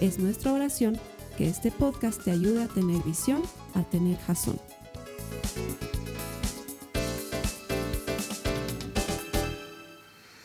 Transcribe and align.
Es 0.00 0.18
nuestra 0.18 0.52
oración 0.52 1.00
que 1.38 1.48
este 1.48 1.72
podcast 1.72 2.22
te 2.22 2.30
ayude 2.30 2.64
a 2.64 2.68
tener 2.68 3.02
visión, 3.02 3.42
a 3.74 3.82
tener 3.82 4.18
jazón. 4.18 4.60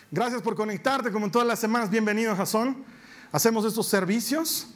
Gracias 0.10 0.41
por 0.41 0.55
conectarte 0.55 1.12
como 1.12 1.30
todas 1.30 1.46
las 1.46 1.60
semanas. 1.60 1.90
Bienvenido 1.90 2.34
Jazón. 2.34 2.77
Hacemos 3.34 3.66
estos 3.66 3.88
servicios 3.88 4.68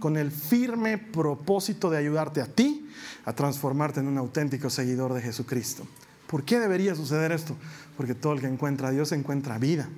con 0.00 0.16
el 0.16 0.32
firme 0.32 0.98
propósito 0.98 1.88
de 1.88 1.98
ayudarte 1.98 2.40
a 2.40 2.46
ti 2.46 2.88
a 3.24 3.32
transformarte 3.32 4.00
en 4.00 4.08
un 4.08 4.18
auténtico 4.18 4.70
seguidor 4.70 5.12
de 5.14 5.22
Jesucristo. 5.22 5.86
¿Por 6.26 6.42
qué 6.42 6.58
debería 6.58 6.96
suceder 6.96 7.30
esto? 7.30 7.56
Porque 7.96 8.16
todo 8.16 8.32
el 8.32 8.40
que 8.40 8.48
encuentra 8.48 8.88
a 8.88 8.90
Dios 8.90 9.12
encuentra 9.12 9.58
vida. 9.58 9.88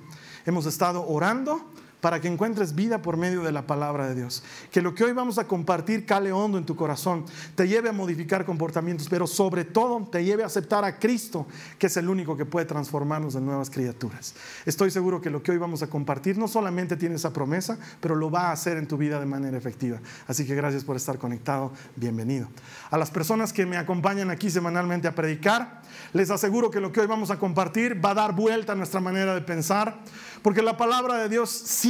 Hemos 0.45 0.67
estado 0.67 1.07
orando 1.07 1.65
para 2.01 2.21
que 2.21 2.27
encuentres 2.27 2.75
vida 2.75 3.01
por 3.01 3.17
medio 3.17 3.43
de 3.43 3.51
la 3.51 3.67
palabra 3.67 4.07
de 4.07 4.15
Dios. 4.15 4.43
Que 4.71 4.81
lo 4.81 4.95
que 4.95 5.03
hoy 5.03 5.11
vamos 5.11 5.37
a 5.37 5.47
compartir 5.47 6.05
cale 6.05 6.31
hondo 6.31 6.57
en 6.57 6.65
tu 6.65 6.75
corazón, 6.75 7.25
te 7.55 7.67
lleve 7.67 7.89
a 7.89 7.93
modificar 7.93 8.45
comportamientos, 8.45 9.07
pero 9.09 9.27
sobre 9.27 9.65
todo 9.65 10.07
te 10.09 10.23
lleve 10.23 10.43
a 10.43 10.45
aceptar 10.45 10.85
a 10.85 10.97
Cristo, 10.97 11.45
que 11.77 11.87
es 11.87 11.97
el 11.97 12.09
único 12.09 12.37
que 12.37 12.45
puede 12.45 12.65
transformarnos 12.65 13.35
en 13.35 13.45
nuevas 13.45 13.69
criaturas. 13.69 14.33
Estoy 14.65 14.91
seguro 14.91 15.21
que 15.21 15.29
lo 15.29 15.43
que 15.43 15.51
hoy 15.51 15.57
vamos 15.57 15.83
a 15.83 15.87
compartir 15.87 16.37
no 16.37 16.47
solamente 16.47 16.95
tiene 16.95 17.15
esa 17.15 17.33
promesa, 17.33 17.77
pero 17.99 18.15
lo 18.15 18.31
va 18.31 18.49
a 18.49 18.51
hacer 18.51 18.77
en 18.77 18.87
tu 18.87 18.97
vida 18.97 19.19
de 19.19 19.25
manera 19.25 19.57
efectiva. 19.57 19.99
Así 20.27 20.45
que 20.45 20.55
gracias 20.55 20.83
por 20.83 20.95
estar 20.95 21.17
conectado, 21.17 21.71
bienvenido. 21.95 22.47
A 22.91 22.97
las 22.97 23.11
personas 23.11 23.51
que 23.51 23.65
me 23.65 23.77
acompañan 23.77 24.29
aquí 24.29 24.49
semanalmente 24.49 25.07
a 25.07 25.15
predicar, 25.15 25.81
les 26.13 26.31
aseguro 26.31 26.71
que 26.71 26.79
lo 26.79 26.91
que 26.91 27.01
hoy 27.01 27.07
vamos 27.07 27.29
a 27.31 27.39
compartir 27.39 28.03
va 28.03 28.11
a 28.11 28.15
dar 28.15 28.35
vuelta 28.35 28.73
a 28.73 28.75
nuestra 28.75 28.99
manera 28.99 29.33
de 29.33 29.41
pensar, 29.41 29.99
porque 30.41 30.61
la 30.61 30.77
palabra 30.77 31.17
de 31.17 31.29
Dios 31.29 31.49
siempre 31.49 31.88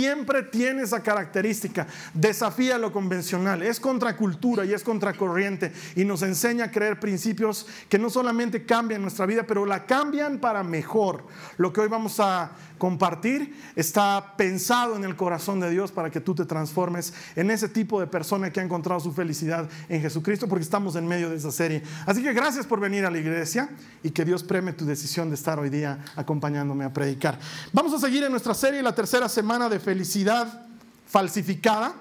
tiene 0.52 0.84
esa 0.84 1.02
característica, 1.02 1.88
desafía 2.14 2.78
lo 2.78 2.92
convencional, 2.92 3.64
es 3.64 3.80
contracultura 3.80 4.66
y 4.66 4.74
es 4.74 4.84
contracorriente 4.84 5.72
y 5.96 6.06
nos 6.06 6.22
enseña 6.22 6.66
a 6.66 6.72
creer 6.72 7.00
principios 7.00 7.68
que 7.88 8.00
no 8.00 8.10
solamente 8.10 8.66
cambian 8.66 9.02
nuestra 9.02 9.26
vida, 9.26 9.44
pero 9.44 9.66
la 9.66 9.86
cambian 9.86 10.40
para 10.40 10.64
mejor. 10.64 11.26
Lo 11.58 11.74
que 11.74 11.82
hoy 11.82 11.88
vamos 11.88 12.20
a 12.20 12.52
compartir 12.78 13.56
está 13.76 14.36
pensado 14.38 14.96
en 14.96 15.04
el 15.04 15.16
corazón 15.16 15.60
de 15.60 15.70
Dios 15.70 15.92
para 15.92 16.10
que 16.10 16.22
tú 16.22 16.34
te 16.34 16.46
transformes 16.46 17.14
en 17.36 17.52
ese 17.52 17.68
tipo 17.70 18.00
de 18.00 18.08
persona 18.08 18.52
que 18.52 18.60
ha 18.60 18.64
encontrado 18.64 19.00
su 19.00 19.12
felicidad 19.12 19.70
en 19.90 20.02
Jesucristo, 20.02 20.48
porque 20.48 20.64
estamos 20.64 20.96
en 20.96 21.08
medio 21.08 21.30
de 21.30 21.36
esa 21.36 21.52
serie. 21.52 21.84
Así 22.06 22.24
que 22.24 22.34
gracias 22.34 22.66
por 22.66 22.80
venir 22.80 23.06
a 23.06 23.12
la 23.12 23.18
iglesia 23.18 23.70
y 24.02 24.12
que 24.12 24.26
Dios 24.26 24.44
preme 24.44 24.74
tu 24.74 24.86
decisión 24.86 25.30
de 25.30 25.36
estar 25.36 25.60
hoy 25.60 25.70
día 25.70 26.00
acompañándome 26.16 26.86
a 26.86 26.94
predicar. 26.94 27.38
Vamos 27.74 27.94
a 27.94 28.00
seguir 28.00 28.24
en 28.24 28.32
nuestra 28.32 28.54
serie, 28.54 28.82
la 28.82 28.96
tercera 28.96 29.28
semana 29.28 29.70
de 29.70 29.80
felicidad 29.90 30.68
falsificada. 31.08 31.96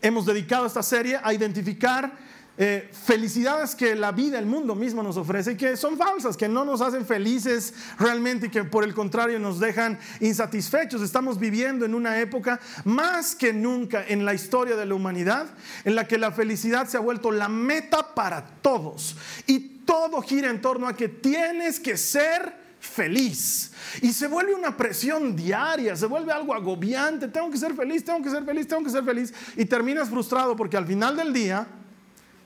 Hemos 0.00 0.24
dedicado 0.24 0.64
esta 0.64 0.82
serie 0.82 1.20
a 1.22 1.34
identificar 1.34 2.10
eh, 2.56 2.88
felicidades 3.04 3.74
que 3.74 3.94
la 3.94 4.12
vida, 4.12 4.38
el 4.38 4.46
mundo 4.46 4.74
mismo 4.74 5.02
nos 5.02 5.18
ofrece 5.18 5.52
y 5.52 5.56
que 5.58 5.76
son 5.76 5.98
falsas, 5.98 6.38
que 6.38 6.48
no 6.48 6.64
nos 6.64 6.80
hacen 6.80 7.04
felices 7.04 7.74
realmente 7.98 8.46
y 8.46 8.48
que 8.48 8.64
por 8.64 8.82
el 8.82 8.94
contrario 8.94 9.38
nos 9.38 9.60
dejan 9.60 9.98
insatisfechos. 10.20 11.02
Estamos 11.02 11.38
viviendo 11.38 11.84
en 11.84 11.94
una 11.94 12.18
época 12.18 12.58
más 12.84 13.34
que 13.34 13.52
nunca 13.52 14.02
en 14.08 14.24
la 14.24 14.32
historia 14.32 14.74
de 14.74 14.86
la 14.86 14.94
humanidad 14.94 15.48
en 15.84 15.96
la 15.96 16.08
que 16.08 16.16
la 16.16 16.32
felicidad 16.32 16.88
se 16.88 16.96
ha 16.96 17.00
vuelto 17.00 17.30
la 17.30 17.50
meta 17.50 18.14
para 18.14 18.42
todos 18.62 19.16
y 19.46 19.58
todo 19.84 20.22
gira 20.22 20.48
en 20.48 20.62
torno 20.62 20.88
a 20.88 20.96
que 20.96 21.10
tienes 21.10 21.78
que 21.78 21.98
ser 21.98 22.57
feliz. 22.80 23.72
Y 24.02 24.12
se 24.12 24.26
vuelve 24.26 24.54
una 24.54 24.76
presión 24.76 25.34
diaria, 25.34 25.96
se 25.96 26.06
vuelve 26.06 26.32
algo 26.32 26.54
agobiante. 26.54 27.28
Tengo 27.28 27.50
que 27.50 27.58
ser 27.58 27.74
feliz, 27.74 28.04
tengo 28.04 28.22
que 28.22 28.30
ser 28.30 28.44
feliz, 28.44 28.68
tengo 28.68 28.84
que 28.84 28.90
ser 28.90 29.04
feliz. 29.04 29.32
Y 29.56 29.64
terminas 29.64 30.08
frustrado 30.08 30.56
porque 30.56 30.76
al 30.76 30.86
final 30.86 31.16
del 31.16 31.32
día 31.32 31.66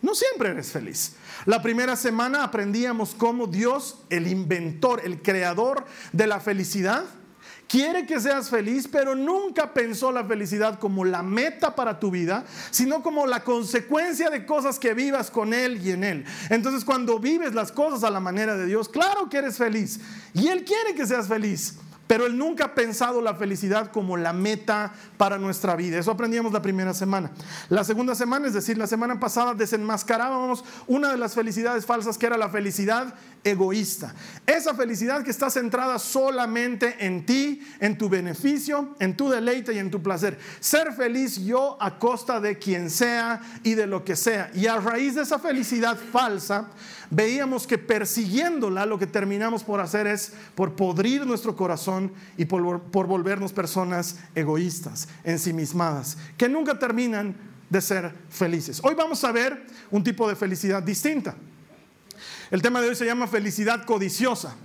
no 0.03 0.15
siempre 0.15 0.51
eres 0.51 0.71
feliz. 0.71 1.15
La 1.47 1.63
primera 1.63 1.97
semana 1.97 2.43
aprendíamos 2.43 3.15
cómo 3.15 3.47
Dios, 3.47 3.99
el 4.11 4.27
inventor, 4.27 5.01
el 5.05 5.23
creador 5.23 5.85
de 6.13 6.27
la 6.27 6.41
felicidad, 6.41 7.05
quiere 7.73 8.05
que 8.05 8.21
seas 8.21 8.51
feliz, 8.51 8.87
pero 8.87 9.15
nunca 9.15 9.73
pensó 9.73 10.13
la 10.13 10.23
felicidad 10.23 10.79
como 10.79 11.07
la 11.07 11.23
meta 11.23 11.75
para 11.75 11.99
tu 11.99 12.11
vida, 12.11 12.45
sino 12.71 13.03
como 13.03 13.27
la 13.27 13.43
consecuencia 13.43 14.29
de 14.29 14.45
cosas 14.45 14.79
que 14.79 14.93
vivas 14.93 15.31
con 15.31 15.55
Él 15.55 15.81
y 15.83 15.93
en 15.93 16.05
Él. 16.05 16.25
Entonces 16.51 16.85
cuando 16.85 17.19
vives 17.19 17.55
las 17.55 17.73
cosas 17.73 18.05
a 18.05 18.11
la 18.11 18.21
manera 18.21 18.59
de 18.59 18.67
Dios, 18.67 18.91
claro 18.91 19.31
que 19.31 19.39
eres 19.39 19.57
feliz. 19.57 20.01
Y 20.35 20.49
Él 20.49 20.67
quiere 20.67 20.95
que 20.95 21.07
seas 21.07 21.29
feliz. 21.29 21.79
Pero 22.13 22.27
Él 22.27 22.37
nunca 22.37 22.67
ha 22.67 22.75
pensado 22.75 23.23
la 23.23 23.37
felicidad 23.37 23.91
como 23.91 24.19
la 24.19 24.35
meta 24.35 24.93
para 25.17 25.39
nuestra 25.39 25.77
vida. 25.77 25.99
Eso 25.99 26.11
aprendíamos 26.11 26.53
la 26.53 26.61
primera 26.61 26.93
semana. 26.93 27.31
La 27.71 27.85
segunda 27.85 28.15
semana, 28.15 28.47
es 28.47 28.53
decir, 28.53 28.77
la 28.77 28.87
semana 28.87 29.19
pasada 29.19 29.55
desenmascarábamos 29.55 30.63
una 30.87 31.11
de 31.11 31.17
las 31.17 31.33
felicidades 31.33 31.87
falsas 31.87 32.19
que 32.19 32.27
era 32.27 32.37
la 32.37 32.51
felicidad 32.51 33.15
egoísta. 33.45 34.15
Esa 34.47 34.75
felicidad 34.75 35.23
que 35.23 35.31
está 35.31 35.49
centrada 35.49 35.99
solamente 35.99 36.97
en 37.07 37.25
ti, 37.25 37.67
en 37.81 37.97
tu 37.97 38.11
beneficio, 38.11 38.95
en 38.99 39.17
tu 39.17 39.31
deleite 39.31 39.73
y 39.73 39.79
en 39.79 39.91
tu 39.91 40.03
placer. 40.03 40.39
Ser 40.61 40.93
feliz 40.93 41.39
yo 41.39 41.79
a 41.81 41.99
costa 41.99 42.41
de 42.41 42.59
quien 42.59 42.91
sea 42.91 43.41
y 43.63 43.73
de 43.73 43.87
lo 43.87 44.05
que 44.05 44.17
sea. 44.17 44.51
Y 44.53 44.67
a 44.67 44.79
raíz 44.79 45.15
de 45.15 45.23
esa 45.23 45.39
felicidad 45.39 45.99
falsa, 46.13 46.69
veíamos 47.13 47.67
que 47.67 47.77
persiguiéndola 47.77 48.87
lo 48.87 48.99
que 48.99 49.07
terminamos 49.07 49.63
por 49.63 49.81
hacer 49.81 50.07
es 50.07 50.33
por 50.55 50.75
podrir 50.75 51.27
nuestro 51.27 51.55
corazón 51.55 52.11
y 52.39 52.47
por, 52.47 52.81
por 52.85 53.07
volvernos 53.07 53.53
personas 53.53 54.17
egoístas, 54.35 55.09
ensimismadas, 55.23 56.17
que 56.39 56.49
nunca 56.49 56.79
terminan 56.79 57.37
de 57.69 57.81
ser 57.83 58.15
felices. 58.31 58.81
Hoy 58.83 58.95
vamos 58.95 59.23
a 59.25 59.33
ver 59.33 59.63
un 59.91 60.03
tipo 60.03 60.27
de 60.27 60.35
felicidad 60.35 60.83
distinta. 60.83 61.37
El 62.51 62.63
tema 62.63 62.81
de 62.81 62.89
hoy 62.89 62.97
se 62.97 63.05
llama 63.05 63.27
felicidad 63.27 63.85
codiciosa. 63.85 64.57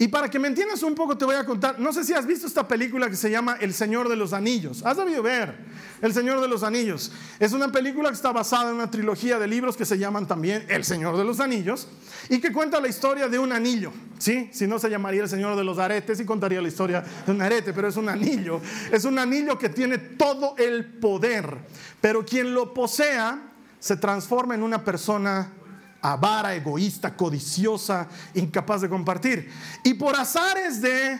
Y 0.00 0.06
para 0.06 0.30
que 0.30 0.38
me 0.38 0.46
entiendas 0.46 0.82
un 0.84 0.94
poco, 0.94 1.18
te 1.18 1.24
voy 1.24 1.34
a 1.34 1.44
contar. 1.44 1.80
No 1.80 1.92
sé 1.92 2.04
si 2.04 2.12
has 2.14 2.24
visto 2.24 2.46
esta 2.46 2.68
película 2.68 3.10
que 3.10 3.16
se 3.16 3.30
llama 3.30 3.56
El 3.60 3.74
Señor 3.74 4.08
de 4.08 4.14
los 4.14 4.32
Anillos. 4.32 4.84
Has 4.84 4.96
debido 4.96 5.24
ver 5.24 5.56
El 6.00 6.14
Señor 6.14 6.40
de 6.40 6.46
los 6.46 6.62
Anillos. 6.62 7.10
Es 7.40 7.52
una 7.52 7.72
película 7.72 8.08
que 8.08 8.14
está 8.14 8.30
basada 8.30 8.70
en 8.70 8.76
una 8.76 8.88
trilogía 8.88 9.40
de 9.40 9.48
libros 9.48 9.76
que 9.76 9.84
se 9.84 9.98
llaman 9.98 10.28
también 10.28 10.64
El 10.68 10.84
Señor 10.84 11.16
de 11.16 11.24
los 11.24 11.40
Anillos 11.40 11.88
y 12.28 12.40
que 12.40 12.52
cuenta 12.52 12.78
la 12.80 12.86
historia 12.86 13.28
de 13.28 13.40
un 13.40 13.52
anillo. 13.52 13.92
¿sí? 14.18 14.48
Si 14.52 14.68
no, 14.68 14.78
se 14.78 14.88
llamaría 14.88 15.22
El 15.22 15.28
Señor 15.28 15.56
de 15.56 15.64
los 15.64 15.78
Aretes 15.78 16.20
y 16.20 16.24
contaría 16.24 16.62
la 16.62 16.68
historia 16.68 17.04
de 17.26 17.32
un 17.32 17.42
arete, 17.42 17.72
pero 17.72 17.88
es 17.88 17.96
un 17.96 18.08
anillo. 18.08 18.60
Es 18.92 19.04
un 19.04 19.18
anillo 19.18 19.58
que 19.58 19.68
tiene 19.68 19.98
todo 19.98 20.54
el 20.58 20.84
poder, 20.84 21.56
pero 22.00 22.24
quien 22.24 22.54
lo 22.54 22.72
posea 22.72 23.40
se 23.80 23.96
transforma 23.96 24.54
en 24.54 24.62
una 24.62 24.84
persona 24.84 25.52
avara, 26.00 26.54
egoísta, 26.54 27.16
codiciosa, 27.16 28.08
incapaz 28.34 28.82
de 28.82 28.88
compartir. 28.88 29.50
Y 29.84 29.94
por 29.94 30.14
azares 30.14 30.80
de 30.80 31.18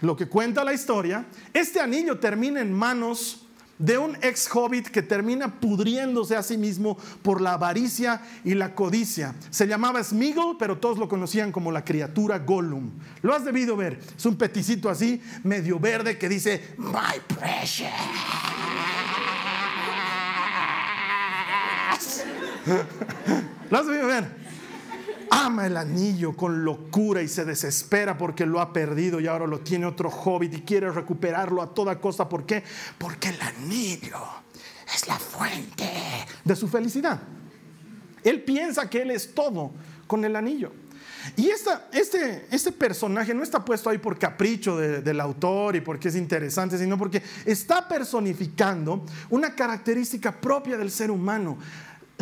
lo 0.00 0.16
que 0.16 0.28
cuenta 0.28 0.64
la 0.64 0.72
historia, 0.72 1.26
este 1.52 1.80
anillo 1.80 2.18
termina 2.18 2.60
en 2.60 2.72
manos 2.72 3.46
de 3.78 3.98
un 3.98 4.16
ex 4.22 4.48
hobbit 4.54 4.88
que 4.88 5.02
termina 5.02 5.60
pudriéndose 5.60 6.36
a 6.36 6.42
sí 6.42 6.56
mismo 6.56 6.96
por 7.22 7.40
la 7.40 7.54
avaricia 7.54 8.22
y 8.44 8.54
la 8.54 8.74
codicia. 8.74 9.34
Se 9.50 9.66
llamaba 9.66 10.02
Smiggle, 10.04 10.54
pero 10.58 10.78
todos 10.78 10.98
lo 10.98 11.08
conocían 11.08 11.50
como 11.50 11.72
la 11.72 11.84
criatura 11.84 12.38
Gollum. 12.38 12.90
Lo 13.22 13.34
has 13.34 13.44
debido 13.44 13.76
ver. 13.76 13.98
Es 14.16 14.24
un 14.24 14.36
peticito 14.36 14.88
así, 14.88 15.20
medio 15.42 15.80
verde, 15.80 16.16
que 16.16 16.28
dice, 16.28 16.74
My 16.78 17.18
precious. 17.26 17.90
¿Lo 23.70 23.78
has 23.78 23.86
ver? 23.86 24.42
Ama 25.30 25.66
el 25.66 25.76
anillo 25.76 26.36
con 26.36 26.64
locura 26.64 27.22
y 27.22 27.28
se 27.28 27.44
desespera 27.44 28.18
porque 28.18 28.44
lo 28.44 28.60
ha 28.60 28.72
perdido 28.72 29.18
y 29.18 29.26
ahora 29.26 29.46
lo 29.46 29.60
tiene 29.60 29.86
otro 29.86 30.10
hobbit 30.10 30.54
y 30.54 30.60
quiere 30.60 30.90
recuperarlo 30.90 31.62
a 31.62 31.72
toda 31.72 31.98
costa. 32.00 32.28
¿Por 32.28 32.44
qué? 32.44 32.62
Porque 32.98 33.30
el 33.30 33.40
anillo 33.40 34.18
es 34.94 35.08
la 35.08 35.18
fuente 35.18 35.90
de 36.44 36.56
su 36.56 36.68
felicidad. 36.68 37.20
Él 38.22 38.42
piensa 38.42 38.88
que 38.90 39.02
él 39.02 39.10
es 39.10 39.34
todo 39.34 39.72
con 40.06 40.24
el 40.24 40.36
anillo. 40.36 40.72
Y 41.36 41.48
esta, 41.48 41.88
este, 41.92 42.46
este 42.50 42.72
personaje 42.72 43.32
no 43.32 43.42
está 43.42 43.64
puesto 43.64 43.88
ahí 43.88 43.98
por 43.98 44.18
capricho 44.18 44.76
del 44.76 45.20
autor 45.20 45.76
y 45.76 45.80
porque 45.80 46.08
es 46.08 46.16
interesante, 46.16 46.76
sino 46.76 46.98
porque 46.98 47.22
está 47.46 47.86
personificando 47.86 49.04
una 49.30 49.54
característica 49.54 50.32
propia 50.40 50.76
del 50.76 50.90
ser 50.90 51.10
humano, 51.10 51.58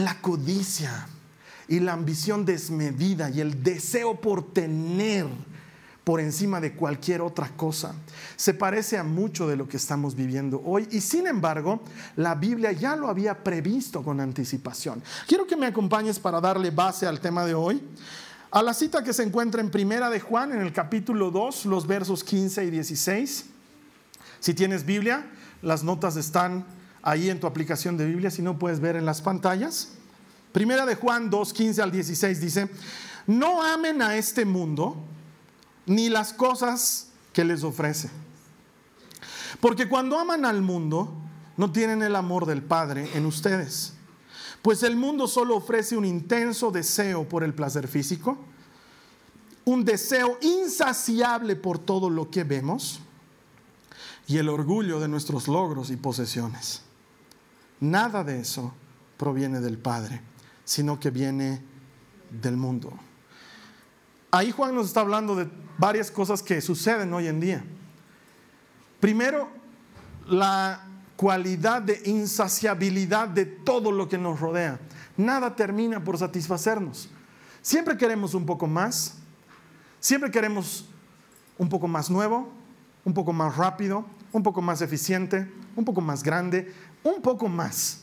la 0.00 0.20
codicia 0.20 1.06
y 1.68 1.80
la 1.80 1.92
ambición 1.92 2.44
desmedida 2.44 3.30
y 3.30 3.40
el 3.40 3.62
deseo 3.62 4.20
por 4.20 4.52
tener 4.52 5.26
por 6.02 6.18
encima 6.18 6.60
de 6.60 6.72
cualquier 6.72 7.20
otra 7.20 7.50
cosa. 7.56 7.94
Se 8.34 8.54
parece 8.54 8.98
a 8.98 9.04
mucho 9.04 9.46
de 9.46 9.56
lo 9.56 9.68
que 9.68 9.76
estamos 9.76 10.16
viviendo 10.16 10.60
hoy 10.64 10.88
y 10.90 11.00
sin 11.00 11.26
embargo 11.26 11.82
la 12.16 12.34
Biblia 12.34 12.72
ya 12.72 12.96
lo 12.96 13.08
había 13.08 13.44
previsto 13.44 14.02
con 14.02 14.18
anticipación. 14.20 15.02
Quiero 15.28 15.46
que 15.46 15.56
me 15.56 15.66
acompañes 15.66 16.18
para 16.18 16.40
darle 16.40 16.70
base 16.70 17.06
al 17.06 17.20
tema 17.20 17.44
de 17.44 17.54
hoy. 17.54 17.80
A 18.50 18.62
la 18.62 18.74
cita 18.74 19.04
que 19.04 19.12
se 19.12 19.22
encuentra 19.22 19.60
en 19.60 19.70
Primera 19.70 20.10
de 20.10 20.18
Juan, 20.18 20.50
en 20.50 20.60
el 20.60 20.72
capítulo 20.72 21.30
2, 21.30 21.66
los 21.66 21.86
versos 21.86 22.24
15 22.24 22.64
y 22.64 22.70
16. 22.70 23.44
Si 24.40 24.54
tienes 24.54 24.84
Biblia, 24.84 25.30
las 25.62 25.84
notas 25.84 26.16
están 26.16 26.64
ahí 27.02 27.30
en 27.30 27.40
tu 27.40 27.46
aplicación 27.46 27.96
de 27.96 28.06
Biblia, 28.06 28.30
si 28.30 28.42
no 28.42 28.58
puedes 28.58 28.80
ver 28.80 28.96
en 28.96 29.06
las 29.06 29.22
pantallas. 29.22 29.92
Primera 30.52 30.84
de 30.86 30.94
Juan 30.94 31.30
2, 31.30 31.52
15 31.52 31.82
al 31.82 31.92
16 31.92 32.40
dice, 32.40 32.68
no 33.26 33.62
amen 33.62 34.02
a 34.02 34.16
este 34.16 34.44
mundo 34.44 34.96
ni 35.86 36.08
las 36.08 36.32
cosas 36.32 37.08
que 37.32 37.44
les 37.44 37.62
ofrece. 37.62 38.10
Porque 39.60 39.88
cuando 39.88 40.18
aman 40.18 40.44
al 40.44 40.62
mundo, 40.62 41.12
no 41.56 41.70
tienen 41.70 42.02
el 42.02 42.16
amor 42.16 42.46
del 42.46 42.62
Padre 42.62 43.08
en 43.14 43.26
ustedes. 43.26 43.94
Pues 44.62 44.82
el 44.82 44.96
mundo 44.96 45.26
solo 45.26 45.56
ofrece 45.56 45.96
un 45.96 46.04
intenso 46.04 46.70
deseo 46.70 47.28
por 47.28 47.44
el 47.44 47.54
placer 47.54 47.88
físico, 47.88 48.38
un 49.64 49.84
deseo 49.84 50.38
insaciable 50.42 51.56
por 51.56 51.78
todo 51.78 52.10
lo 52.10 52.30
que 52.30 52.44
vemos 52.44 53.00
y 54.26 54.38
el 54.38 54.48
orgullo 54.48 55.00
de 55.00 55.08
nuestros 55.08 55.48
logros 55.48 55.90
y 55.90 55.96
posesiones. 55.96 56.82
Nada 57.80 58.22
de 58.24 58.40
eso 58.40 58.72
proviene 59.16 59.60
del 59.60 59.78
Padre, 59.78 60.20
sino 60.64 61.00
que 61.00 61.10
viene 61.10 61.62
del 62.30 62.56
mundo. 62.56 62.92
Ahí 64.30 64.52
Juan 64.52 64.74
nos 64.74 64.86
está 64.86 65.00
hablando 65.00 65.34
de 65.34 65.48
varias 65.78 66.10
cosas 66.10 66.42
que 66.42 66.60
suceden 66.60 67.12
hoy 67.12 67.26
en 67.26 67.40
día. 67.40 67.64
Primero, 69.00 69.48
la 70.26 70.84
cualidad 71.16 71.82
de 71.82 72.00
insaciabilidad 72.04 73.28
de 73.28 73.44
todo 73.44 73.92
lo 73.92 74.08
que 74.08 74.16
nos 74.16 74.40
rodea. 74.40 74.78
Nada 75.16 75.54
termina 75.54 76.02
por 76.02 76.16
satisfacernos. 76.16 77.08
Siempre 77.60 77.96
queremos 77.96 78.32
un 78.32 78.46
poco 78.46 78.66
más, 78.66 79.16
siempre 79.98 80.30
queremos 80.30 80.86
un 81.58 81.68
poco 81.68 81.88
más 81.88 82.08
nuevo, 82.08 82.50
un 83.04 83.12
poco 83.12 83.32
más 83.32 83.56
rápido, 83.56 84.06
un 84.32 84.42
poco 84.42 84.62
más 84.62 84.80
eficiente, 84.80 85.50
un 85.76 85.84
poco 85.84 86.00
más 86.00 86.22
grande, 86.22 86.72
un 87.02 87.22
poco 87.22 87.48
más. 87.48 88.00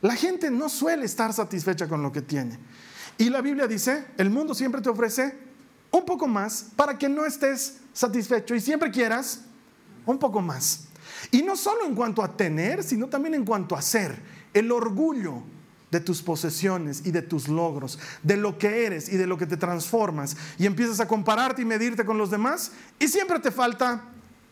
La 0.00 0.14
gente 0.14 0.50
no 0.50 0.68
suele 0.68 1.04
estar 1.04 1.32
satisfecha 1.32 1.88
con 1.88 2.02
lo 2.02 2.10
que 2.10 2.22
tiene. 2.22 2.58
Y 3.18 3.28
la 3.28 3.42
Biblia 3.42 3.66
dice, 3.66 4.06
el 4.16 4.30
mundo 4.30 4.54
siempre 4.54 4.80
te 4.80 4.88
ofrece 4.88 5.36
un 5.90 6.04
poco 6.04 6.26
más 6.26 6.68
para 6.76 6.96
que 6.96 7.08
no 7.08 7.26
estés 7.26 7.78
satisfecho 7.92 8.54
y 8.54 8.60
siempre 8.60 8.90
quieras 8.90 9.42
un 10.06 10.18
poco 10.18 10.40
más. 10.40 10.84
Y 11.30 11.42
no 11.42 11.56
solo 11.56 11.84
en 11.84 11.94
cuanto 11.94 12.22
a 12.22 12.36
tener, 12.36 12.82
sino 12.82 13.08
también 13.08 13.34
en 13.34 13.44
cuanto 13.44 13.76
a 13.76 13.82
ser. 13.82 14.18
El 14.54 14.72
orgullo 14.72 15.42
de 15.90 16.00
tus 16.00 16.22
posesiones 16.22 17.04
y 17.04 17.10
de 17.10 17.22
tus 17.22 17.48
logros, 17.48 17.98
de 18.22 18.36
lo 18.36 18.58
que 18.58 18.86
eres 18.86 19.08
y 19.08 19.16
de 19.16 19.26
lo 19.26 19.36
que 19.36 19.46
te 19.46 19.56
transformas. 19.56 20.36
Y 20.58 20.66
empiezas 20.66 21.00
a 21.00 21.08
compararte 21.08 21.62
y 21.62 21.64
medirte 21.64 22.04
con 22.04 22.16
los 22.16 22.30
demás 22.30 22.72
y 22.98 23.08
siempre 23.08 23.38
te 23.40 23.50
falta 23.50 24.04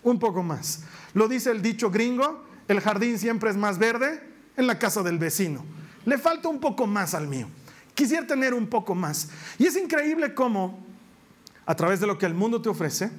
un 0.02 0.18
poco 0.18 0.42
más. 0.42 0.80
Lo 1.14 1.28
dice 1.28 1.50
el 1.50 1.62
dicho 1.62 1.90
gringo, 1.90 2.44
el 2.68 2.80
jardín 2.80 3.18
siempre 3.18 3.50
es 3.50 3.56
más 3.56 3.78
verde 3.78 4.22
en 4.56 4.66
la 4.66 4.78
casa 4.78 5.02
del 5.02 5.18
vecino. 5.18 5.64
Le 6.04 6.18
falta 6.18 6.48
un 6.48 6.60
poco 6.60 6.86
más 6.86 7.14
al 7.14 7.26
mío. 7.26 7.48
Quisiera 7.94 8.26
tener 8.26 8.54
un 8.54 8.68
poco 8.68 8.94
más. 8.94 9.30
Y 9.58 9.66
es 9.66 9.76
increíble 9.76 10.34
cómo 10.34 10.78
a 11.66 11.74
través 11.74 12.00
de 12.00 12.06
lo 12.06 12.16
que 12.16 12.26
el 12.26 12.34
mundo 12.34 12.62
te 12.62 12.68
ofrece, 12.68 13.10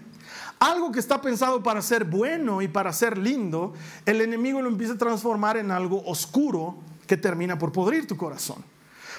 algo 0.60 0.92
que 0.92 1.00
está 1.00 1.22
pensado 1.22 1.62
para 1.62 1.82
ser 1.82 2.04
bueno 2.04 2.62
y 2.62 2.68
para 2.68 2.92
ser 2.94 3.18
lindo, 3.18 3.74
el 4.06 4.22
enemigo 4.22 4.62
lo 4.62 4.70
empieza 4.70 4.94
a 4.94 4.98
transformar 4.98 5.58
en 5.58 5.72
algo 5.72 6.04
oscuro 6.06 6.78
que 7.08 7.16
termina 7.16 7.58
por 7.58 7.72
podrir 7.72 8.08
tu 8.08 8.18
corazón. 8.18 8.64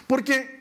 Porque 0.07 0.60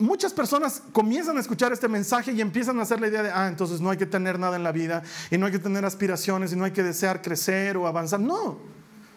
muchas 0.00 0.32
personas 0.32 0.82
comienzan 0.92 1.36
a 1.36 1.40
escuchar 1.40 1.72
este 1.72 1.86
mensaje 1.86 2.32
y 2.32 2.40
empiezan 2.40 2.78
a 2.80 2.82
hacer 2.82 3.00
la 3.00 3.08
idea 3.08 3.22
de, 3.22 3.30
ah, 3.30 3.46
entonces 3.46 3.80
no 3.80 3.90
hay 3.90 3.98
que 3.98 4.06
tener 4.06 4.38
nada 4.38 4.56
en 4.56 4.64
la 4.64 4.72
vida 4.72 5.02
y 5.30 5.38
no 5.38 5.46
hay 5.46 5.52
que 5.52 5.58
tener 5.58 5.84
aspiraciones 5.84 6.52
y 6.52 6.56
no 6.56 6.64
hay 6.64 6.72
que 6.72 6.82
desear 6.82 7.22
crecer 7.22 7.76
o 7.76 7.86
avanzar. 7.86 8.18
No, 8.18 8.58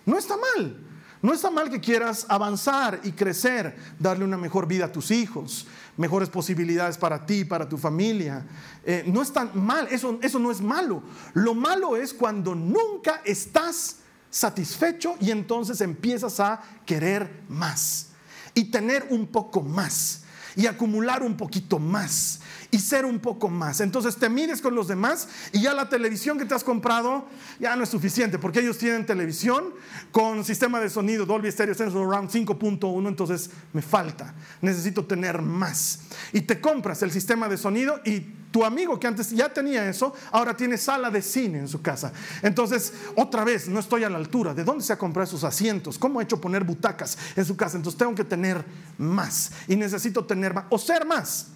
no 0.05 0.17
está 0.17 0.35
mal. 0.37 0.77
No 1.21 1.33
está 1.33 1.49
mal 1.49 1.69
que 1.69 1.79
quieras 1.79 2.25
avanzar 2.27 2.99
y 3.05 3.13
crecer, 3.13 3.77
darle 3.97 4.25
una 4.25 4.35
mejor 4.35 4.67
vida 4.67 4.85
a 4.85 4.91
tus 4.91 5.09
hijos, 5.09 5.65
mejores 5.95 6.27
posibilidades 6.27 6.97
para 6.97 7.25
ti, 7.25 7.45
para 7.45 7.69
tu 7.69 7.77
familia. 7.77 8.45
Eh, 8.83 9.05
no 9.07 9.21
es 9.21 9.31
tan 9.31 9.51
mal, 9.53 9.87
eso, 9.89 10.19
eso 10.21 10.37
no 10.37 10.51
es 10.51 10.59
malo. 10.59 11.01
Lo 11.33 11.53
malo 11.53 11.95
es 11.95 12.13
cuando 12.13 12.53
nunca 12.53 13.21
estás 13.23 13.99
satisfecho 14.29 15.15
y 15.21 15.31
entonces 15.31 15.79
empiezas 15.79 16.41
a 16.41 16.61
querer 16.85 17.43
más 17.47 18.09
y 18.53 18.65
tener 18.65 19.07
un 19.09 19.27
poco 19.27 19.61
más 19.61 20.22
y 20.55 20.67
acumular 20.67 21.23
un 21.23 21.35
poquito 21.35 21.79
más 21.79 22.39
y 22.71 22.79
ser 22.79 23.05
un 23.05 23.19
poco 23.19 23.49
más. 23.49 23.81
Entonces 23.81 24.15
te 24.15 24.29
mides 24.29 24.61
con 24.61 24.75
los 24.75 24.87
demás 24.87 25.27
y 25.51 25.61
ya 25.61 25.73
la 25.73 25.89
televisión 25.89 26.37
que 26.37 26.45
te 26.45 26.53
has 26.55 26.63
comprado 26.63 27.27
ya 27.59 27.75
no 27.75 27.83
es 27.83 27.89
suficiente 27.89 28.39
porque 28.39 28.59
ellos 28.59 28.77
tienen 28.77 29.05
televisión 29.05 29.73
con 30.11 30.43
sistema 30.43 30.79
de 30.79 30.89
sonido 30.89 31.25
Dolby 31.25 31.51
Stereo 31.51 31.75
Sensor 31.75 32.07
Around 32.07 32.29
5.1, 32.29 33.07
entonces 33.07 33.49
me 33.73 33.81
falta, 33.81 34.33
necesito 34.61 35.05
tener 35.05 35.41
más. 35.41 35.99
Y 36.31 36.41
te 36.41 36.59
compras 36.59 37.01
el 37.03 37.11
sistema 37.11 37.47
de 37.47 37.57
sonido 37.57 37.99
y 38.05 38.42
tu 38.53 38.63
amigo 38.63 38.97
que 38.99 39.07
antes 39.07 39.31
ya 39.31 39.49
tenía 39.49 39.89
eso, 39.89 40.13
ahora 40.31 40.55
tiene 40.55 40.77
sala 40.77 41.09
de 41.09 41.21
cine 41.21 41.57
en 41.57 41.67
su 41.67 41.81
casa. 41.81 42.13
Entonces, 42.41 42.93
otra 43.15 43.43
vez, 43.43 43.67
no 43.67 43.79
estoy 43.79 44.03
a 44.03 44.09
la 44.09 44.17
altura. 44.17 44.53
¿De 44.53 44.63
dónde 44.63 44.83
se 44.83 44.93
ha 44.93 44.97
comprado 44.97 45.27
esos 45.27 45.43
asientos? 45.43 45.97
¿Cómo 45.97 46.19
ha 46.19 46.23
hecho 46.23 46.39
poner 46.39 46.63
butacas 46.63 47.17
en 47.35 47.43
su 47.43 47.57
casa? 47.57 47.77
Entonces 47.77 47.97
tengo 47.97 48.13
que 48.13 48.23
tener 48.23 48.63
más 48.97 49.51
y 49.67 49.75
necesito 49.75 50.23
tener 50.23 50.53
más 50.53 50.65
o 50.69 50.77
ser 50.77 51.05
más 51.05 51.47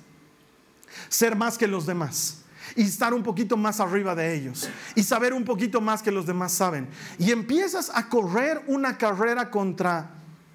ser 1.09 1.35
más 1.35 1.57
que 1.57 1.67
los 1.67 1.85
demás 1.85 2.39
y 2.75 2.83
estar 2.83 3.13
un 3.13 3.23
poquito 3.23 3.56
más 3.56 3.80
arriba 3.80 4.13
de 4.13 4.35
ellos 4.35 4.69
y 4.95 5.04
saber 5.04 5.33
un 5.33 5.45
poquito 5.45 5.80
más 5.81 6.01
que 6.01 6.11
los 6.11 6.25
demás 6.25 6.51
saben. 6.51 6.87
Y 7.18 7.31
empiezas 7.31 7.92
a 7.94 8.09
correr 8.09 8.61
una 8.68 8.97
carrera 8.97 9.49
contra 9.49 10.09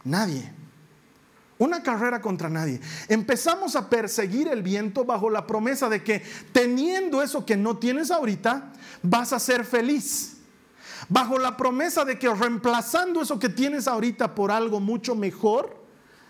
nadie. 0.04 0.52
Una 1.62 1.81
carrera 1.81 2.21
contra 2.21 2.49
nadie. 2.49 2.81
Empezamos 3.07 3.76
a 3.76 3.88
perseguir 3.88 4.49
el 4.49 4.64
viento 4.64 5.04
bajo 5.04 5.31
la 5.31 5.47
promesa 5.47 5.88
de 5.88 6.02
que 6.02 6.21
teniendo 6.50 7.23
eso 7.23 7.47
que 7.47 7.57
no 7.57 7.76
tienes 7.76 8.11
ahorita, 8.11 8.73
vas 9.00 9.33
a 9.33 9.38
ser 9.38 9.64
feliz. 9.64 10.38
Bajo 11.09 11.38
la 11.38 11.57
promesa 11.57 12.04
de 12.04 12.19
que 12.19 12.35
reemplazando 12.35 13.23
eso 13.23 13.38
que 13.38 13.49
tienes 13.49 13.87
ahorita 13.87 14.35
por 14.35 14.50
algo 14.50 14.81
mucho 14.81 15.14
mejor, 15.14 15.76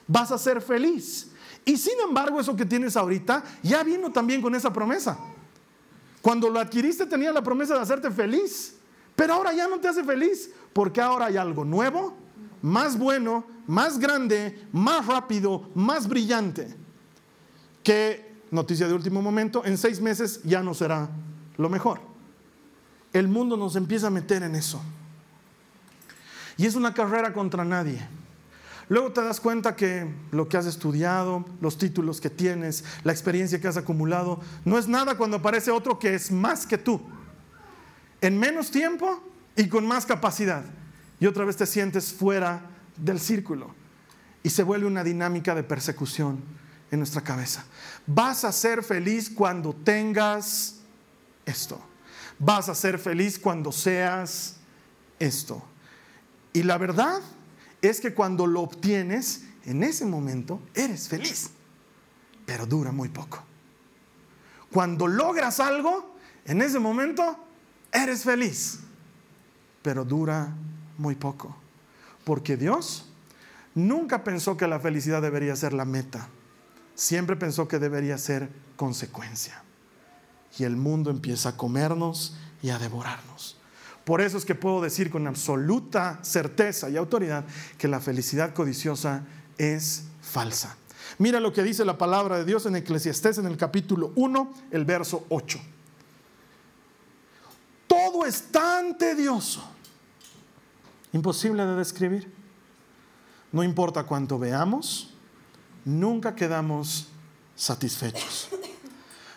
vas 0.06 0.30
a 0.32 0.36
ser 0.36 0.60
feliz. 0.60 1.30
Y 1.64 1.78
sin 1.78 1.98
embargo, 2.06 2.38
eso 2.38 2.54
que 2.54 2.66
tienes 2.66 2.94
ahorita 2.94 3.42
ya 3.62 3.82
vino 3.82 4.12
también 4.12 4.42
con 4.42 4.54
esa 4.54 4.70
promesa. 4.70 5.16
Cuando 6.20 6.50
lo 6.50 6.60
adquiriste 6.60 7.06
tenía 7.06 7.32
la 7.32 7.42
promesa 7.42 7.72
de 7.72 7.80
hacerte 7.80 8.10
feliz, 8.10 8.74
pero 9.16 9.32
ahora 9.32 9.54
ya 9.54 9.66
no 9.66 9.80
te 9.80 9.88
hace 9.88 10.04
feliz, 10.04 10.50
porque 10.74 11.00
ahora 11.00 11.24
hay 11.24 11.38
algo 11.38 11.64
nuevo, 11.64 12.21
más 12.62 12.96
bueno, 12.96 13.44
más 13.66 13.98
grande, 13.98 14.66
más 14.72 15.06
rápido, 15.06 15.68
más 15.74 16.08
brillante, 16.08 16.74
que, 17.82 18.32
noticia 18.50 18.86
de 18.86 18.94
último 18.94 19.20
momento, 19.20 19.64
en 19.64 19.76
seis 19.76 20.00
meses 20.00 20.40
ya 20.44 20.62
no 20.62 20.74
será 20.74 21.08
lo 21.56 21.68
mejor. 21.68 22.00
El 23.12 23.28
mundo 23.28 23.56
nos 23.56 23.76
empieza 23.76 24.06
a 24.06 24.10
meter 24.10 24.42
en 24.42 24.54
eso. 24.54 24.80
Y 26.56 26.66
es 26.66 26.74
una 26.74 26.94
carrera 26.94 27.32
contra 27.32 27.64
nadie. 27.64 28.00
Luego 28.88 29.12
te 29.12 29.22
das 29.22 29.40
cuenta 29.40 29.74
que 29.74 30.06
lo 30.32 30.48
que 30.48 30.56
has 30.56 30.66
estudiado, 30.66 31.44
los 31.60 31.78
títulos 31.78 32.20
que 32.20 32.30
tienes, 32.30 32.84
la 33.04 33.12
experiencia 33.12 33.60
que 33.60 33.68
has 33.68 33.76
acumulado, 33.76 34.40
no 34.64 34.78
es 34.78 34.86
nada 34.86 35.16
cuando 35.16 35.38
aparece 35.38 35.70
otro 35.70 35.98
que 35.98 36.14
es 36.14 36.30
más 36.30 36.66
que 36.66 36.78
tú. 36.78 37.00
En 38.20 38.38
menos 38.38 38.70
tiempo 38.70 39.22
y 39.56 39.68
con 39.68 39.86
más 39.86 40.04
capacidad. 40.04 40.64
Y 41.22 41.26
otra 41.28 41.44
vez 41.44 41.56
te 41.56 41.66
sientes 41.66 42.12
fuera 42.12 42.68
del 42.96 43.20
círculo. 43.20 43.72
Y 44.42 44.50
se 44.50 44.64
vuelve 44.64 44.88
una 44.88 45.04
dinámica 45.04 45.54
de 45.54 45.62
persecución 45.62 46.42
en 46.90 46.98
nuestra 46.98 47.20
cabeza. 47.20 47.64
Vas 48.08 48.44
a 48.44 48.50
ser 48.50 48.82
feliz 48.82 49.30
cuando 49.30 49.72
tengas 49.72 50.80
esto. 51.46 51.80
Vas 52.40 52.68
a 52.68 52.74
ser 52.74 52.98
feliz 52.98 53.38
cuando 53.38 53.70
seas 53.70 54.56
esto. 55.20 55.62
Y 56.52 56.64
la 56.64 56.76
verdad 56.76 57.20
es 57.82 58.00
que 58.00 58.14
cuando 58.14 58.48
lo 58.48 58.62
obtienes, 58.62 59.44
en 59.64 59.84
ese 59.84 60.04
momento 60.04 60.60
eres 60.74 61.06
feliz, 61.06 61.50
pero 62.44 62.66
dura 62.66 62.90
muy 62.90 63.10
poco. 63.10 63.44
Cuando 64.72 65.06
logras 65.06 65.60
algo, 65.60 66.16
en 66.46 66.62
ese 66.62 66.80
momento 66.80 67.36
eres 67.92 68.24
feliz, 68.24 68.80
pero 69.82 70.04
dura 70.04 70.52
muy 70.98 71.14
poco, 71.14 71.56
porque 72.24 72.56
Dios 72.56 73.06
nunca 73.74 74.24
pensó 74.24 74.56
que 74.56 74.66
la 74.66 74.80
felicidad 74.80 75.22
debería 75.22 75.56
ser 75.56 75.72
la 75.72 75.84
meta, 75.84 76.28
siempre 76.94 77.36
pensó 77.36 77.68
que 77.68 77.78
debería 77.78 78.18
ser 78.18 78.48
consecuencia. 78.76 79.62
Y 80.58 80.64
el 80.64 80.76
mundo 80.76 81.10
empieza 81.10 81.50
a 81.50 81.56
comernos 81.56 82.36
y 82.62 82.70
a 82.70 82.78
devorarnos. 82.78 83.56
Por 84.04 84.20
eso 84.20 84.36
es 84.36 84.44
que 84.44 84.54
puedo 84.54 84.80
decir 84.80 85.10
con 85.10 85.26
absoluta 85.26 86.18
certeza 86.22 86.90
y 86.90 86.96
autoridad 86.96 87.44
que 87.78 87.88
la 87.88 88.00
felicidad 88.00 88.52
codiciosa 88.52 89.24
es 89.58 90.04
falsa. 90.20 90.76
Mira 91.18 91.40
lo 91.40 91.52
que 91.52 91.62
dice 91.62 91.84
la 91.84 91.98
palabra 91.98 92.38
de 92.38 92.44
Dios 92.44 92.66
en 92.66 92.76
Eclesiastés 92.76 93.38
en 93.38 93.46
el 93.46 93.56
capítulo 93.56 94.12
1, 94.16 94.54
el 94.70 94.84
verso 94.84 95.26
8. 95.28 95.60
Todo 97.86 98.24
es 98.26 98.50
tan 98.50 98.96
tedioso, 98.98 99.62
imposible 101.12 101.64
de 101.64 101.76
describir. 101.76 102.32
No 103.52 103.62
importa 103.62 104.04
cuánto 104.04 104.38
veamos, 104.38 105.14
nunca 105.84 106.34
quedamos 106.34 107.08
satisfechos. 107.54 108.48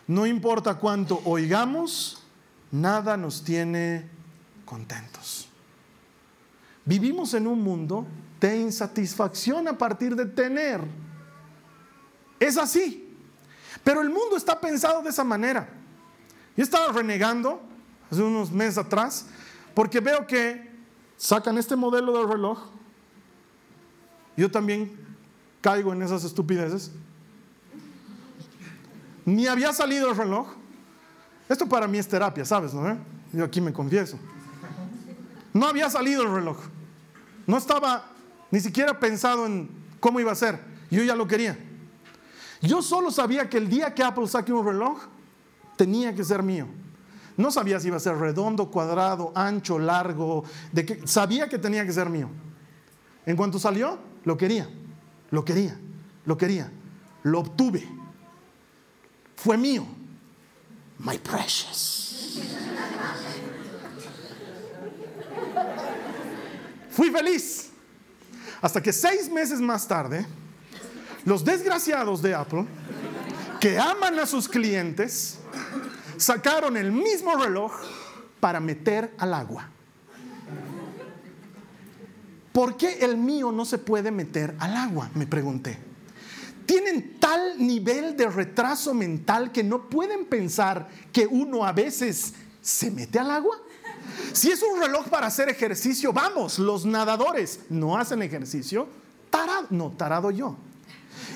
No 0.08 0.26
importa 0.26 0.76
cuánto 0.76 1.22
oigamos, 1.26 2.24
nada 2.72 3.18
nos 3.18 3.44
tiene 3.44 4.08
contentos. 4.64 5.48
Vivimos 6.86 7.34
en 7.34 7.48
un 7.48 7.62
mundo 7.62 8.06
de 8.40 8.60
insatisfacción 8.60 9.68
a 9.68 9.78
partir 9.78 10.16
de 10.16 10.28
tener. 10.28 10.82
Es 12.40 12.58
así. 12.58 13.18
Pero 13.84 14.02
el 14.02 14.10
mundo 14.10 14.38
está 14.38 14.60
pensado 14.60 15.02
de 15.02 15.10
esa 15.10 15.24
manera. 15.24 15.68
Yo 16.56 16.64
estaba 16.64 16.92
renegando 16.92 17.62
hace 18.12 18.22
unos 18.22 18.52
meses 18.52 18.78
atrás 18.78 19.26
porque 19.74 20.00
veo 20.00 20.28
que 20.28 20.75
sacan 21.18 21.58
este 21.58 21.76
modelo 21.76 22.18
de 22.18 22.32
reloj. 22.32 22.60
Yo 24.38 24.52
también 24.52 24.92
caigo 25.62 25.94
en 25.94 26.02
esas 26.02 26.24
estupideces. 26.24 26.92
Ni 29.26 29.48
había 29.48 29.74
salido 29.74 30.10
el 30.12 30.18
reloj. 30.18 30.48
Esto 31.50 31.68
para 31.68 31.88
mí 31.88 31.98
es 31.98 32.08
terapia, 32.08 32.46
¿sabes? 32.46 32.74
No? 32.74 32.98
Yo 33.34 33.44
aquí 33.44 33.62
me 33.62 33.74
confieso. 33.74 34.18
No 35.54 35.68
había 35.68 35.90
salido 35.90 36.24
el 36.24 36.32
reloj. 36.32 36.58
No 37.48 37.58
estaba 37.58 38.06
ni 38.52 38.60
siquiera 38.60 39.00
pensado 39.00 39.46
en 39.46 39.70
cómo 40.00 40.20
iba 40.20 40.32
a 40.32 40.36
ser. 40.36 40.60
Yo 40.92 41.04
ya 41.04 41.16
lo 41.16 41.28
quería. 41.28 41.58
Yo 42.62 42.82
solo 42.82 43.12
sabía 43.12 43.50
que 43.50 43.58
el 43.58 43.70
día 43.70 43.94
que 43.94 44.04
Apple 44.04 44.28
saque 44.28 44.52
un 44.52 44.66
reloj, 44.66 45.00
tenía 45.76 46.14
que 46.14 46.24
ser 46.24 46.42
mío. 46.42 46.68
No 47.38 47.52
sabía 47.52 47.80
si 47.80 47.88
iba 47.88 47.98
a 47.98 48.00
ser 48.00 48.18
redondo, 48.18 48.72
cuadrado, 48.72 49.32
ancho, 49.36 49.78
largo. 49.78 50.44
De 50.72 50.86
que, 50.86 51.06
sabía 51.08 51.50
que 51.50 51.58
tenía 51.58 51.86
que 51.86 51.92
ser 51.92 52.10
mío. 52.10 52.30
En 53.26 53.36
cuanto 53.36 53.60
salió, 53.60 54.00
lo 54.24 54.38
quería. 54.38 54.70
Lo 55.32 55.44
quería. 55.44 55.78
Lo 56.26 56.38
quería. 56.38 56.72
Lo 57.24 57.40
obtuve. 57.40 57.88
Fue 59.36 59.58
mío. 59.58 59.86
My 61.00 61.18
precious. 61.18 62.40
Fui 66.90 67.12
feliz. 67.12 67.72
Hasta 68.62 68.82
que 68.82 68.94
seis 68.94 69.30
meses 69.30 69.60
más 69.60 69.86
tarde, 69.86 70.26
los 71.26 71.44
desgraciados 71.44 72.22
de 72.22 72.34
Apple, 72.34 72.66
que 73.60 73.78
aman 73.78 74.18
a 74.20 74.26
sus 74.26 74.48
clientes, 74.48 75.38
sacaron 76.18 76.78
el 76.78 76.92
mismo 76.92 77.36
reloj 77.36 77.74
para 78.40 78.60
meter 78.60 79.14
al 79.18 79.34
agua. 79.34 79.70
¿Por 82.52 82.78
qué 82.78 83.00
el 83.02 83.18
mío 83.18 83.52
no 83.52 83.66
se 83.66 83.78
puede 83.78 84.12
meter 84.12 84.56
al 84.60 84.78
agua? 84.78 85.10
Me 85.14 85.28
pregunté. 85.28 85.78
Tienen 86.66 87.20
tal 87.20 87.58
nivel 87.58 88.16
de 88.16 88.30
retraso 88.30 88.94
mental 88.94 89.52
que 89.52 89.64
no 89.64 89.90
pueden 89.90 90.26
pensar 90.26 90.88
que 91.12 91.28
uno 91.28 91.66
a 91.66 91.74
veces 91.74 92.34
se 92.62 92.90
mete 92.90 93.20
al 93.20 93.30
agua. 93.30 93.58
Si 94.32 94.52
es 94.52 94.64
un 94.64 94.80
reloj 94.80 95.08
para 95.10 95.28
hacer 95.28 95.50
ejercicio, 95.50 96.14
vamos, 96.14 96.58
los 96.58 96.86
nadadores 96.86 97.60
no 97.70 97.98
hacen 97.98 98.22
ejercicio. 98.22 98.88
Tarado, 99.30 99.68
no, 99.70 99.92
tarado 99.92 100.32
yo. 100.32 100.56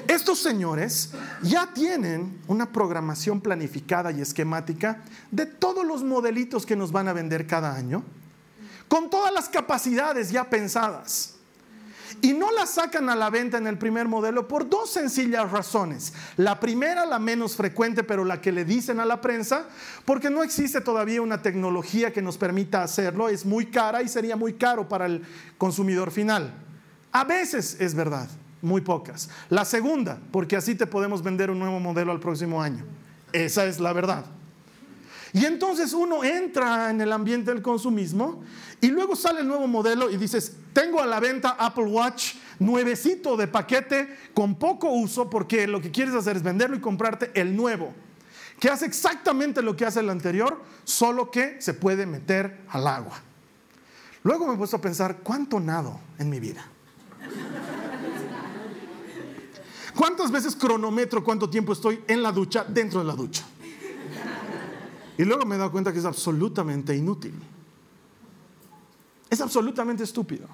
Estos 0.07 0.39
señores 0.39 1.11
ya 1.43 1.71
tienen 1.73 2.41
una 2.47 2.71
programación 2.71 3.41
planificada 3.41 4.11
y 4.11 4.21
esquemática 4.21 5.03
de 5.31 5.45
todos 5.45 5.85
los 5.85 6.03
modelitos 6.03 6.65
que 6.65 6.75
nos 6.75 6.91
van 6.91 7.07
a 7.07 7.13
vender 7.13 7.45
cada 7.45 7.75
año, 7.75 8.03
con 8.87 9.09
todas 9.09 9.31
las 9.33 9.49
capacidades 9.49 10.31
ya 10.31 10.49
pensadas. 10.49 11.35
Y 12.21 12.33
no 12.33 12.51
la 12.51 12.65
sacan 12.65 13.09
a 13.09 13.15
la 13.15 13.29
venta 13.29 13.57
en 13.57 13.67
el 13.67 13.77
primer 13.77 14.07
modelo 14.07 14.47
por 14.47 14.67
dos 14.67 14.91
sencillas 14.91 15.51
razones. 15.51 16.13
La 16.37 16.59
primera, 16.59 17.05
la 17.05 17.19
menos 17.19 17.55
frecuente, 17.55 18.03
pero 18.03 18.25
la 18.25 18.41
que 18.41 18.51
le 18.51 18.65
dicen 18.65 18.99
a 18.99 19.05
la 19.05 19.21
prensa, 19.21 19.65
porque 20.05 20.29
no 20.29 20.43
existe 20.43 20.81
todavía 20.81 21.21
una 21.21 21.41
tecnología 21.41 22.11
que 22.11 22.21
nos 22.21 22.37
permita 22.37 22.83
hacerlo. 22.83 23.29
Es 23.29 23.45
muy 23.45 23.67
cara 23.67 24.01
y 24.01 24.09
sería 24.09 24.35
muy 24.35 24.53
caro 24.53 24.89
para 24.89 25.05
el 25.05 25.23
consumidor 25.57 26.11
final. 26.11 26.51
A 27.11 27.23
veces 27.23 27.77
es 27.79 27.93
verdad, 27.93 28.27
muy 28.61 28.81
pocas. 28.81 29.29
La 29.49 29.65
segunda, 29.65 30.19
porque 30.31 30.55
así 30.55 30.75
te 30.75 30.87
podemos 30.87 31.23
vender 31.23 31.49
un 31.51 31.59
nuevo 31.59 31.79
modelo 31.79 32.11
al 32.11 32.19
próximo 32.19 32.61
año. 32.61 32.85
Esa 33.31 33.65
es 33.65 33.79
la 33.79 33.93
verdad. 33.93 34.25
Y 35.33 35.45
entonces 35.45 35.93
uno 35.93 36.23
entra 36.23 36.89
en 36.89 37.01
el 37.01 37.11
ambiente 37.11 37.51
del 37.51 37.61
consumismo 37.61 38.43
y 38.81 38.87
luego 38.87 39.15
sale 39.15 39.41
el 39.41 39.47
nuevo 39.47 39.67
modelo 39.67 40.09
y 40.09 40.17
dices, 40.17 40.55
tengo 40.73 41.01
a 41.01 41.05
la 41.05 41.19
venta 41.19 41.55
Apple 41.59 41.85
Watch 41.85 42.33
nuevecito 42.57 43.37
de 43.37 43.47
paquete 43.47 44.17
con 44.33 44.55
poco 44.55 44.89
uso 44.89 45.29
porque 45.29 45.67
lo 45.67 45.81
que 45.81 45.91
quieres 45.91 46.15
hacer 46.15 46.37
es 46.37 46.43
venderlo 46.43 46.75
y 46.75 46.79
comprarte 46.79 47.31
el 47.39 47.55
nuevo, 47.55 47.93
que 48.59 48.69
hace 48.69 48.85
exactamente 48.85 49.61
lo 49.61 49.75
que 49.75 49.85
hace 49.85 49.99
el 49.99 50.09
anterior, 50.09 50.61
solo 50.83 51.29
que 51.29 51.61
se 51.61 51.75
puede 51.75 52.05
meter 52.07 52.61
al 52.69 52.87
agua. 52.87 53.21
Luego 54.23 54.47
me 54.47 54.55
he 54.55 54.57
puesto 54.57 54.77
a 54.77 54.81
pensar, 54.81 55.17
¿cuánto 55.23 55.59
nado 55.59 55.99
en 56.17 56.29
mi 56.29 56.39
vida? 56.39 56.65
¿Cuántas 59.95 60.31
veces 60.31 60.55
cronometro 60.55 61.23
cuánto 61.23 61.49
tiempo 61.49 61.73
estoy 61.73 62.03
en 62.07 62.21
la 62.21 62.31
ducha, 62.31 62.63
dentro 62.63 62.99
de 62.99 63.05
la 63.05 63.13
ducha? 63.13 63.45
Y 65.17 65.25
luego 65.25 65.45
me 65.45 65.55
he 65.55 65.57
dado 65.57 65.71
cuenta 65.71 65.91
que 65.91 65.99
es 65.99 66.05
absolutamente 66.05 66.95
inútil. 66.95 67.33
Es 69.29 69.41
absolutamente 69.41 70.03
estúpido. 70.03 70.47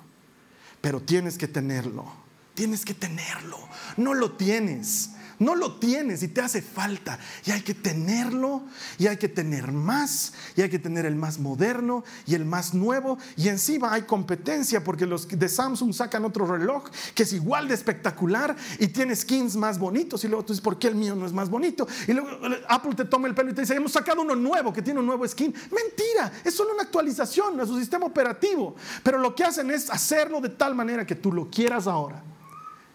Pero 0.82 1.00
tienes 1.02 1.38
que 1.38 1.48
tenerlo. 1.48 2.06
Tienes 2.54 2.84
que 2.84 2.94
tenerlo. 2.94 3.58
No 3.98 4.14
lo 4.14 4.32
tienes. 4.32 5.12
No 5.40 5.56
lo 5.56 5.76
tienes 5.76 6.24
y 6.24 6.30
te 6.30 6.42
hace 6.42 6.62
falta. 6.62 7.20
Y 7.46 7.52
hay 7.52 7.62
que 7.62 7.74
tenerlo 7.74 8.64
y 8.98 9.08
hay 9.08 9.18
que 9.18 9.28
tener 9.28 9.72
más 9.72 10.34
y 10.56 10.62
hay 10.62 10.70
que 10.70 10.80
tener 10.80 11.06
el 11.06 11.16
más 11.16 11.40
moderno 11.40 12.04
y 12.26 12.36
el 12.36 12.46
más 12.46 12.74
nuevo. 12.74 13.18
Y 13.36 13.50
encima 13.50 13.94
hay 13.94 14.04
competencia 14.04 14.84
porque 14.84 15.06
los 15.06 15.28
de 15.28 15.50
Samsung 15.50 15.94
sacan 15.94 16.26
otro 16.26 16.46
reloj 16.46 16.86
que 17.14 17.24
es 17.24 17.34
igual 17.34 17.68
de 17.68 17.74
espectacular 17.74 18.56
y 18.80 18.88
tiene 18.88 19.16
skins 19.16 19.56
más 19.56 19.78
bonitos. 19.78 20.24
Y 20.24 20.28
luego 20.28 20.46
tú 20.46 20.54
dices, 20.54 20.64
¿por 20.64 20.80
qué 20.80 20.88
el 20.88 20.96
mío 20.96 21.16
no 21.16 21.26
es 21.26 21.34
más 21.34 21.50
bonito? 21.50 21.88
Y 22.08 22.14
luego 22.14 22.30
eh, 22.48 22.64
Apple 22.70 22.96
te 22.96 23.06
toma 23.06 23.28
el 23.28 23.36
pelo 23.36 23.52
y 23.52 23.54
te 23.54 23.62
dice, 23.62 23.76
hemos 23.76 23.92
sacado 23.92 24.22
uno 24.22 24.36
nuevo 24.36 24.72
que 24.72 24.82
tiene 24.82 25.00
un 25.00 25.06
nuevo 25.06 25.28
skin. 25.28 25.54
Mentira, 25.54 26.32
es 26.44 26.56
solo 26.56 26.74
una 26.74 26.84
actualización 26.84 27.60
a 27.60 27.66
su 27.66 27.78
sistema 27.78 28.06
operativo. 28.06 28.76
Pero 29.04 29.18
lo 29.18 29.36
que 29.36 29.44
hacen 29.44 29.70
es 29.72 29.90
hacerlo 29.90 30.40
de 30.40 30.50
tal 30.50 30.76
manera 30.76 31.06
que 31.06 31.16
tú 31.16 31.34
lo 31.34 31.50
quieras 31.50 31.88
ahora 31.88 32.24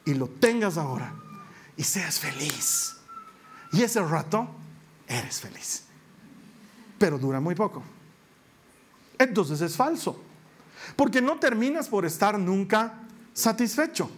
y 0.05 0.15
lo 0.15 0.27
tengas 0.27 0.79
ahora 0.79 1.20
y 1.81 1.83
seas 1.83 2.21
feliz. 2.21 2.99
Y 3.73 3.83
ese 3.83 4.03
rato 4.03 4.47
eres 5.09 5.41
feliz. 5.41 5.85
Pero 6.99 7.19
dura 7.19 7.41
muy 7.41 7.55
poco. 7.55 7.83
Entonces 9.19 9.63
es 9.63 9.77
falso. 9.77 10.23
Porque 10.95 11.23
no 11.23 11.39
terminas 11.39 11.89
por 11.89 12.05
estar 12.05 12.39
nunca 12.39 12.93
satisfecho. 13.33 14.11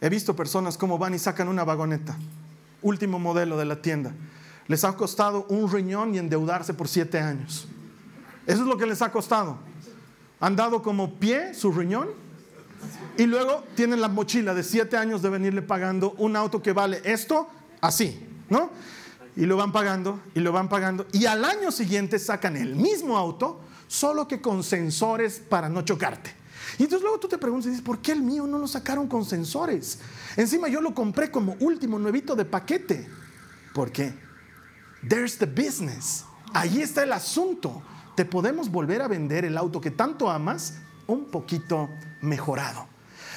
He 0.00 0.08
visto 0.08 0.36
personas 0.36 0.78
como 0.78 0.98
van 0.98 1.14
y 1.14 1.18
sacan 1.18 1.48
una 1.48 1.64
vagoneta, 1.64 2.16
último 2.82 3.18
modelo 3.18 3.56
de 3.56 3.64
la 3.64 3.82
tienda. 3.82 4.12
Les 4.68 4.84
ha 4.84 4.96
costado 4.96 5.46
un 5.48 5.68
riñón 5.68 6.14
y 6.14 6.18
endeudarse 6.18 6.74
por 6.74 6.86
siete 6.86 7.18
años. 7.18 7.66
Eso 8.46 8.62
es 8.62 8.68
lo 8.68 8.76
que 8.76 8.86
les 8.86 9.02
ha 9.02 9.10
costado. 9.10 9.58
Han 10.38 10.54
dado 10.54 10.80
como 10.80 11.14
pie 11.14 11.54
su 11.54 11.72
riñón 11.72 12.22
y 13.16 13.26
luego 13.26 13.64
tienen 13.74 14.00
la 14.00 14.08
mochila 14.08 14.54
de 14.54 14.62
siete 14.62 14.96
años 14.96 15.22
de 15.22 15.30
venirle 15.30 15.62
pagando 15.62 16.12
un 16.18 16.36
auto 16.36 16.62
que 16.62 16.72
vale 16.72 17.00
esto 17.04 17.48
así, 17.80 18.26
¿no? 18.48 18.70
Y 19.36 19.46
lo 19.46 19.56
van 19.56 19.72
pagando 19.72 20.20
y 20.34 20.40
lo 20.40 20.52
van 20.52 20.68
pagando. 20.68 21.06
Y 21.12 21.26
al 21.26 21.44
año 21.44 21.70
siguiente 21.70 22.18
sacan 22.18 22.56
el 22.56 22.74
mismo 22.76 23.16
auto, 23.16 23.60
solo 23.86 24.26
que 24.28 24.40
con 24.40 24.62
sensores 24.62 25.40
para 25.48 25.68
no 25.68 25.82
chocarte. 25.82 26.34
Y 26.78 26.84
entonces 26.84 27.02
luego 27.02 27.18
tú 27.18 27.28
te 27.28 27.38
preguntas, 27.38 27.70
dices, 27.70 27.84
¿por 27.84 28.00
qué 28.00 28.12
el 28.12 28.22
mío 28.22 28.46
no 28.46 28.58
lo 28.58 28.66
sacaron 28.66 29.06
con 29.06 29.24
sensores? 29.24 29.98
Encima 30.36 30.68
yo 30.68 30.80
lo 30.80 30.94
compré 30.94 31.30
como 31.30 31.56
último, 31.60 31.98
nuevito 31.98 32.34
de 32.34 32.44
paquete. 32.44 33.08
Porque 33.72 34.14
there's 35.08 35.36
the 35.38 35.46
business. 35.46 36.24
Ahí 36.52 36.80
está 36.80 37.02
el 37.02 37.12
asunto. 37.12 37.82
Te 38.16 38.24
podemos 38.24 38.70
volver 38.70 39.02
a 39.02 39.08
vender 39.08 39.44
el 39.44 39.58
auto 39.58 39.80
que 39.80 39.90
tanto 39.90 40.30
amas 40.30 40.74
un 41.06 41.26
poquito 41.26 41.88
mejorado. 42.20 42.94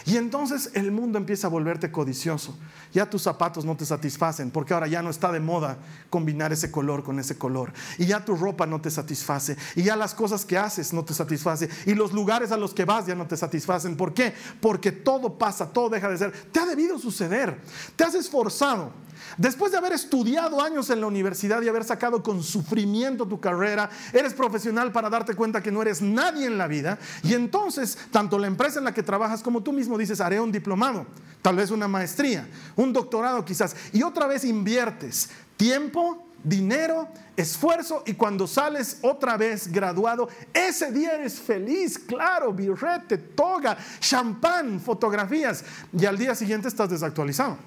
Y 0.08 0.16
entonces 0.16 0.72
el 0.74 0.94
mundo 0.94 1.18
empieza 1.18 1.48
a 1.48 1.50
volverte 1.50 1.92
codicioso. 1.92 2.58
Ya 2.94 3.10
tus 3.10 3.24
zapatos 3.24 3.66
no 3.66 3.76
te 3.76 3.86
satisfacen 3.86 4.52
porque 4.52 4.74
ahora 4.74 4.88
ya 4.88 5.02
no 5.02 5.10
está 5.10 5.34
de 5.34 5.42
moda 5.42 5.78
combinar 6.10 6.54
ese 6.54 6.72
color 6.72 7.04
con 7.04 7.20
ese 7.20 7.38
color. 7.38 7.74
Y 7.98 8.06
ya 8.06 8.24
tu 8.24 8.34
ropa 8.34 8.66
no 8.66 8.80
te 8.80 8.90
satisface. 8.90 9.58
Y 9.76 9.84
ya 9.84 9.98
las 9.98 10.14
cosas 10.14 10.46
que 10.46 10.58
haces 10.58 10.94
no 10.94 11.04
te 11.04 11.14
satisfacen. 11.14 11.70
Y 11.86 11.94
los 11.94 12.14
lugares 12.14 12.54
a 12.54 12.58
los 12.58 12.74
que 12.74 12.86
vas 12.86 13.06
ya 13.06 13.16
no 13.16 13.28
te 13.28 13.36
satisfacen. 13.36 13.98
¿Por 13.98 14.14
qué? 14.14 14.34
Porque 14.62 14.94
todo 14.94 15.38
pasa, 15.38 15.74
todo 15.74 15.90
deja 15.90 16.10
de 16.10 16.18
ser. 16.18 16.32
Te 16.54 16.62
ha 16.62 16.66
debido 16.66 16.98
suceder. 16.98 17.60
Te 17.98 18.06
has 18.06 18.16
esforzado 18.16 18.94
Después 19.38 19.72
de 19.72 19.78
haber 19.78 19.94
estudiado 19.94 20.62
años 20.62 20.90
en 20.90 21.02
la 21.02 21.08
universidad 21.08 21.62
y 21.62 21.68
haber 21.68 21.84
sacado 21.84 22.24
con 22.24 22.42
sufrimiento 22.42 23.28
tu 23.28 23.40
carrera, 23.40 23.90
eres 24.14 24.34
profesional 24.34 24.92
para 24.92 25.10
darte 25.10 25.36
cuenta 25.36 25.62
que 25.62 25.72
no 25.72 25.82
eres 25.82 26.02
nadie 26.02 26.46
en 26.46 26.58
la 26.58 26.68
vida 26.68 26.98
y 27.24 27.34
entonces 27.34 27.98
tanto 28.12 28.40
la 28.40 28.48
empresa 28.48 28.80
en 28.80 28.86
la 28.86 28.94
que 28.94 29.04
trabajas 29.04 29.44
como 29.44 29.62
tú 29.62 29.74
mismo 29.74 29.98
dices, 29.98 30.22
haré 30.22 30.40
un 30.40 30.52
diplomado, 30.52 31.06
tal 31.42 31.56
vez 31.58 31.72
una 31.72 31.88
maestría, 31.88 32.48
un 32.76 32.94
doctorado 32.94 33.44
quizás, 33.44 33.76
y 33.92 34.04
otra 34.04 34.28
vez 34.28 34.46
inviertes 34.46 35.30
tiempo, 35.58 36.26
dinero, 36.44 37.10
esfuerzo 37.36 38.04
y 38.06 38.14
cuando 38.14 38.48
sales 38.48 39.00
otra 39.02 39.38
vez 39.38 39.72
graduado, 39.72 40.30
ese 40.54 40.92
día 40.92 41.14
eres 41.14 41.40
feliz, 41.40 42.00
claro, 42.00 42.54
birrete, 42.54 43.18
toga, 43.18 43.78
champán, 44.00 44.80
fotografías 44.80 45.64
y 45.92 46.06
al 46.06 46.18
día 46.18 46.34
siguiente 46.36 46.68
estás 46.68 46.90
desactualizado 46.90 47.58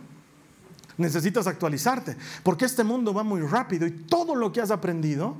necesitas 0.97 1.47
actualizarte, 1.47 2.16
porque 2.42 2.64
este 2.64 2.85
mundo 2.85 3.14
va 3.14 3.23
muy 3.23 3.40
rápido 3.42 3.87
y 3.87 3.90
todo 3.90 4.35
lo 4.35 4.52
que 4.52 4.61
has 4.61 4.70
aprendido 4.70 5.37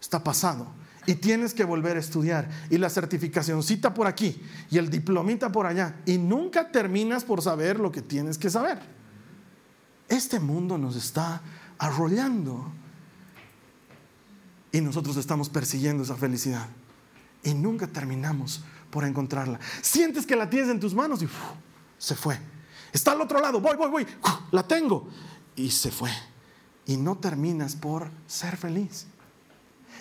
está 0.00 0.22
pasado. 0.22 0.66
Y 1.06 1.16
tienes 1.16 1.52
que 1.52 1.64
volver 1.64 1.96
a 1.96 2.00
estudiar. 2.00 2.48
Y 2.70 2.78
la 2.78 2.88
certificacióncita 2.88 3.92
por 3.92 4.06
aquí 4.06 4.40
y 4.70 4.78
el 4.78 4.88
diplomita 4.88 5.52
por 5.52 5.66
allá. 5.66 5.96
Y 6.06 6.16
nunca 6.16 6.70
terminas 6.72 7.24
por 7.24 7.42
saber 7.42 7.78
lo 7.78 7.92
que 7.92 8.00
tienes 8.00 8.38
que 8.38 8.48
saber. 8.48 8.80
Este 10.08 10.40
mundo 10.40 10.78
nos 10.78 10.96
está 10.96 11.42
arrollando. 11.78 12.72
Y 14.72 14.80
nosotros 14.80 15.16
estamos 15.18 15.50
persiguiendo 15.50 16.02
esa 16.02 16.16
felicidad. 16.16 16.68
Y 17.42 17.52
nunca 17.52 17.86
terminamos 17.86 18.64
por 18.90 19.04
encontrarla. 19.04 19.60
Sientes 19.82 20.24
que 20.24 20.36
la 20.36 20.48
tienes 20.48 20.70
en 20.70 20.80
tus 20.80 20.94
manos 20.94 21.22
y 21.22 21.28
se 21.98 22.14
fue. 22.14 22.38
Está 22.94 23.10
al 23.10 23.20
otro 23.20 23.40
lado, 23.40 23.60
voy, 23.60 23.76
voy, 23.76 23.90
voy, 23.90 24.06
la 24.52 24.62
tengo. 24.62 25.08
Y 25.56 25.70
se 25.70 25.90
fue. 25.90 26.10
Y 26.86 26.96
no 26.96 27.16
terminas 27.16 27.74
por 27.74 28.08
ser 28.28 28.56
feliz. 28.56 29.06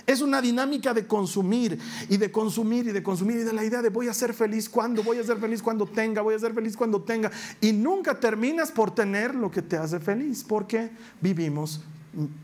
Es 0.06 0.22
una 0.22 0.42
dinámica 0.42 0.94
de 0.94 1.08
consumir 1.08 1.80
y 2.08 2.18
de 2.18 2.32
consumir 2.32 2.88
y 2.88 2.92
de 2.92 3.02
consumir 3.02 3.38
y 3.38 3.44
de 3.44 3.54
la 3.54 3.64
idea 3.64 3.82
de 3.82 3.90
voy 3.90 4.10
a 4.10 4.14
ser 4.14 4.34
feliz 4.34 4.70
cuando, 4.70 5.02
voy 5.02 5.18
a 5.18 5.24
ser 5.24 5.38
feliz 5.38 5.64
cuando 5.64 5.88
tenga, 5.88 6.22
voy 6.22 6.36
a 6.36 6.40
ser 6.40 6.54
feliz 6.54 6.78
cuando 6.78 7.02
tenga. 7.02 7.32
Y 7.60 7.72
nunca 7.72 8.20
terminas 8.20 8.72
por 8.72 8.94
tener 8.94 9.34
lo 9.34 9.50
que 9.50 9.64
te 9.64 9.76
hace 9.76 10.00
feliz 10.00 10.46
porque 10.48 10.92
vivimos 11.20 11.82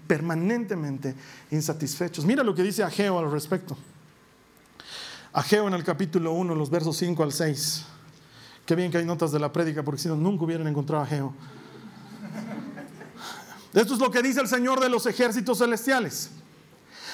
permanentemente 0.07 1.13
insatisfechos. 1.51 2.25
Mira 2.25 2.43
lo 2.43 2.55
que 2.55 2.63
dice 2.63 2.81
Ageo 2.81 3.19
al 3.19 3.31
respecto. 3.31 3.77
Ageo 5.31 5.67
en 5.67 5.75
el 5.75 5.83
capítulo 5.83 6.31
1, 6.31 6.55
los 6.55 6.71
versos 6.71 6.97
5 6.97 7.21
al 7.21 7.33
6. 7.33 7.85
Qué 8.69 8.75
bien 8.75 8.91
que 8.91 8.99
hay 8.99 9.05
notas 9.05 9.31
de 9.31 9.39
la 9.39 9.51
prédica, 9.51 9.81
porque 9.81 9.99
si 9.99 10.07
no, 10.07 10.15
nunca 10.15 10.43
hubieran 10.43 10.67
encontrado 10.67 11.01
a 11.01 11.07
Geo. 11.07 11.33
Esto 13.73 13.95
es 13.95 13.99
lo 13.99 14.11
que 14.11 14.21
dice 14.21 14.41
el 14.41 14.47
Señor 14.47 14.79
de 14.79 14.89
los 14.89 15.07
ejércitos 15.07 15.57
celestiales. 15.57 16.29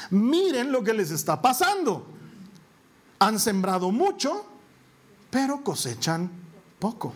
Miren 0.10 0.70
lo 0.70 0.84
que 0.84 0.94
les 0.94 1.12
está 1.12 1.42
pasando. 1.42 2.08
Han 3.20 3.40
sembrado 3.40 3.90
mucho, 3.90 4.46
pero 5.30 5.64
cosechan 5.64 6.30
poco. 6.78 7.14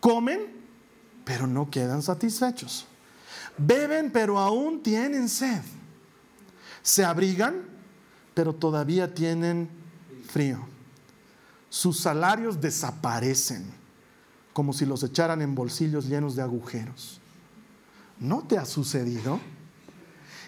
Comen, 0.00 0.52
pero 1.24 1.46
no 1.46 1.70
quedan 1.70 2.02
satisfechos. 2.02 2.86
Beben, 3.56 4.10
pero 4.10 4.40
aún 4.40 4.82
tienen 4.82 5.28
sed. 5.28 5.62
Se 6.82 7.04
abrigan, 7.04 7.62
pero 8.34 8.52
todavía 8.52 9.14
tienen 9.14 9.70
frío 10.28 10.73
sus 11.74 11.98
salarios 11.98 12.60
desaparecen 12.60 13.64
como 14.52 14.72
si 14.72 14.86
los 14.86 15.02
echaran 15.02 15.42
en 15.42 15.56
bolsillos 15.56 16.06
llenos 16.06 16.36
de 16.36 16.42
agujeros. 16.42 17.20
¿No 18.20 18.44
te 18.46 18.56
ha 18.56 18.64
sucedido? 18.64 19.40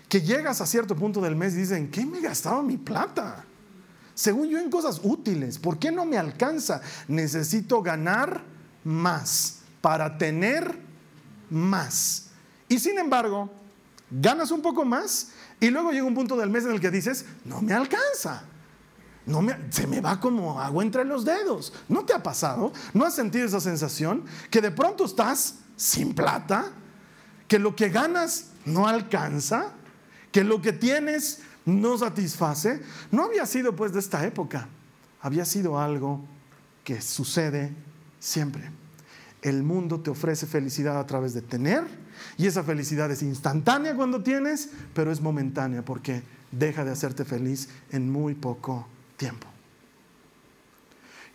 Que 0.09 0.21
llegas 0.21 0.61
a 0.61 0.67
cierto 0.67 0.95
punto 0.95 1.21
del 1.21 1.35
mes 1.35 1.55
y 1.55 1.62
dicen, 1.62 1.91
¿qué 1.91 2.07
me 2.07 2.19
he 2.19 2.21
gastado 2.21 2.62
mi 2.62 2.77
plata? 2.77 3.45
Según 4.15 4.49
yo 4.49 4.61
en 4.61 4.71
cosas 4.71 5.01
útiles, 5.03 5.59
¿por 5.59 5.81
qué 5.81 5.91
no 5.91 6.05
me 6.05 6.17
alcanza? 6.17 6.81
Necesito 7.09 7.83
ganar 7.83 8.45
más 8.85 9.62
para 9.81 10.19
tener 10.19 10.79
más. 11.51 12.29
Y 12.69 12.79
sin 12.79 13.01
embargo, 13.01 13.51
ganas 14.12 14.53
un 14.53 14.62
poco 14.62 14.85
más 14.85 15.31
y 15.59 15.71
luego 15.71 15.91
llega 15.91 16.05
un 16.05 16.15
punto 16.15 16.37
del 16.37 16.51
mes 16.51 16.67
en 16.67 16.71
el 16.71 16.81
que 16.81 16.93
dices, 16.93 17.25
no 17.45 17.61
me 17.62 17.73
alcanza 17.73 18.45
no 19.27 19.43
me, 19.43 19.57
se 19.71 19.87
me 19.87 20.01
va 20.01 20.21
como 20.21 20.61
agua 20.61 20.85
entre 20.85 21.05
los 21.05 21.25
dedos. 21.25 21.73
¿No 21.89 22.05
te 22.05 22.15
ha 22.15 22.23
pasado? 22.23 22.73
¿No 22.95 23.05
has 23.05 23.15
sentido 23.15 23.45
esa 23.45 23.61
sensación? 23.61 24.25
Que 24.51 24.61
de 24.61 24.71
pronto 24.71 25.05
estás 25.05 25.57
sin 25.77 26.15
plata, 26.15 26.71
que 27.49 27.59
lo 27.59 27.75
que 27.75 27.89
ganas 27.89 28.51
no 28.65 28.87
alcanza, 28.87 29.73
que 30.31 30.45
lo 30.45 30.62
que 30.62 30.73
tienes 30.73 31.41
no 31.65 31.99
satisface. 31.99 32.81
No 33.11 33.25
había 33.25 33.45
sido 33.47 33.75
pues 33.75 33.93
de 33.93 33.99
esta 33.99 34.25
época, 34.25 34.69
había 35.21 35.45
sido 35.45 35.79
algo 35.79 36.25
que 36.85 37.01
sucede 37.03 37.73
siempre. 38.21 38.71
El 39.43 39.65
mundo 39.65 40.01
te 40.01 40.11
ofrece 40.11 40.47
felicidad 40.47 40.99
a 40.99 41.07
través 41.07 41.35
de 41.35 41.43
tener 41.43 41.85
y 42.39 42.47
esa 42.47 42.62
felicidad 42.62 43.11
es 43.11 43.23
instantánea 43.23 43.95
cuando 43.95 44.23
tienes, 44.23 44.71
pero 44.95 45.11
es 45.11 45.21
momentánea 45.21 45.85
porque 45.85 46.23
deja 46.53 46.85
de 46.85 46.93
hacerte 46.93 47.25
feliz 47.25 47.69
en 47.91 48.11
muy 48.11 48.35
poco 48.35 48.87
tiempo. 49.16 49.46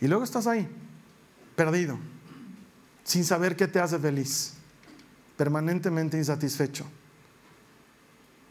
Y 0.00 0.08
luego 0.08 0.24
estás 0.24 0.46
ahí, 0.46 0.68
perdido, 1.54 1.98
sin 3.04 3.24
saber 3.24 3.56
qué 3.56 3.68
te 3.68 3.80
hace 3.80 3.98
feliz, 3.98 4.54
permanentemente 5.36 6.16
insatisfecho. 6.16 6.86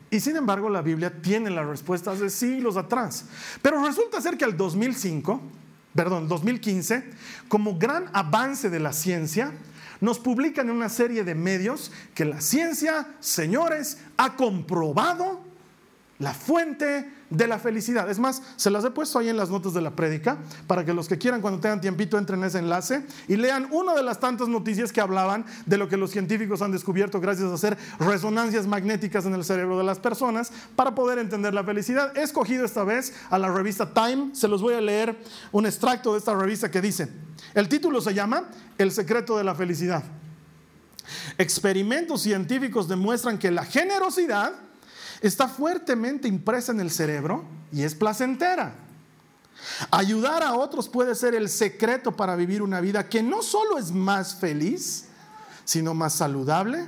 Y 0.10 0.20
sin 0.20 0.36
embargo 0.36 0.70
la 0.70 0.82
Biblia 0.82 1.22
tiene 1.22 1.50
las 1.50 1.66
respuestas 1.66 2.20
de 2.20 2.30
siglos 2.30 2.76
atrás. 2.76 3.26
Pero 3.62 3.84
resulta 3.84 4.22
ser 4.22 4.38
que 4.38 4.44
el 4.44 4.58
2005, 4.58 5.42
perdón, 5.96 6.28
2015, 6.28 7.10
como 7.48 7.78
gran 7.78 8.10
avance 8.12 8.70
de 8.70 8.80
la 8.80 8.92
ciencia, 8.92 9.54
nos 10.02 10.20
publican 10.20 10.70
en 10.70 10.76
una 10.76 10.90
serie 10.90 11.24
de 11.24 11.36
medios 11.36 11.92
que 12.14 12.26
la 12.26 12.42
ciencia, 12.42 13.08
señores, 13.20 14.00
ha 14.18 14.36
comprobado 14.36 15.42
la 16.20 16.34
fuente 16.34 17.10
de 17.32 17.48
la 17.48 17.58
felicidad. 17.58 18.10
Es 18.12 18.20
más, 18.20 18.44
se 18.58 18.70
las 18.70 18.84
he 18.86 18.92
puesto 18.92 19.18
ahí 19.18 19.30
en 19.30 19.38
las 19.38 19.50
notas 19.50 19.74
de 19.74 19.82
la 19.82 19.92
prédica 19.96 20.38
para 20.68 20.86
que 20.86 20.94
los 20.94 21.08
que 21.08 21.18
quieran 21.18 21.42
cuando 21.42 21.60
tengan 21.60 21.82
tiempito 21.82 22.18
entren 22.18 22.42
en 22.42 22.46
ese 22.46 22.60
enlace 22.60 23.04
y 23.28 23.38
lean 23.38 23.68
una 23.72 23.96
de 23.96 24.04
las 24.04 24.20
tantas 24.20 24.48
noticias 24.48 24.92
que 24.92 25.02
hablaban 25.02 25.46
de 25.66 25.78
lo 25.78 25.88
que 25.88 25.98
los 25.98 26.12
científicos 26.12 26.62
han 26.62 26.72
descubierto 26.72 27.20
gracias 27.20 27.50
a 27.50 27.56
hacer 27.56 27.78
resonancias 28.00 28.68
magnéticas 28.68 29.26
en 29.26 29.34
el 29.34 29.44
cerebro 29.44 29.78
de 29.78 29.84
las 29.84 30.00
personas 30.00 30.52
para 30.76 30.94
poder 30.94 31.18
entender 31.18 31.54
la 31.54 31.64
felicidad. 31.64 32.16
He 32.18 32.22
escogido 32.22 32.66
esta 32.66 32.84
vez 32.84 33.14
a 33.30 33.40
la 33.40 33.52
revista 33.52 33.94
Time, 33.94 34.36
se 34.36 34.48
los 34.48 34.62
voy 34.62 34.74
a 34.74 34.82
leer 34.82 35.18
un 35.52 35.66
extracto 35.66 36.12
de 36.12 36.20
esta 36.20 36.36
revista 36.36 36.70
que 36.70 36.82
dice, 36.82 37.10
el 37.54 37.70
título 37.70 38.02
se 38.02 38.14
llama 38.14 38.50
El 38.78 38.92
secreto 38.92 39.38
de 39.38 39.44
la 39.44 39.56
felicidad. 39.56 40.04
Experimentos 41.38 42.22
científicos 42.22 42.88
demuestran 42.88 43.38
que 43.38 43.52
la 43.52 43.66
generosidad 43.66 44.54
está 45.22 45.48
fuertemente 45.48 46.28
impresa 46.28 46.72
en 46.72 46.80
el 46.80 46.92
cerebro 46.92 47.46
y 47.72 47.84
es 47.84 47.96
placentera. 47.96 48.76
Ayudar 49.92 50.44
a 50.44 50.54
otros 50.54 50.90
puede 50.90 51.14
ser 51.16 51.36
el 51.36 51.48
secreto 51.48 52.12
para 52.12 52.36
vivir 52.36 52.62
una 52.62 52.82
vida 52.82 53.08
que 53.08 53.22
no 53.22 53.42
solo 53.42 53.78
es 53.78 53.92
más 53.92 54.36
feliz, 54.36 55.06
sino 55.64 55.94
más 55.94 56.16
saludable, 56.16 56.88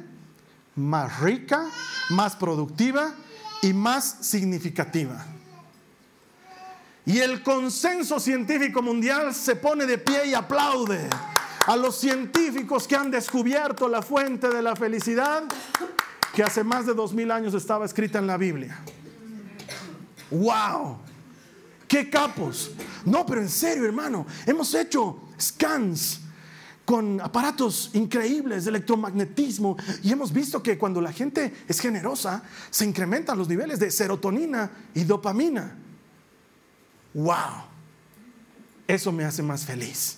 más 0.76 1.20
rica, 1.20 1.66
más 2.10 2.36
productiva 2.36 3.14
y 3.62 3.74
más 3.74 4.18
significativa. 4.22 5.26
Y 7.06 7.20
el 7.20 7.44
consenso 7.44 8.20
científico 8.20 8.82
mundial 8.82 9.36
se 9.36 9.56
pone 9.56 9.86
de 9.86 9.98
pie 9.98 10.28
y 10.28 10.34
aplaude 10.34 11.10
a 11.68 11.76
los 11.76 11.98
científicos 11.98 12.88
que 12.88 12.96
han 12.96 13.12
descubierto 13.12 13.88
la 13.88 14.02
fuente 14.02 14.50
de 14.50 14.62
la 14.62 14.76
felicidad 14.76 15.44
que 16.34 16.44
hace 16.44 16.64
más 16.64 16.86
de 16.86 16.94
dos 16.94 17.14
mil 17.14 17.32
años 17.32 17.54
estaba 17.54 17.86
escrita 17.86 18.20
en 18.20 18.28
la 18.28 18.38
Biblia. 18.38 18.80
¡Wow! 20.32 20.98
¡Qué 21.88 22.10
capos! 22.10 22.72
No, 23.06 23.26
pero 23.26 23.40
en 23.40 23.50
serio, 23.50 23.86
hermano, 23.86 24.26
hemos 24.48 24.74
hecho 24.74 25.30
scans 25.40 26.22
con 26.86 27.22
aparatos 27.22 27.92
increíbles 27.94 28.66
de 28.66 28.72
electromagnetismo 28.72 29.78
y 30.02 30.12
hemos 30.12 30.34
visto 30.34 30.62
que 30.62 30.78
cuando 30.78 31.00
la 31.00 31.14
gente 31.14 31.54
es 31.68 31.80
generosa 31.80 32.44
se 32.70 32.86
incrementan 32.86 33.38
los 33.38 33.48
niveles 33.48 33.80
de 33.80 33.92
serotonina 33.92 34.72
y 34.96 35.04
dopamina. 35.04 35.78
¡Wow! 37.14 37.74
Eso 38.88 39.12
me 39.12 39.24
hace 39.24 39.44
más 39.44 39.66
feliz, 39.66 40.18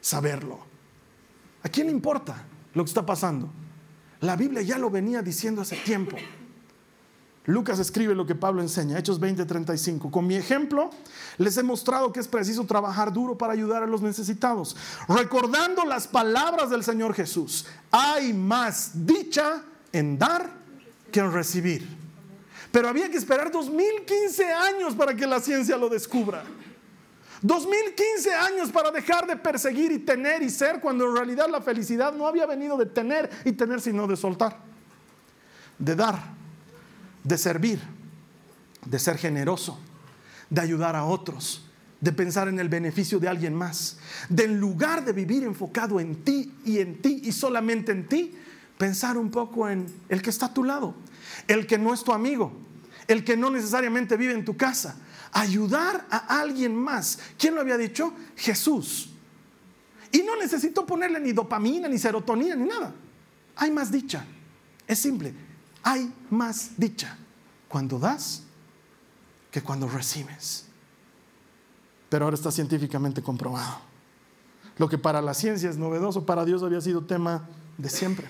saberlo. 0.00 0.58
¿A 1.62 1.68
quién 1.68 1.86
le 1.86 1.92
importa 1.92 2.44
lo 2.72 2.82
que 2.82 2.88
está 2.88 3.04
pasando? 3.04 3.52
La 4.20 4.36
Biblia 4.36 4.62
ya 4.62 4.78
lo 4.78 4.90
venía 4.90 5.22
diciendo 5.22 5.62
hace 5.62 5.76
tiempo. 5.76 6.16
Lucas 7.46 7.78
escribe 7.78 8.14
lo 8.14 8.26
que 8.26 8.34
Pablo 8.34 8.60
enseña, 8.60 8.98
Hechos 8.98 9.18
20:35. 9.18 10.10
Con 10.10 10.26
mi 10.26 10.36
ejemplo 10.36 10.90
les 11.38 11.56
he 11.56 11.62
mostrado 11.62 12.12
que 12.12 12.20
es 12.20 12.28
preciso 12.28 12.64
trabajar 12.64 13.12
duro 13.12 13.36
para 13.36 13.54
ayudar 13.54 13.82
a 13.82 13.86
los 13.86 14.02
necesitados, 14.02 14.76
recordando 15.08 15.84
las 15.84 16.06
palabras 16.06 16.70
del 16.70 16.84
Señor 16.84 17.14
Jesús. 17.14 17.66
Hay 17.90 18.34
más 18.34 19.06
dicha 19.06 19.62
en 19.92 20.18
dar 20.18 20.50
que 21.10 21.20
en 21.20 21.32
recibir. 21.32 21.88
Pero 22.70 22.88
había 22.88 23.10
que 23.10 23.16
esperar 23.16 23.50
2015 23.50 24.44
años 24.44 24.94
para 24.94 25.14
que 25.16 25.26
la 25.26 25.40
ciencia 25.40 25.76
lo 25.76 25.88
descubra. 25.88 26.44
2015 27.42 28.34
años 28.34 28.70
para 28.70 28.90
dejar 28.90 29.26
de 29.26 29.36
perseguir 29.36 29.92
y 29.92 29.98
tener 29.98 30.42
y 30.42 30.50
ser, 30.50 30.80
cuando 30.80 31.08
en 31.08 31.16
realidad 31.16 31.48
la 31.48 31.62
felicidad 31.62 32.12
no 32.12 32.26
había 32.26 32.46
venido 32.46 32.76
de 32.76 32.86
tener 32.86 33.30
y 33.44 33.52
tener, 33.52 33.80
sino 33.80 34.06
de 34.06 34.16
soltar, 34.16 34.58
de 35.78 35.96
dar, 35.96 36.22
de 37.24 37.38
servir, 37.38 37.80
de 38.84 38.98
ser 38.98 39.16
generoso, 39.16 39.78
de 40.50 40.60
ayudar 40.60 40.96
a 40.96 41.04
otros, 41.04 41.64
de 42.00 42.12
pensar 42.12 42.48
en 42.48 42.58
el 42.58 42.68
beneficio 42.68 43.18
de 43.18 43.28
alguien 43.28 43.54
más, 43.54 43.98
de 44.28 44.44
en 44.44 44.60
lugar 44.60 45.04
de 45.04 45.12
vivir 45.12 45.44
enfocado 45.44 45.98
en 45.98 46.22
ti 46.24 46.54
y 46.64 46.78
en 46.78 47.00
ti 47.00 47.22
y 47.24 47.32
solamente 47.32 47.92
en 47.92 48.06
ti, 48.06 48.34
pensar 48.76 49.16
un 49.16 49.30
poco 49.30 49.68
en 49.68 49.86
el 50.08 50.20
que 50.20 50.30
está 50.30 50.46
a 50.46 50.54
tu 50.54 50.64
lado, 50.64 50.94
el 51.48 51.66
que 51.66 51.78
no 51.78 51.94
es 51.94 52.04
tu 52.04 52.12
amigo, 52.12 52.52
el 53.08 53.24
que 53.24 53.36
no 53.36 53.50
necesariamente 53.50 54.16
vive 54.16 54.34
en 54.34 54.44
tu 54.44 54.56
casa, 54.56 54.96
ayudar 55.32 56.06
a 56.10 56.40
alguien 56.40 56.74
más. 56.74 57.18
¿Quién 57.38 57.54
lo 57.54 57.60
había 57.60 57.76
dicho? 57.76 58.12
Jesús. 58.36 59.10
Y 60.12 60.22
no 60.22 60.36
necesito 60.36 60.84
ponerle 60.84 61.20
ni 61.20 61.32
dopamina, 61.32 61.88
ni 61.88 61.98
serotonina, 61.98 62.56
ni 62.56 62.68
nada. 62.68 62.92
Hay 63.56 63.70
más 63.70 63.90
dicha. 63.90 64.24
Es 64.86 64.98
simple. 64.98 65.32
Hay 65.82 66.12
más 66.30 66.72
dicha 66.76 67.16
cuando 67.68 67.98
das 67.98 68.42
que 69.50 69.62
cuando 69.62 69.88
recibes. 69.88 70.66
Pero 72.08 72.24
ahora 72.24 72.34
está 72.34 72.50
científicamente 72.50 73.22
comprobado. 73.22 73.78
Lo 74.76 74.88
que 74.88 74.98
para 74.98 75.22
la 75.22 75.34
ciencia 75.34 75.70
es 75.70 75.76
novedoso, 75.76 76.26
para 76.26 76.44
Dios 76.44 76.62
había 76.62 76.80
sido 76.80 77.04
tema 77.04 77.48
de 77.78 77.88
siempre. 77.88 78.26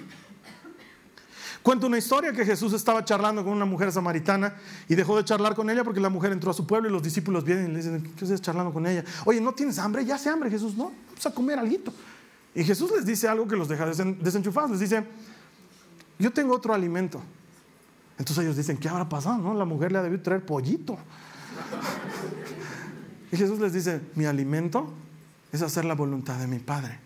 Cuenta 1.63 1.87
una 1.87 1.99
historia 1.99 2.33
que 2.33 2.45
Jesús 2.45 2.73
estaba 2.73 3.05
charlando 3.05 3.45
con 3.45 3.53
una 3.53 3.67
mujer 3.67 3.93
samaritana 3.93 4.55
y 4.89 4.95
dejó 4.95 5.17
de 5.17 5.25
charlar 5.25 5.55
con 5.55 5.69
ella 5.69 5.85
porque 5.85 6.01
la 6.01 6.09
mujer 6.09 6.33
entró 6.33 6.51
a 6.51 6.55
su 6.55 6.67
pueblo 6.67 6.89
y 6.89 6.93
los 6.93 7.03
discípulos 7.03 7.45
vienen 7.45 7.67
y 7.67 7.69
le 7.73 7.77
dicen, 7.77 8.15
¿qué 8.17 8.25
estás 8.25 8.41
charlando 8.41 8.73
con 8.73 8.87
ella? 8.87 9.05
Oye, 9.27 9.41
¿no 9.41 9.53
tienes 9.53 9.79
hambre? 9.79 10.05
Ya 10.05 10.15
hace 10.15 10.31
hambre, 10.31 10.51
Jesús, 10.51 10.75
¿no? 10.75 10.93
Vamos 11.09 11.27
a 11.27 11.35
comer 11.35 11.59
algo. 11.59 11.93
Y 12.55 12.65
Jesús 12.65 12.91
les 12.93 13.05
dice 13.05 13.29
algo 13.29 13.47
que 13.47 13.57
los 13.57 13.69
deja 13.69 13.87
desenchufados. 13.87 14.71
Les 14.71 14.81
dice, 14.81 15.05
yo 16.19 16.33
tengo 16.33 16.55
otro 16.55 16.73
alimento. 16.73 17.21
Entonces 18.19 18.45
ellos 18.45 18.57
dicen, 18.57 18.79
¿qué 18.79 18.89
habrá 18.89 19.09
pasado? 19.09 19.39
No? 19.39 19.55
La 19.55 19.65
mujer 19.65 19.93
le 19.93 19.99
ha 19.99 20.03
debido 20.03 20.23
traer 20.23 20.45
pollito. 20.45 20.99
Y 23.31 23.37
Jesús 23.37 23.59
les 23.61 23.73
dice, 23.73 24.01
mi 24.15 24.25
alimento 24.25 24.93
es 25.53 25.63
hacer 25.63 25.85
la 25.85 25.95
voluntad 25.95 26.39
de 26.39 26.47
mi 26.47 26.59
Padre. 26.59 26.99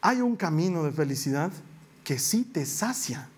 Hay 0.00 0.20
un 0.20 0.36
camino 0.36 0.82
de 0.82 0.92
felicidad 0.92 1.50
que 2.04 2.18
sí 2.18 2.44
te 2.44 2.66
sacia. 2.66 3.28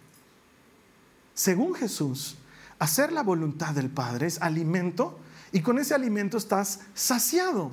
Según 1.35 1.75
Jesús, 1.75 2.37
hacer 2.79 3.13
la 3.13 3.23
voluntad 3.23 3.75
del 3.75 3.89
Padre 3.89 4.27
es 4.27 4.43
alimento 4.43 5.19
y 5.53 5.61
con 5.61 5.79
ese 5.79 5.95
alimento 5.95 6.37
estás 6.37 6.81
saciado. 6.95 7.71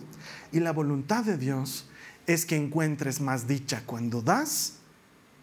Y 0.51 0.59
la 0.59 0.71
voluntad 0.71 1.25
de 1.25 1.37
Dios 1.37 1.87
es 2.27 2.45
que 2.45 2.55
encuentres 2.55 3.19
más 3.19 3.47
dicha 3.47 3.83
cuando 3.85 4.21
das 4.21 4.75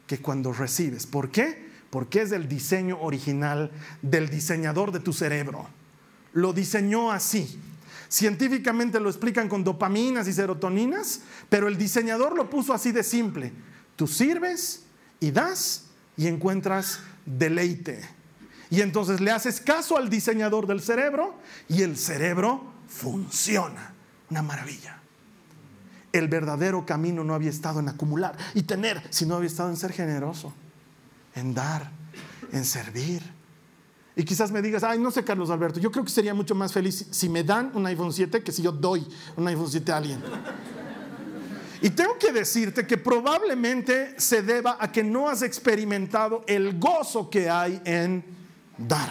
que 0.06 0.20
cuando 0.20 0.52
recibes. 0.52 1.06
¿Por 1.06 1.30
qué? 1.30 1.68
Porque 1.90 2.22
es 2.22 2.32
el 2.32 2.48
diseño 2.48 3.00
original 3.00 3.70
del 4.00 4.30
diseñador 4.30 4.92
de 4.92 5.00
tu 5.00 5.12
cerebro. 5.12 5.68
Lo 6.32 6.52
diseñó 6.52 7.10
así. 7.10 7.60
Científicamente 8.08 9.00
lo 9.00 9.08
explican 9.08 9.48
con 9.48 9.62
dopaminas 9.62 10.26
y 10.26 10.32
serotoninas, 10.32 11.22
pero 11.48 11.68
el 11.68 11.76
diseñador 11.76 12.36
lo 12.36 12.50
puso 12.50 12.72
así 12.72 12.92
de 12.92 13.02
simple. 13.02 13.52
Tú 13.96 14.06
sirves 14.06 14.84
y 15.20 15.30
das 15.30 15.84
y 16.16 16.26
encuentras 16.26 17.00
deleite. 17.24 18.02
Y 18.70 18.80
entonces 18.82 19.20
le 19.20 19.30
haces 19.30 19.60
caso 19.60 19.96
al 19.96 20.08
diseñador 20.08 20.66
del 20.66 20.80
cerebro 20.80 21.34
y 21.68 21.82
el 21.82 21.96
cerebro 21.96 22.72
funciona. 22.88 23.94
Una 24.30 24.42
maravilla. 24.42 25.00
El 26.12 26.28
verdadero 26.28 26.86
camino 26.86 27.24
no 27.24 27.34
había 27.34 27.50
estado 27.50 27.80
en 27.80 27.88
acumular 27.88 28.36
y 28.54 28.62
tener, 28.62 29.02
sino 29.10 29.36
había 29.36 29.48
estado 29.48 29.70
en 29.70 29.76
ser 29.76 29.92
generoso, 29.92 30.52
en 31.34 31.52
dar, 31.54 31.90
en 32.52 32.64
servir. 32.64 33.22
Y 34.16 34.24
quizás 34.24 34.50
me 34.50 34.60
digas, 34.60 34.82
ay, 34.82 34.98
no 34.98 35.10
sé, 35.10 35.24
Carlos 35.24 35.50
Alberto, 35.50 35.80
yo 35.80 35.90
creo 35.90 36.04
que 36.04 36.10
sería 36.10 36.34
mucho 36.34 36.54
más 36.54 36.72
feliz 36.72 37.06
si 37.10 37.28
me 37.28 37.42
dan 37.42 37.70
un 37.74 37.86
iPhone 37.86 38.12
7 38.12 38.42
que 38.42 38.52
si 38.52 38.62
yo 38.62 38.70
doy 38.72 39.06
un 39.36 39.46
iPhone 39.48 39.70
7 39.70 39.92
a 39.92 39.96
alguien. 39.96 40.20
Y 41.82 41.90
tengo 41.90 42.18
que 42.18 42.32
decirte 42.32 42.86
que 42.86 42.98
probablemente 42.98 44.20
se 44.20 44.42
deba 44.42 44.76
a 44.78 44.92
que 44.92 45.02
no 45.02 45.28
has 45.28 45.42
experimentado 45.42 46.44
el 46.46 46.78
gozo 46.78 47.30
que 47.30 47.48
hay 47.48 47.80
en 47.84 48.22
dar, 48.76 49.08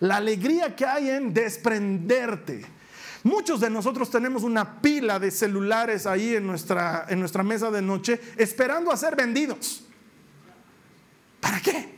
la 0.00 0.16
alegría 0.16 0.76
que 0.76 0.84
hay 0.84 1.08
en 1.08 1.32
desprenderte. 1.32 2.66
Muchos 3.22 3.60
de 3.60 3.70
nosotros 3.70 4.10
tenemos 4.10 4.42
una 4.42 4.80
pila 4.80 5.18
de 5.18 5.30
celulares 5.30 6.06
ahí 6.06 6.36
en 6.36 6.46
nuestra, 6.46 7.06
en 7.08 7.18
nuestra 7.18 7.42
mesa 7.42 7.70
de 7.70 7.82
noche 7.82 8.20
esperando 8.36 8.92
a 8.92 8.96
ser 8.96 9.16
vendidos. 9.16 9.82
¿Para 11.40 11.60
qué? 11.60 11.96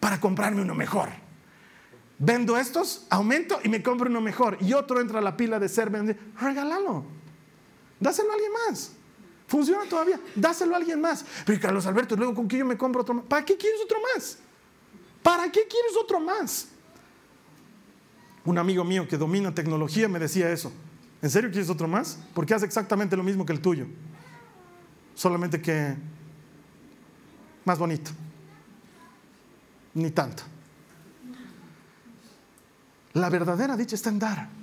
Para 0.00 0.18
comprarme 0.18 0.62
uno 0.62 0.74
mejor. 0.74 1.10
Vendo 2.18 2.56
estos, 2.56 3.06
aumento 3.10 3.60
y 3.62 3.68
me 3.68 3.82
compro 3.82 4.08
uno 4.08 4.20
mejor. 4.20 4.56
Y 4.60 4.72
otro 4.72 5.00
entra 5.00 5.18
a 5.18 5.22
la 5.22 5.36
pila 5.36 5.60
de 5.60 5.68
ser 5.68 5.90
vendido. 5.90 6.18
Regálalo. 6.40 7.17
Dáselo 8.00 8.30
a 8.30 8.34
alguien 8.34 8.52
más. 8.52 8.92
Funciona 9.46 9.84
todavía. 9.88 10.20
Dáselo 10.34 10.74
a 10.74 10.78
alguien 10.78 11.00
más. 11.00 11.24
Pero 11.44 11.60
Carlos 11.60 11.86
Alberto, 11.86 12.16
luego 12.16 12.34
con 12.34 12.46
qué 12.46 12.58
yo 12.58 12.64
me 12.64 12.76
compro 12.76 13.02
otro 13.02 13.14
más. 13.14 13.24
¿Para 13.24 13.44
qué 13.44 13.56
quieres 13.56 13.80
otro 13.82 13.98
más? 14.14 14.38
¿Para 15.22 15.44
qué 15.50 15.66
quieres 15.66 15.96
otro 16.00 16.20
más? 16.20 16.68
Un 18.44 18.58
amigo 18.58 18.84
mío 18.84 19.06
que 19.08 19.18
domina 19.18 19.54
tecnología 19.54 20.08
me 20.08 20.18
decía 20.18 20.50
eso. 20.50 20.72
¿En 21.20 21.30
serio 21.30 21.50
quieres 21.50 21.70
otro 21.70 21.88
más? 21.88 22.18
Porque 22.34 22.54
hace 22.54 22.66
exactamente 22.66 23.16
lo 23.16 23.22
mismo 23.22 23.44
que 23.44 23.52
el 23.52 23.60
tuyo. 23.60 23.86
Solamente 25.14 25.60
que 25.60 25.96
más 27.64 27.78
bonito. 27.78 28.10
Ni 29.94 30.10
tanto. 30.10 30.44
La 33.14 33.28
verdadera 33.28 33.76
dicha 33.76 33.96
está 33.96 34.10
en 34.10 34.18
dar. 34.18 34.57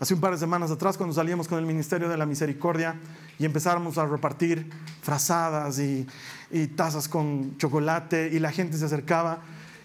Hace 0.00 0.12
un 0.12 0.20
par 0.20 0.32
de 0.32 0.38
semanas 0.38 0.72
atrás, 0.72 0.96
cuando 0.96 1.14
salíamos 1.14 1.46
con 1.46 1.58
el 1.58 1.66
Ministerio 1.66 2.08
de 2.08 2.16
la 2.16 2.26
Misericordia 2.26 2.96
y 3.38 3.44
empezáramos 3.44 3.96
a 3.96 4.04
repartir 4.04 4.68
frazadas 5.02 5.78
y, 5.78 6.06
tazas 6.76 7.08
con 7.08 7.56
chocolate 7.58 8.30
y 8.32 8.40
la 8.40 8.50
gente 8.50 8.76
se 8.76 8.84
acercaba, 8.84 9.40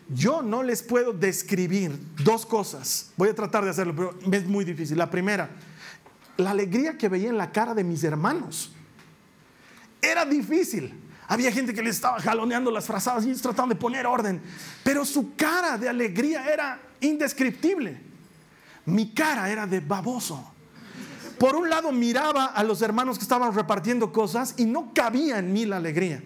yo 0.10 0.42
no 0.42 0.64
les 0.64 0.82
puedo 0.82 1.14
describir 1.14 2.00
dos 2.24 2.46
cosas. 2.46 3.12
Voy 3.18 3.30
a 3.30 3.36
tratar 3.36 3.64
de 3.64 3.70
hacerlo, 3.70 3.96
pero 3.96 4.36
es 4.36 4.48
muy 4.48 4.66
difícil. 4.66 4.98
La 4.98 5.12
primera, 5.12 5.52
la 6.38 6.52
alegría 6.52 6.98
que 6.98 7.08
veía 7.08 7.30
en 7.30 7.38
la 7.38 7.52
cara 7.52 7.76
de 7.76 7.84
mis 7.84 8.04
hermanos. 8.04 8.74
Era 10.02 10.26
difícil. 10.26 10.92
Había 11.28 11.52
gente 11.52 11.72
que 11.74 11.84
les 11.84 11.96
estaba 11.96 12.20
jaloneando 12.20 12.72
las 12.72 12.88
frazadas 12.88 13.26
y 13.28 13.34
tratando 13.34 13.76
de 13.76 13.80
poner 13.80 14.08
orden, 14.08 14.42
pero 14.84 15.06
su 15.06 15.36
cara 15.36 15.78
de 15.78 15.88
alegría 15.88 16.52
era 16.52 16.80
indescriptible 17.02 18.09
mi 18.86 19.14
cara 19.14 19.50
era 19.50 19.68
de 19.68 19.80
baboso. 19.80 20.54
Por 21.40 21.56
un 21.56 21.70
lado 21.70 21.92
miraba 21.94 22.48
a 22.48 22.64
los 22.64 22.82
hermanos 22.82 23.18
que 23.18 23.24
estaban 23.24 23.54
repartiendo 23.54 24.12
cosas 24.12 24.56
y 24.58 24.66
no 24.66 24.94
cabía 24.94 25.40
en 25.40 25.54
mí 25.54 25.66
la 25.66 25.78
alegría. 25.78 26.22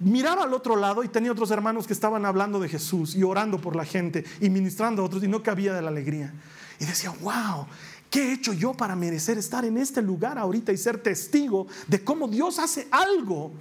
Miraba 0.00 0.42
al 0.42 0.52
otro 0.52 0.76
lado 0.76 1.02
y 1.02 1.08
tenía 1.08 1.32
otros 1.32 1.50
hermanos 1.50 1.86
que 1.86 1.94
estaban 1.94 2.26
hablando 2.26 2.60
de 2.60 2.68
Jesús 2.68 3.14
y 3.14 3.22
orando 3.22 3.58
por 3.58 3.74
la 3.74 3.86
gente 3.86 4.24
y 4.40 4.50
ministrando 4.50 5.02
a 5.02 5.06
otros 5.06 5.24
y 5.24 5.28
no 5.28 5.42
cabía 5.42 5.72
de 5.72 5.80
la 5.80 5.88
alegría. 5.88 6.34
Y 6.78 6.84
decía, 6.84 7.10
wow, 7.22 7.66
¿qué 8.10 8.28
he 8.28 8.32
hecho 8.34 8.52
yo 8.52 8.74
para 8.74 8.94
merecer 8.96 9.38
estar 9.38 9.64
en 9.64 9.78
este 9.78 10.02
lugar 10.02 10.36
ahorita 10.36 10.72
y 10.72 10.76
ser 10.76 10.98
testigo 10.98 11.66
de 11.86 12.04
cómo 12.04 12.28
Dios 12.28 12.58
hace 12.58 12.86
algo 12.90 13.52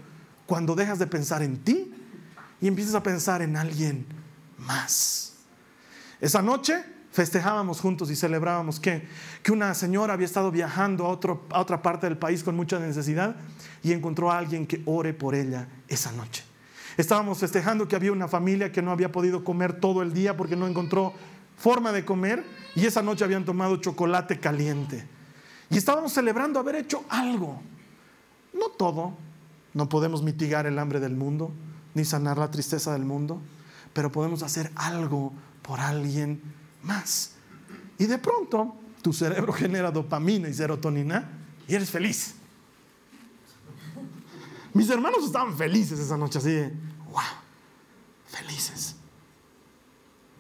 cuando 0.45 0.75
dejas 0.75 0.99
de 0.99 1.07
pensar 1.07 1.43
en 1.43 1.63
ti 1.63 1.93
y 2.59 2.67
empiezas 2.67 2.95
a 2.95 3.03
pensar 3.03 3.41
en 3.41 3.55
alguien 3.55 4.05
más? 4.57 5.35
Esa 6.19 6.41
noche 6.41 6.83
festejábamos 7.13 7.79
juntos 7.79 8.09
y 8.09 8.15
celebrábamos 8.15 8.79
que, 8.79 9.07
que 9.43 9.51
una 9.51 9.73
señora 9.75 10.13
había 10.13 10.25
estado 10.25 10.49
viajando 10.51 11.05
a, 11.05 11.09
otro, 11.09 11.45
a 11.51 11.61
otra 11.61 11.81
parte 11.81 12.07
del 12.07 12.17
país 12.17 12.43
con 12.43 12.55
mucha 12.55 12.79
necesidad 12.79 13.35
y 13.83 13.93
encontró 13.93 14.31
a 14.31 14.39
alguien 14.39 14.65
que 14.65 14.81
ore 14.85 15.13
por 15.13 15.35
ella 15.35 15.67
esa 15.87 16.11
noche. 16.11 16.43
Estábamos 16.97 17.37
festejando 17.37 17.87
que 17.87 17.95
había 17.95 18.11
una 18.11 18.27
familia 18.27 18.71
que 18.71 18.81
no 18.81 18.91
había 18.91 19.11
podido 19.11 19.43
comer 19.43 19.79
todo 19.79 20.01
el 20.01 20.11
día 20.11 20.35
porque 20.35 20.55
no 20.55 20.65
encontró 20.65 21.13
forma 21.55 21.91
de 21.91 22.03
comer 22.03 22.43
y 22.75 22.87
esa 22.87 23.03
noche 23.03 23.23
habían 23.23 23.45
tomado 23.45 23.77
chocolate 23.77 24.39
caliente. 24.39 25.07
Y 25.69 25.77
estábamos 25.77 26.13
celebrando 26.13 26.59
haber 26.59 26.75
hecho 26.77 27.03
algo. 27.09 27.61
No 28.53 28.69
todo, 28.69 29.13
no 29.75 29.87
podemos 29.87 30.23
mitigar 30.23 30.65
el 30.65 30.79
hambre 30.79 30.99
del 30.99 31.15
mundo, 31.15 31.51
ni 31.93 32.05
sanar 32.05 32.39
la 32.39 32.49
tristeza 32.49 32.91
del 32.91 33.05
mundo, 33.05 33.39
pero 33.93 34.11
podemos 34.11 34.41
hacer 34.41 34.71
algo 34.75 35.31
por 35.61 35.79
alguien 35.79 36.41
más. 36.83 37.31
Y 37.97 38.05
de 38.05 38.17
pronto 38.17 38.75
tu 39.01 39.13
cerebro 39.13 39.53
genera 39.53 39.91
dopamina 39.91 40.47
y 40.49 40.53
serotonina 40.53 41.29
y 41.67 41.75
eres 41.75 41.89
feliz. 41.89 42.35
Mis 44.73 44.89
hermanos 44.89 45.25
estaban 45.25 45.55
felices 45.55 45.99
esa 45.99 46.17
noche, 46.17 46.39
así 46.39 46.49
de, 46.49 46.73
wow, 47.11 47.21
felices. 48.25 48.95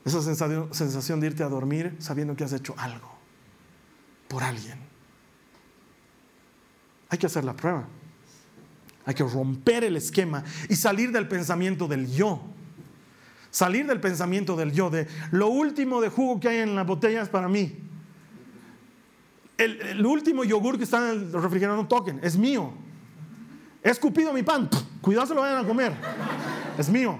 Esa 0.03 0.21
sensación, 0.21 1.19
de 1.19 1.27
irte 1.27 1.43
a 1.43 1.49
dormir 1.49 1.95
sabiendo 1.99 2.35
que 2.35 2.43
has 2.43 2.51
hecho 2.51 2.73
algo 2.77 3.09
por 4.27 4.43
alguien. 4.43 4.79
Hay 7.09 7.17
que 7.17 7.27
hacer 7.27 7.45
la 7.45 7.55
prueba. 7.55 7.87
Hay 9.05 9.13
que 9.13 9.23
romper 9.23 9.83
el 9.83 9.95
esquema 9.95 10.43
y 10.67 10.75
salir 10.75 11.11
del 11.11 11.27
pensamiento 11.27 11.87
del 11.87 12.11
yo 12.11 12.41
Salir 13.53 13.85
del 13.85 13.99
pensamiento 13.99 14.55
del 14.55 14.71
yo, 14.71 14.89
de 14.89 15.07
lo 15.29 15.47
último 15.47 16.01
de 16.01 16.09
jugo 16.09 16.39
que 16.39 16.49
hay 16.49 16.57
en 16.57 16.73
las 16.73 16.87
botellas 16.87 17.29
para 17.29 17.47
mí. 17.47 17.77
El, 19.59 20.03
último 20.03 20.43
yogur 20.43 20.79
que 20.79 20.85
está 20.85 20.97
en 20.97 21.19
el 21.19 21.33
refrigerador 21.33 21.83
no 21.83 21.87
toquen, 21.87 22.19
es 22.23 22.35
mío. 22.35 22.73
He 23.83 23.91
escupido 23.91 24.33
mi 24.33 24.41
pan, 24.41 24.67
cuidado 25.01 25.27
se 25.27 25.35
lo 25.35 25.41
vayan 25.41 25.63
a 25.63 25.67
comer. 25.67 25.93
Es 26.79 26.89
mío. 26.89 27.19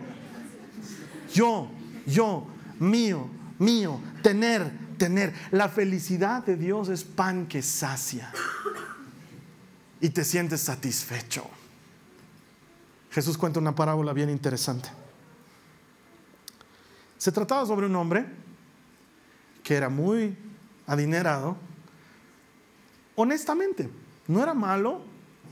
Yo, 1.32 1.70
yo, 2.08 2.48
mío, 2.80 3.28
mío, 3.60 4.00
tener, 4.24 4.72
tener. 4.98 5.36
La 5.52 5.70
felicidad 5.70 6.44
de 6.44 6.58
Dios 6.58 6.90
es 6.90 7.04
pan 7.04 7.46
que 7.46 7.62
sacia 7.62 8.34
y 10.02 10.10
te 10.10 10.24
sientes 10.24 10.62
satisfecho. 10.62 11.46
Jesús 13.12 13.38
cuenta 13.38 13.60
una 13.60 13.76
parábola 13.76 14.14
bien 14.14 14.32
interesante. 14.32 15.03
Se 17.24 17.32
trataba 17.32 17.66
sobre 17.66 17.86
un 17.86 17.96
hombre 17.96 18.26
que 19.64 19.76
era 19.76 19.88
muy 19.88 20.38
adinerado, 20.86 21.56
honestamente, 23.16 23.90
no 24.28 24.44
era 24.44 24.54
malo, 24.54 25.04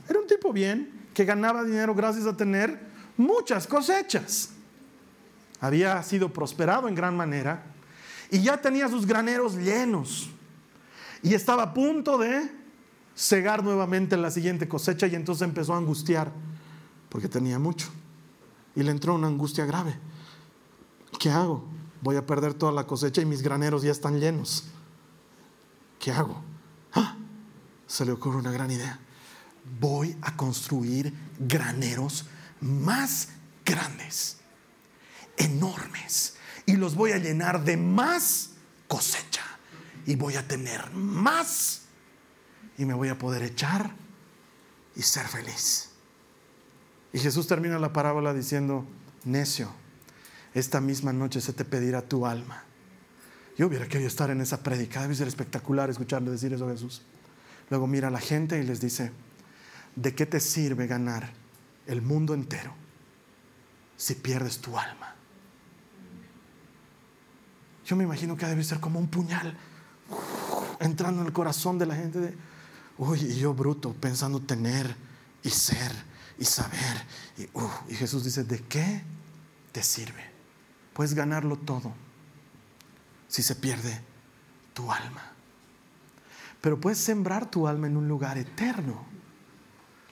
era 0.06 0.20
un 0.20 0.26
tipo 0.26 0.52
bien, 0.52 1.08
que 1.14 1.24
ganaba 1.24 1.64
dinero 1.64 1.94
gracias 1.94 2.26
a 2.26 2.36
tener 2.36 2.78
muchas 3.16 3.66
cosechas. 3.66 4.50
Había 5.60 6.02
sido 6.02 6.30
prosperado 6.30 6.88
en 6.88 6.94
gran 6.94 7.16
manera 7.16 7.62
y 8.30 8.42
ya 8.42 8.60
tenía 8.60 8.86
sus 8.86 9.06
graneros 9.06 9.56
llenos 9.56 10.28
y 11.22 11.32
estaba 11.32 11.62
a 11.62 11.72
punto 11.72 12.18
de 12.18 12.50
cegar 13.16 13.64
nuevamente 13.64 14.18
la 14.18 14.30
siguiente 14.30 14.68
cosecha 14.68 15.06
y 15.06 15.14
entonces 15.14 15.48
empezó 15.48 15.72
a 15.72 15.78
angustiar 15.78 16.32
porque 17.08 17.28
tenía 17.28 17.58
mucho 17.58 17.88
y 18.76 18.82
le 18.82 18.90
entró 18.90 19.14
una 19.14 19.28
angustia 19.28 19.64
grave. 19.64 20.11
¿Qué 21.22 21.30
hago? 21.30 21.62
Voy 22.00 22.16
a 22.16 22.26
perder 22.26 22.52
toda 22.52 22.72
la 22.72 22.84
cosecha 22.84 23.22
y 23.22 23.24
mis 23.24 23.42
graneros 23.42 23.84
ya 23.84 23.92
están 23.92 24.18
llenos. 24.18 24.64
¿Qué 26.00 26.10
hago? 26.10 26.42
¡Ah! 26.92 27.16
Se 27.86 28.04
le 28.04 28.10
ocurre 28.10 28.38
una 28.38 28.50
gran 28.50 28.72
idea. 28.72 28.98
Voy 29.78 30.16
a 30.20 30.36
construir 30.36 31.14
graneros 31.38 32.26
más 32.60 33.28
grandes, 33.64 34.38
enormes, 35.36 36.38
y 36.66 36.72
los 36.72 36.96
voy 36.96 37.12
a 37.12 37.18
llenar 37.18 37.62
de 37.62 37.76
más 37.76 38.54
cosecha. 38.88 39.44
Y 40.04 40.16
voy 40.16 40.34
a 40.34 40.48
tener 40.48 40.90
más. 40.90 41.82
Y 42.76 42.84
me 42.84 42.94
voy 42.94 43.10
a 43.10 43.18
poder 43.18 43.44
echar 43.44 43.94
y 44.96 45.02
ser 45.02 45.28
feliz. 45.28 45.90
Y 47.12 47.20
Jesús 47.20 47.46
termina 47.46 47.78
la 47.78 47.92
parábola 47.92 48.34
diciendo, 48.34 48.84
necio 49.22 49.81
esta 50.54 50.80
misma 50.80 51.12
noche 51.12 51.40
se 51.40 51.52
te 51.52 51.64
pedirá 51.64 52.02
tu 52.02 52.26
alma. 52.26 52.64
Yo 53.56 53.66
hubiera 53.66 53.86
querido 53.86 54.08
estar 54.08 54.30
en 54.30 54.40
esa 54.40 54.62
predica, 54.62 55.02
debe 55.02 55.14
ser 55.14 55.28
espectacular 55.28 55.90
escucharle 55.90 56.30
decir 56.30 56.52
eso 56.52 56.66
a 56.66 56.72
Jesús. 56.72 57.02
Luego 57.70 57.86
mira 57.86 58.08
a 58.08 58.10
la 58.10 58.20
gente 58.20 58.58
y 58.58 58.62
les 58.62 58.80
dice, 58.80 59.12
¿de 59.96 60.14
qué 60.14 60.26
te 60.26 60.40
sirve 60.40 60.86
ganar 60.86 61.32
el 61.86 62.02
mundo 62.02 62.34
entero 62.34 62.74
si 63.96 64.14
pierdes 64.14 64.58
tu 64.58 64.78
alma? 64.78 65.14
Yo 67.84 67.96
me 67.96 68.04
imagino 68.04 68.36
que 68.36 68.46
debe 68.46 68.64
ser 68.64 68.80
como 68.80 68.98
un 68.98 69.08
puñal 69.08 69.56
entrando 70.80 71.20
en 71.20 71.26
el 71.26 71.32
corazón 71.32 71.78
de 71.78 71.86
la 71.86 71.94
gente 71.94 72.18
de, 72.20 72.34
uy, 72.98 73.20
y 73.20 73.36
yo 73.36 73.54
bruto, 73.54 73.92
pensando 73.94 74.40
tener 74.40 74.94
y 75.42 75.50
ser 75.50 75.92
y 76.38 76.44
saber. 76.44 77.06
Y, 77.38 77.92
y 77.92 77.96
Jesús 77.96 78.24
dice, 78.24 78.44
¿de 78.44 78.60
qué 78.60 79.02
te 79.72 79.82
sirve? 79.82 80.31
Puedes 80.92 81.14
ganarlo 81.14 81.56
todo 81.56 81.92
si 83.28 83.42
se 83.42 83.54
pierde 83.54 84.00
tu 84.74 84.92
alma. 84.92 85.22
Pero 86.60 86.80
puedes 86.80 86.98
sembrar 86.98 87.50
tu 87.50 87.66
alma 87.66 87.86
en 87.86 87.96
un 87.96 88.08
lugar 88.08 88.38
eterno. 88.38 89.04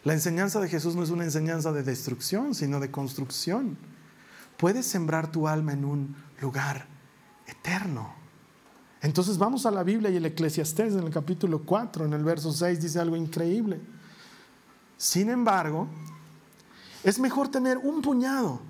La 0.04 0.14
enseñanza 0.14 0.60
de 0.60 0.68
Jesús 0.68 0.96
no 0.96 1.02
es 1.02 1.10
una 1.10 1.24
enseñanza 1.24 1.72
de 1.72 1.82
destrucción, 1.82 2.54
sino 2.54 2.80
de 2.80 2.90
construcción. 2.90 3.76
Puedes 4.56 4.86
sembrar 4.86 5.30
tu 5.30 5.46
alma 5.46 5.72
en 5.72 5.84
un 5.84 6.16
lugar 6.40 6.86
eterno. 7.46 8.14
Entonces 9.02 9.38
vamos 9.38 9.66
a 9.66 9.70
la 9.70 9.82
Biblia 9.82 10.10
y 10.10 10.16
el 10.16 10.26
Eclesiastés 10.26 10.94
en 10.94 11.04
el 11.04 11.10
capítulo 11.10 11.62
4, 11.64 12.06
en 12.06 12.12
el 12.12 12.24
verso 12.24 12.52
6, 12.52 12.80
dice 12.80 12.98
algo 12.98 13.16
increíble. 13.16 13.80
Sin 14.96 15.30
embargo, 15.30 15.88
es 17.04 17.18
mejor 17.18 17.48
tener 17.48 17.78
un 17.78 18.02
puñado 18.02 18.60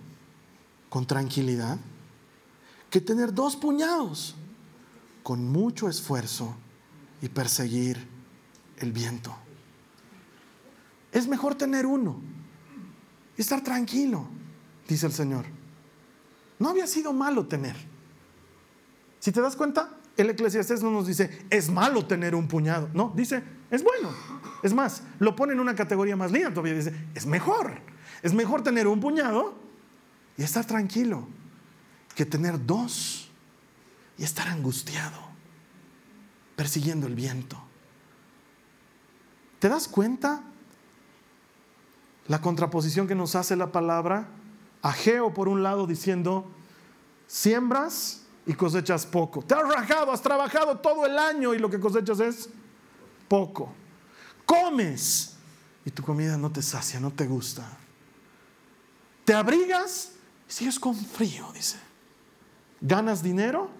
con 0.88 1.06
tranquilidad 1.06 1.78
que 2.90 3.00
tener 3.00 3.32
dos 3.32 3.56
puñados 3.56 4.34
con 5.22 5.44
mucho 5.50 5.88
esfuerzo 5.88 6.54
y 7.22 7.28
perseguir 7.28 8.06
el 8.78 8.92
viento. 8.92 9.34
Es 11.12 11.28
mejor 11.28 11.54
tener 11.54 11.86
uno 11.86 12.20
y 13.36 13.40
estar 13.40 13.62
tranquilo, 13.62 14.26
dice 14.88 15.06
el 15.06 15.12
Señor. 15.12 15.46
No 16.58 16.68
había 16.68 16.86
sido 16.86 17.12
malo 17.12 17.46
tener. 17.46 17.76
Si 19.20 19.32
te 19.32 19.40
das 19.40 19.56
cuenta, 19.56 19.96
el 20.16 20.30
Eclesiastés 20.30 20.82
no 20.82 20.90
nos 20.90 21.06
dice, 21.06 21.46
es 21.48 21.70
malo 21.70 22.06
tener 22.06 22.34
un 22.34 22.48
puñado. 22.48 22.90
No, 22.92 23.12
dice, 23.14 23.42
es 23.70 23.82
bueno. 23.82 24.10
Es 24.62 24.74
más, 24.74 25.02
lo 25.18 25.36
pone 25.36 25.52
en 25.52 25.60
una 25.60 25.74
categoría 25.74 26.16
más 26.16 26.32
linda 26.32 26.50
todavía. 26.50 26.74
Dice, 26.74 26.92
es 27.14 27.26
mejor. 27.26 27.80
Es 28.22 28.34
mejor 28.34 28.62
tener 28.62 28.86
un 28.86 29.00
puñado 29.00 29.54
y 30.36 30.42
estar 30.42 30.64
tranquilo 30.64 31.26
que 32.14 32.26
tener 32.26 32.64
dos 32.66 33.28
y 34.18 34.24
estar 34.24 34.48
angustiado, 34.48 35.18
persiguiendo 36.56 37.06
el 37.06 37.14
viento. 37.14 37.60
¿Te 39.58 39.68
das 39.68 39.88
cuenta 39.88 40.42
la 42.28 42.40
contraposición 42.40 43.06
que 43.06 43.14
nos 43.14 43.34
hace 43.34 43.56
la 43.56 43.72
palabra? 43.72 44.28
Ageo 44.82 45.32
por 45.34 45.48
un 45.48 45.62
lado 45.62 45.86
diciendo, 45.86 46.50
siembras 47.26 48.22
y 48.46 48.54
cosechas 48.54 49.06
poco. 49.06 49.42
Te 49.42 49.54
has 49.54 49.68
rajado, 49.68 50.12
has 50.12 50.22
trabajado 50.22 50.78
todo 50.78 51.06
el 51.06 51.18
año 51.18 51.54
y 51.54 51.58
lo 51.58 51.70
que 51.70 51.80
cosechas 51.80 52.20
es 52.20 52.48
poco. 53.28 53.72
Comes 54.44 55.36
y 55.84 55.90
tu 55.90 56.02
comida 56.02 56.36
no 56.36 56.50
te 56.50 56.62
sacia, 56.62 57.00
no 57.00 57.10
te 57.10 57.26
gusta. 57.26 57.66
Te 59.24 59.34
abrigas 59.34 60.12
y 60.48 60.52
sigues 60.52 60.78
con 60.78 60.94
frío, 60.94 61.50
dice 61.52 61.89
ganas 62.80 63.22
dinero 63.22 63.70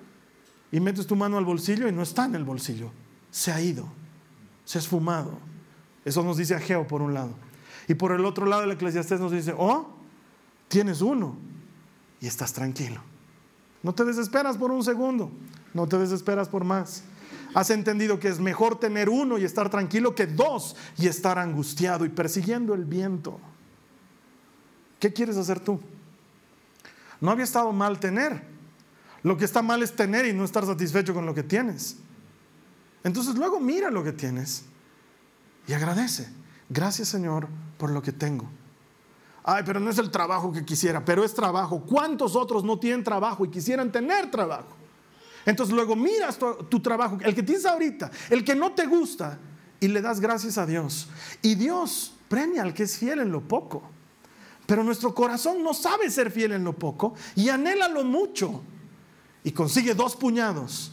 y 0.73 0.81
metes 0.81 1.07
tu 1.07 1.17
mano 1.17 1.39
al 1.39 1.45
bolsillo 1.45 1.89
y 1.89 1.93
no 1.93 2.03
está 2.03 2.25
en 2.25 2.35
el 2.35 2.45
bolsillo. 2.45 2.91
Se 3.31 3.53
ha 3.53 3.61
ido, 3.61 3.87
se 4.65 4.79
ha 4.79 4.81
esfumado. 4.81 5.39
Eso 6.05 6.23
nos 6.23 6.37
dice 6.37 6.55
Ageo 6.55 6.87
por 6.87 7.03
un 7.03 7.15
lado. 7.15 7.35
Y 7.89 7.95
por 7.95 8.13
el 8.13 8.25
otro 8.25 8.47
lado 8.47 8.63
el 8.63 8.71
eclesiastés 8.71 9.21
nos 9.21 9.33
dice, 9.33 9.55
oh, 9.57 9.89
tienes 10.69 11.01
uno 11.01 11.37
y 12.21 12.27
estás 12.27 12.53
tranquilo. 12.53 13.03
No 13.83 13.95
te 13.95 14.05
desesperas 14.05 14.57
por 14.57 14.71
un 14.71 14.85
segundo, 14.85 15.31
no 15.75 15.87
te 15.87 15.99
desesperas 15.99 16.49
por 16.49 16.65
más. 16.65 17.03
Has 17.55 17.71
entendido 17.71 18.21
que 18.21 18.29
es 18.29 18.39
mejor 18.39 18.79
tener 18.79 19.09
uno 19.09 19.39
y 19.39 19.45
estar 19.45 19.71
tranquilo 19.71 20.15
que 20.15 20.27
dos 20.27 20.77
y 20.97 21.09
estar 21.09 21.39
angustiado 21.39 22.05
y 22.05 22.09
persiguiendo 22.09 22.75
el 22.75 22.85
viento. 22.85 23.41
¿Qué 25.01 25.13
quieres 25.13 25.37
hacer 25.37 25.59
tú? 25.59 25.81
No 27.21 27.31
había 27.31 27.45
estado 27.45 27.73
mal 27.73 27.99
tener, 27.99 28.45
Lo 29.23 29.37
que 29.37 29.45
está 29.45 29.63
mal 29.63 29.83
es 29.83 29.95
tener 29.95 30.27
y 30.27 30.33
no 30.33 30.45
estar 30.45 30.65
satisfecho 30.65 31.13
con 31.15 31.27
lo 31.27 31.35
que 31.35 31.43
tienes. 31.43 31.97
Entonces 33.05 33.35
luego 33.35 33.61
mira 33.61 33.91
lo 33.91 34.03
que 34.03 34.13
tienes 34.13 34.65
y 35.67 35.73
agradece. 35.73 36.29
Gracias 36.69 37.09
Señor 37.09 37.49
por 37.79 37.91
lo 37.91 38.03
que 38.03 38.13
tengo. 38.13 38.49
Ay, 39.43 39.63
pero 39.65 39.81
no 39.81 39.91
es 39.91 39.99
el 39.99 40.11
trabajo 40.11 40.53
que 40.53 40.65
quisiera, 40.65 41.05
pero 41.05 41.25
es 41.25 41.35
trabajo. 41.35 41.81
¿Cuántos 41.81 42.37
otros 42.37 42.63
no 42.63 42.79
tienen 42.79 43.03
trabajo 43.03 43.45
y 43.45 43.51
quisieran 43.51 43.91
tener 43.91 44.31
trabajo? 44.31 44.77
Entonces 45.47 45.75
luego 45.75 45.97
miras 45.97 46.39
tu, 46.39 46.81
trabajo, 46.81 47.19
el 47.23 47.35
que 47.35 47.43
tienes 47.43 47.65
ahorita, 47.65 48.11
el 48.29 48.45
que 48.45 48.55
no 48.55 48.73
te 48.73 48.87
gusta, 48.87 49.39
y 49.81 49.89
le 49.89 50.03
das 50.03 50.21
gracias 50.21 50.59
a 50.59 50.67
Dios. 50.67 51.09
Y 51.41 51.55
Dios 51.55 52.13
premia 52.29 52.63
al 52.63 52.75
que 52.75 52.83
es 52.83 52.99
fiel 52.99 53.21
en 53.21 53.33
lo 53.33 53.41
poco. 53.41 53.83
Pero 54.67 54.85
nuestro 54.85 55.15
corazón 55.15 55.65
no 55.65 55.73
sabe 55.73 56.11
ser 56.11 56.31
fiel 56.31 56.53
en 56.53 56.63
lo 56.63 56.75
poco 56.75 57.15
y 57.35 57.49
anhela 57.49 57.89
lo 57.89 58.05
mucho. 58.05 58.63
Y 59.45 59.53
consigue 59.53 59.95
dos 59.95 60.17
puñados 60.17 60.93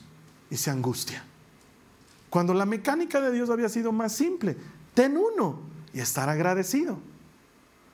y 0.50 0.58
se 0.58 0.72
angustia. 0.72 1.24
Cuando 2.30 2.54
la 2.54 2.66
mecánica 2.66 3.22
de 3.22 3.32
Dios 3.32 3.50
había 3.50 3.70
sido 3.70 3.92
más 3.92 4.14
simple, 4.14 4.58
ten 4.94 5.18
uno 5.18 5.60
y 5.94 6.00
estar 6.00 6.30
agradecido. 6.30 7.00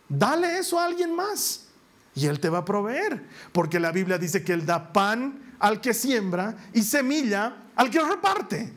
Dale 0.09 0.59
eso 0.59 0.79
a 0.79 0.85
alguien 0.85 1.15
más 1.15 1.67
y 2.15 2.27
Él 2.27 2.39
te 2.39 2.49
va 2.49 2.59
a 2.59 2.65
proveer. 2.65 3.23
Porque 3.51 3.79
la 3.79 3.91
Biblia 3.91 4.17
dice 4.17 4.43
que 4.43 4.53
Él 4.53 4.65
da 4.65 4.91
pan 4.91 5.55
al 5.59 5.81
que 5.81 5.93
siembra 5.93 6.55
y 6.73 6.81
semilla 6.83 7.55
al 7.75 7.89
que 7.89 7.99
reparte. 7.99 8.71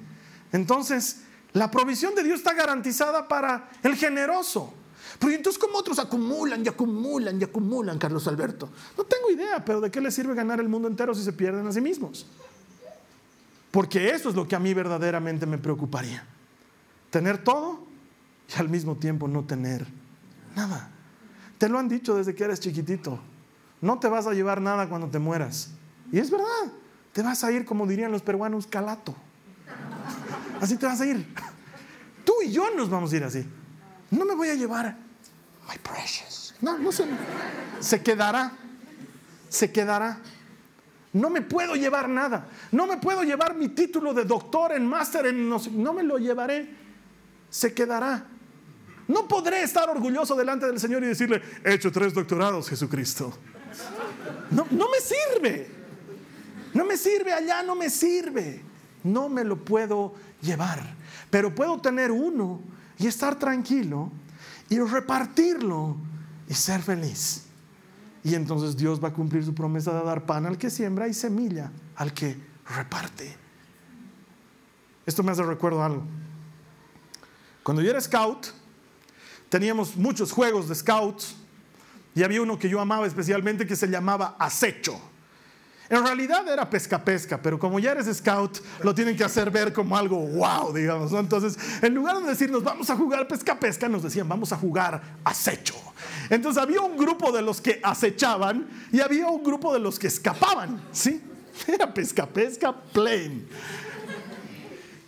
Entonces, 0.53 1.23
la 1.53 1.71
provisión 1.71 2.15
de 2.15 2.23
Dios 2.23 2.39
está 2.39 2.55
garantizada 2.55 3.29
para 3.29 3.71
el 3.83 3.97
generoso. 3.97 4.73
Pero 5.19 5.33
entonces, 5.33 5.59
¿cómo 5.59 5.79
otros 5.79 5.99
acumulan 5.99 6.65
y 6.65 6.69
acumulan 6.69 7.41
y 7.41 7.45
acumulan, 7.45 7.99
Carlos 7.99 8.27
Alberto? 8.29 8.69
No 8.97 9.05
tengo 9.05 9.31
idea, 9.31 9.65
pero 9.65 9.81
¿de 9.81 9.91
qué 9.91 10.01
les 10.01 10.15
sirve 10.15 10.35
ganar 10.35 10.61
el 10.61 10.69
mundo 10.69 10.89
entero 10.89 11.15
si 11.15 11.23
se 11.23 11.33
pierden 11.33 11.67
a 11.67 11.73
sí 11.73 11.81
mismos? 11.81 12.27
Porque 13.71 14.11
eso 14.11 14.29
es 14.29 14.35
lo 14.35 14.47
que 14.47 14.57
a 14.57 14.59
mí 14.59 14.73
verdaderamente 14.75 15.47
me 15.47 15.59
preocuparía. 15.59 16.25
Tener 17.11 17.39
todo 17.39 17.87
y 18.49 18.61
al 18.61 18.69
mismo 18.69 18.97
tiempo 18.97 19.29
no 19.29 19.45
tener 19.45 19.87
nada. 20.55 20.91
Te 21.59 21.69
lo 21.69 21.79
han 21.79 21.89
dicho 21.89 22.17
desde 22.17 22.35
que 22.35 22.45
eres 22.45 22.61
chiquitito. 22.61 23.19
No 23.81 23.99
te 23.99 24.09
vas 24.09 24.27
a 24.27 24.33
llevar 24.33 24.61
nada 24.61 24.89
cuando 24.89 25.09
te 25.09 25.19
mueras. 25.19 25.71
Y 26.13 26.19
es 26.19 26.31
verdad. 26.31 26.73
Te 27.13 27.23
vas 27.23 27.45
a 27.45 27.53
ir, 27.53 27.65
como 27.65 27.87
dirían 27.87 28.13
los 28.13 28.23
peruanos, 28.23 28.67
calato. 28.67 29.15
Así 30.61 30.77
te 30.77 30.87
vas 30.87 31.01
a 31.01 31.07
ir. 31.07 31.27
Tú 32.25 32.35
y 32.45 32.51
yo 32.51 32.71
nos 32.77 32.91
vamos 32.91 33.13
a 33.13 33.17
ir 33.17 33.25
así. 33.25 33.47
No 34.11 34.25
me 34.25 34.35
voy 34.35 34.49
a 34.49 34.55
llevar 34.55 35.06
my 35.67 35.77
precious. 35.79 36.55
No, 36.61 36.79
no 36.79 36.93
se. 36.93 37.05
Se 37.81 38.03
quedará. 38.03 38.53
Se 39.49 39.71
quedará. 39.71 40.19
No 41.13 41.31
me 41.31 41.41
puedo 41.43 41.75
llevar 41.77 42.09
nada. 42.09 42.47
No 42.73 42.87
me 42.87 42.99
puedo 42.99 43.23
llevar 43.23 43.55
mi 43.55 43.69
título 43.69 44.13
de 44.13 44.25
doctor 44.25 44.73
en 44.73 44.87
máster 44.87 45.27
en 45.27 45.49
no, 45.49 45.61
no 45.73 45.93
me 45.93 46.03
lo 46.03 46.19
llevaré. 46.19 46.69
Se 47.49 47.73
quedará. 47.73 48.27
No 49.09 49.27
podré 49.29 49.63
estar 49.63 49.89
orgulloso 49.89 50.35
delante 50.35 50.67
del 50.67 50.81
Señor 50.81 51.03
y 51.05 51.07
decirle, 51.07 51.41
he 51.65 51.75
hecho 51.75 51.93
tres 51.93 52.13
doctorados, 52.13 52.69
Jesucristo. 52.69 53.33
No, 54.51 54.67
no 54.71 54.87
me 54.91 54.99
sirve. 55.01 55.71
No 56.75 56.85
me 56.85 56.97
sirve 56.97 57.33
allá, 57.33 57.63
no 57.63 57.75
me 57.77 57.89
sirve. 57.89 58.61
No 59.05 59.29
me 59.29 59.45
lo 59.45 59.65
puedo 59.65 60.15
llevar. 60.43 60.83
Pero 61.31 61.55
puedo 61.55 61.81
tener 61.81 62.11
uno 62.11 62.61
y 62.99 63.07
estar 63.07 63.39
tranquilo 63.39 64.11
y 64.69 64.79
repartirlo 64.79 65.97
y 66.49 66.55
ser 66.55 66.83
feliz. 66.83 67.45
Y 68.25 68.35
entonces 68.35 68.77
Dios 68.77 69.03
va 69.03 69.09
a 69.09 69.13
cumplir 69.13 69.45
su 69.45 69.55
promesa 69.55 69.93
de 69.93 70.05
dar 70.05 70.27
pan 70.27 70.47
al 70.47 70.59
que 70.59 70.71
siembra 70.71 71.07
y 71.07 71.15
semilla 71.15 71.71
al 71.95 72.13
que 72.13 72.37
reparte. 72.69 73.37
Esto 75.07 75.23
me 75.23 75.31
hace 75.31 75.43
recuerdo 75.45 75.83
algo. 75.85 76.03
Cuando 77.63 77.83
yo 77.83 77.91
era 77.91 78.01
scout, 78.01 78.49
teníamos 79.49 79.97
muchos 79.97 80.33
juegos 80.33 80.69
de 80.69 80.75
scouts 80.75 81.37
y 82.15 82.23
había 82.23 82.43
uno 82.43 82.59
que 82.59 82.69
yo 82.69 82.81
amaba 82.81 83.07
especialmente 83.07 83.67
que 83.67 83.77
se 83.77 83.87
llamaba 83.87 84.37
acecho. 84.39 85.01
En 85.89 86.05
realidad 86.05 86.47
era 86.49 86.69
pesca-pesca, 86.69 87.41
pero 87.41 87.59
como 87.59 87.79
ya 87.79 87.93
eres 87.93 88.15
scout, 88.17 88.59
lo 88.83 88.95
tienen 88.95 89.17
que 89.17 89.25
hacer 89.25 89.51
ver 89.51 89.73
como 89.73 89.97
algo 89.97 90.19
wow, 90.19 90.73
digamos. 90.73 91.13
Entonces, 91.13 91.57
en 91.83 91.95
lugar 91.95 92.19
de 92.19 92.29
decirnos 92.29 92.65
vamos 92.65 92.91
a 92.91 92.97
jugar 92.97 93.29
pesca-pesca, 93.29 93.89
nos 93.89 94.03
decían 94.03 94.29
vamos 94.29 94.53
a 94.53 94.57
jugar 94.57 95.01
acecho. 95.25 95.77
Entonces 96.29 96.61
había 96.61 96.81
un 96.81 96.97
grupo 96.97 97.31
de 97.31 97.43
los 97.43 97.61
que 97.61 97.81
acechaban 97.83 98.67
y 98.91 99.01
había 99.01 99.29
un 99.29 99.43
grupo 99.45 99.73
de 99.73 99.79
los 99.79 99.99
que 99.99 100.09
escapaban, 100.09 100.83
¿sí? 100.93 101.23
Era 101.67 101.93
pesca-pesca 101.93 102.75
plain 102.93 103.47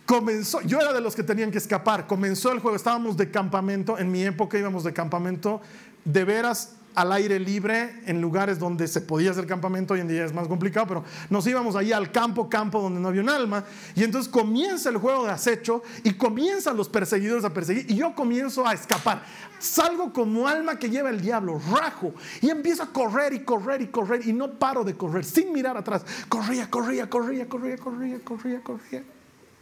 comenzó, 0.09 0.61
yo 0.61 0.81
era 0.81 0.91
de 0.91 1.01
los 1.01 1.15
que 1.15 1.21
tenían 1.21 1.51
que 1.51 1.59
escapar, 1.59 2.07
comenzó 2.07 2.51
el 2.51 2.57
juego, 2.57 2.75
estábamos 2.75 3.15
de 3.15 3.29
campamento, 3.29 3.95
en 3.99 4.11
mi 4.11 4.23
época 4.23 4.57
íbamos 4.57 4.83
de 4.83 4.91
campamento, 4.91 5.61
de 6.03 6.23
veras 6.23 6.78
al 6.99 7.11
aire 7.13 7.39
libre, 7.39 8.01
en 8.05 8.19
lugares 8.19 8.59
donde 8.59 8.87
se 8.87 9.01
podía 9.01 9.31
hacer 9.31 9.45
campamento, 9.45 9.93
hoy 9.93 10.01
en 10.01 10.07
día 10.07 10.25
es 10.25 10.33
más 10.33 10.47
complicado, 10.47 10.87
pero 10.87 11.03
nos 11.29 11.45
íbamos 11.47 11.75
ahí 11.75 11.91
al 11.91 12.11
campo, 12.11 12.49
campo 12.49 12.81
donde 12.81 12.99
no 12.99 13.07
había 13.07 13.21
un 13.21 13.29
alma, 13.29 13.63
y 13.95 14.03
entonces 14.03 14.31
comienza 14.31 14.89
el 14.89 14.97
juego 14.97 15.25
de 15.25 15.31
acecho 15.31 15.81
y 16.03 16.13
comienzan 16.13 16.75
los 16.75 16.89
perseguidores 16.89 17.45
a 17.45 17.53
perseguir, 17.53 17.89
y 17.89 17.95
yo 17.95 18.13
comienzo 18.13 18.67
a 18.67 18.73
escapar. 18.73 19.23
Salgo 19.59 20.11
como 20.11 20.47
alma 20.47 20.77
que 20.77 20.89
lleva 20.89 21.09
el 21.09 21.21
diablo, 21.21 21.61
rajo, 21.71 22.13
y 22.41 22.49
empiezo 22.49 22.83
a 22.83 22.87
correr 22.87 23.33
y 23.33 23.43
correr 23.43 23.81
y 23.81 23.87
correr, 23.87 24.27
y 24.27 24.33
no 24.33 24.51
paro 24.51 24.83
de 24.83 24.95
correr, 24.95 25.23
sin 25.23 25.53
mirar 25.53 25.77
atrás. 25.77 26.05
Corría, 26.27 26.69
corría, 26.69 27.09
corría, 27.09 27.47
corría, 27.47 27.77
corría, 27.77 28.19
corría, 28.19 28.61
corría 28.61 29.03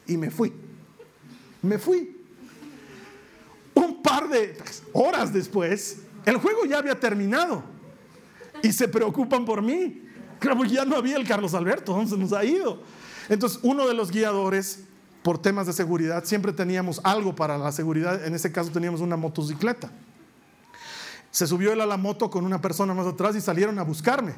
y 0.08 0.18
me 0.18 0.32
fui. 0.32 0.54
Me 1.62 1.78
fui. 1.78 2.16
Un 3.74 4.02
par 4.02 4.28
de 4.28 4.58
horas 4.94 5.32
después, 5.32 5.98
el 6.26 6.38
juego 6.38 6.66
ya 6.66 6.80
había 6.80 7.00
terminado 7.00 7.64
y 8.62 8.72
se 8.72 8.88
preocupan 8.88 9.46
por 9.46 9.62
mí. 9.62 10.04
Claro, 10.40 10.64
ya 10.66 10.86
no 10.86 10.96
había 10.96 11.18
el 11.18 11.28
Carlos 11.28 11.54
Alberto, 11.54 12.06
se 12.08 12.18
nos 12.18 12.34
ha 12.34 12.44
ido. 12.44 12.82
Entonces, 13.30 13.60
uno 13.64 13.88
de 13.88 13.94
los 13.94 14.12
guiadores, 14.12 14.84
por 15.24 15.40
temas 15.40 15.68
de 15.68 15.74
seguridad, 15.74 16.24
siempre 16.26 16.54
teníamos 16.54 17.02
algo 17.04 17.36
para 17.36 17.58
la 17.58 17.72
seguridad. 17.72 18.26
En 18.26 18.36
ese 18.36 18.52
caso, 18.52 18.72
teníamos 18.72 19.02
una 19.02 19.18
motocicleta. 19.18 19.92
Se 21.32 21.46
subió 21.46 21.74
él 21.74 21.82
a 21.82 21.86
la 21.86 21.98
moto 21.98 22.30
con 22.30 22.46
una 22.46 22.62
persona 22.62 22.94
más 22.94 23.08
atrás 23.08 23.36
y 23.36 23.42
salieron 23.42 23.78
a 23.80 23.84
buscarme. 23.84 24.34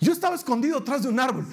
Yo 0.00 0.12
estaba 0.12 0.34
escondido 0.34 0.78
atrás 0.78 1.02
de 1.02 1.08
un 1.08 1.20
árbol. 1.20 1.46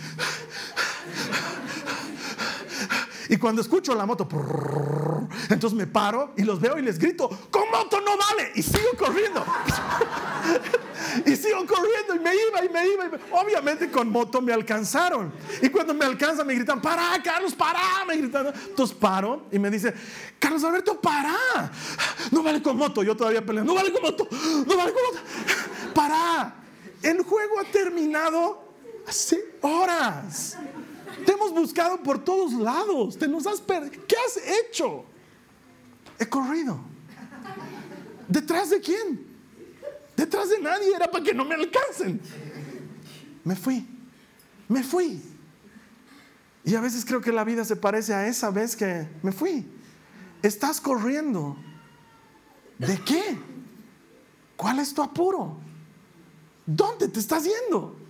Y 3.29 3.37
cuando 3.37 3.61
escucho 3.61 3.95
la 3.95 4.05
moto, 4.05 4.27
entonces 5.49 5.77
me 5.77 5.87
paro 5.87 6.33
y 6.37 6.43
los 6.43 6.59
veo 6.59 6.77
y 6.77 6.81
les 6.81 6.97
grito, 6.99 7.29
con 7.49 7.69
moto 7.71 7.99
no 8.01 8.17
vale. 8.17 8.51
Y 8.55 8.63
sigo 8.63 8.89
corriendo. 8.97 9.43
y 11.25 11.35
sigo 11.35 11.65
corriendo 11.65 12.15
y 12.15 12.19
me 12.19 12.33
iba 12.35 12.65
y 12.65 12.69
me 12.69 12.87
iba. 12.87 13.17
Obviamente 13.31 13.89
con 13.89 14.09
moto 14.09 14.41
me 14.41 14.53
alcanzaron. 14.53 15.33
Y 15.61 15.69
cuando 15.69 15.93
me 15.93 16.05
alcanzan 16.05 16.45
me 16.45 16.55
gritan, 16.55 16.81
para, 16.81 17.21
Carlos, 17.23 17.53
para. 17.53 17.79
Me 18.07 18.17
gritan. 18.17 18.47
Entonces 18.47 18.95
paro 18.95 19.47
y 19.51 19.59
me 19.59 19.69
dice, 19.69 19.93
Carlos 20.39 20.63
Alberto, 20.63 20.99
para. 20.99 21.71
No 22.31 22.43
vale 22.43 22.61
con 22.61 22.77
moto. 22.77 23.03
Yo 23.03 23.15
todavía 23.15 23.45
peleo. 23.45 23.63
No 23.63 23.75
vale 23.75 23.91
con 23.91 24.01
moto. 24.01 24.27
No 24.31 24.77
vale 24.77 24.93
con 24.93 25.03
moto. 25.03 25.19
Para. 25.93 26.55
El 27.01 27.21
juego 27.23 27.59
ha 27.59 27.65
terminado 27.65 28.63
hace 29.05 29.57
horas. 29.61 30.57
Te 31.25 31.31
hemos 31.31 31.51
buscado 31.51 32.01
por 32.01 32.23
todos 32.23 32.53
lados. 32.53 33.17
Te 33.17 33.27
nos 33.27 33.45
has 33.47 33.61
¿Qué 33.61 34.15
has 34.15 34.37
hecho? 34.67 35.05
He 36.19 36.27
corrido. 36.27 36.79
¿Detrás 38.27 38.69
de 38.69 38.79
quién? 38.79 39.25
Detrás 40.15 40.49
de 40.49 40.59
nadie. 40.59 40.95
Era 40.95 41.09
para 41.09 41.23
que 41.23 41.33
no 41.33 41.45
me 41.45 41.55
alcancen. 41.55 42.19
Me 43.43 43.55
fui. 43.55 43.85
Me 44.67 44.83
fui. 44.83 45.21
Y 46.65 46.75
a 46.75 46.81
veces 46.81 47.03
creo 47.03 47.21
que 47.21 47.31
la 47.31 47.43
vida 47.43 47.65
se 47.65 47.75
parece 47.75 48.13
a 48.13 48.27
esa 48.27 48.49
vez 48.49 48.75
que 48.75 49.07
me 49.21 49.31
fui. 49.31 49.67
Estás 50.41 50.79
corriendo. 50.79 51.57
¿De 52.77 52.99
qué? 52.99 53.37
¿Cuál 54.55 54.79
es 54.79 54.93
tu 54.93 55.01
apuro? 55.01 55.57
¿Dónde 56.65 57.07
te 57.09 57.19
estás 57.19 57.43
yendo? 57.43 58.02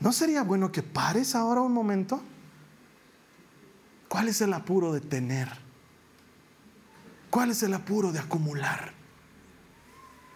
¿No 0.00 0.12
sería 0.12 0.42
bueno 0.42 0.70
que 0.70 0.82
pares 0.82 1.34
ahora 1.34 1.60
un 1.60 1.72
momento? 1.72 2.20
¿Cuál 4.08 4.28
es 4.28 4.40
el 4.40 4.52
apuro 4.52 4.92
de 4.92 5.00
tener? 5.00 5.48
¿Cuál 7.30 7.50
es 7.50 7.62
el 7.62 7.74
apuro 7.74 8.12
de 8.12 8.18
acumular? 8.18 8.92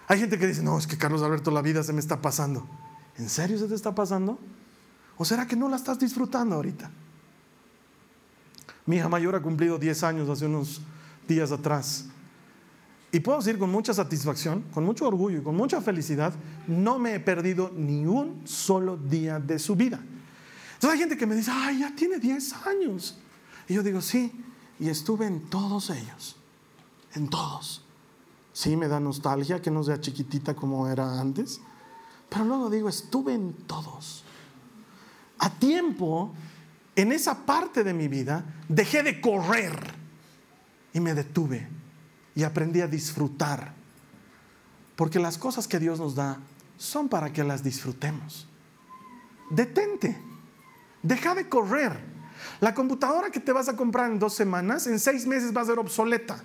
Hay 0.09 0.19
gente 0.19 0.39
que 0.39 0.47
dice, 0.47 0.63
no, 0.63 0.79
es 0.79 0.87
que 0.87 0.99
Carlos 0.99 1.23
Alberto, 1.23 1.51
la 1.51 1.63
vida 1.63 1.83
se 1.83 1.93
me 1.93 2.01
está 2.01 2.21
pasando. 2.21 2.69
¿En 3.17 3.29
serio 3.29 3.59
se 3.59 3.67
te 3.67 3.75
está 3.75 3.95
pasando? 3.95 4.39
¿O 5.17 5.25
será 5.25 5.47
que 5.47 5.57
no 5.57 5.69
la 5.69 5.77
estás 5.77 5.99
disfrutando 5.99 6.57
ahorita? 6.57 6.91
Mi 8.85 8.97
hija 8.97 9.09
mayor 9.09 9.37
ha 9.37 9.41
cumplido 9.41 9.79
10 9.79 10.03
años 10.03 10.29
hace 10.29 10.47
unos 10.47 10.83
días 11.29 11.53
atrás. 11.53 12.07
Y 13.15 13.21
puedo 13.21 13.39
decir 13.39 13.59
con 13.59 13.71
mucha 13.71 13.93
satisfacción, 13.93 14.63
con 14.73 14.85
mucho 14.85 15.07
orgullo 15.07 15.39
y 15.39 15.43
con 15.43 15.55
mucha 15.55 15.83
felicidad, 15.83 16.33
no 16.67 16.99
me 16.99 17.15
he 17.15 17.21
perdido 17.21 17.71
ni 17.77 18.07
un 18.07 18.41
solo 18.49 18.97
día 18.97 19.39
de 19.39 19.59
su 19.59 19.77
vida. 19.77 20.01
Entonces 20.75 20.91
hay 20.91 20.99
gente 20.99 21.19
que 21.19 21.27
me 21.27 21.37
dice, 21.37 21.51
ay, 21.53 21.81
ya 21.81 21.95
tiene 21.95 22.19
10 22.19 22.55
años. 22.67 23.19
Y 23.69 23.75
yo 23.75 23.83
digo, 23.83 24.01
sí, 24.01 24.33
y 24.81 24.89
estuve 24.89 25.27
en 25.27 25.43
todos 25.51 25.91
ellos, 25.91 26.37
en 27.15 27.29
todos. 27.29 27.85
Sí, 28.55 28.79
me 28.79 28.89
da 28.89 28.99
nostalgia 28.99 29.61
que 29.61 29.71
no 29.71 29.85
sea 29.85 30.01
chiquitita 30.01 30.55
como 30.55 30.89
era 30.89 31.21
antes, 31.21 31.61
pero 32.31 32.47
luego 32.47 32.71
digo, 32.71 32.89
estuve 32.89 33.35
en 33.35 33.53
todos. 33.67 34.25
A 35.39 35.51
tiempo, 35.51 36.33
en 36.97 37.13
esa 37.13 37.45
parte 37.45 37.85
de 37.85 37.93
mi 37.93 38.09
vida, 38.09 38.43
dejé 38.71 39.03
de 39.03 39.21
correr 39.21 39.79
y 40.95 41.01
me 41.01 41.13
detuve 41.13 41.82
y 42.35 42.43
aprendí 42.43 42.80
a 42.80 42.87
disfrutar. 42.87 43.72
Porque 44.97 45.18
las 45.18 45.39
cosas 45.39 45.66
que 45.66 45.78
Dios 45.78 45.99
nos 45.99 46.14
da 46.14 46.39
son 46.78 47.09
para 47.09 47.33
que 47.33 47.45
las 47.45 47.62
disfrutemos. 47.62 48.49
Detente, 49.51 50.18
deja 51.03 51.35
de 51.35 51.49
correr. 51.49 51.99
La 52.61 52.74
computadora 52.74 53.30
que 53.30 53.41
te 53.41 53.53
vas 53.53 53.68
a 53.68 53.76
comprar 53.76 54.11
en 54.11 54.18
dos 54.18 54.35
semanas, 54.35 54.87
en 54.87 54.99
seis 54.99 55.26
meses 55.26 55.57
va 55.57 55.61
a 55.61 55.66
ser 55.66 55.78
obsoleta. 55.78 56.43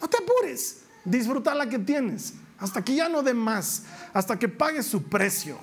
No 0.00 0.08
te 0.08 0.16
apures, 0.16 0.82
disfruta 1.04 1.54
la 1.54 1.68
que 1.68 1.78
tienes, 1.78 2.34
hasta 2.58 2.84
que 2.84 2.94
ya 2.94 3.08
no 3.08 3.22
dé 3.22 3.34
más, 3.34 3.84
hasta 4.12 4.38
que 4.38 4.48
pagues 4.48 4.86
su 4.86 5.02
precio. 5.02 5.58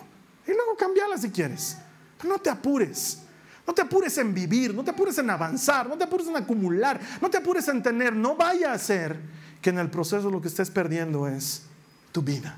Y 0.47 0.51
luego 0.51 0.75
cambiala 0.77 1.17
si 1.17 1.29
quieres. 1.29 1.77
no 2.23 2.37
te 2.39 2.49
apures. 2.49 3.19
No 3.67 3.73
te 3.73 3.81
apures 3.81 4.17
en 4.17 4.33
vivir, 4.33 4.73
no 4.73 4.83
te 4.83 4.91
apures 4.91 5.17
en 5.17 5.29
avanzar, 5.29 5.89
no 5.89 5.97
te 5.97 6.03
apures 6.03 6.27
en 6.27 6.35
acumular, 6.35 6.99
no 7.19 7.29
te 7.29 7.37
apures 7.37 7.67
en 7.67 7.81
tener. 7.81 8.13
No 8.13 8.35
vaya 8.35 8.73
a 8.73 8.77
ser 8.77 9.19
que 9.61 9.71
en 9.71 9.79
el 9.79 9.89
proceso 9.89 10.29
lo 10.29 10.41
que 10.41 10.47
estés 10.47 10.69
perdiendo 10.69 11.27
es 11.27 11.63
tu 12.11 12.21
vida. 12.21 12.57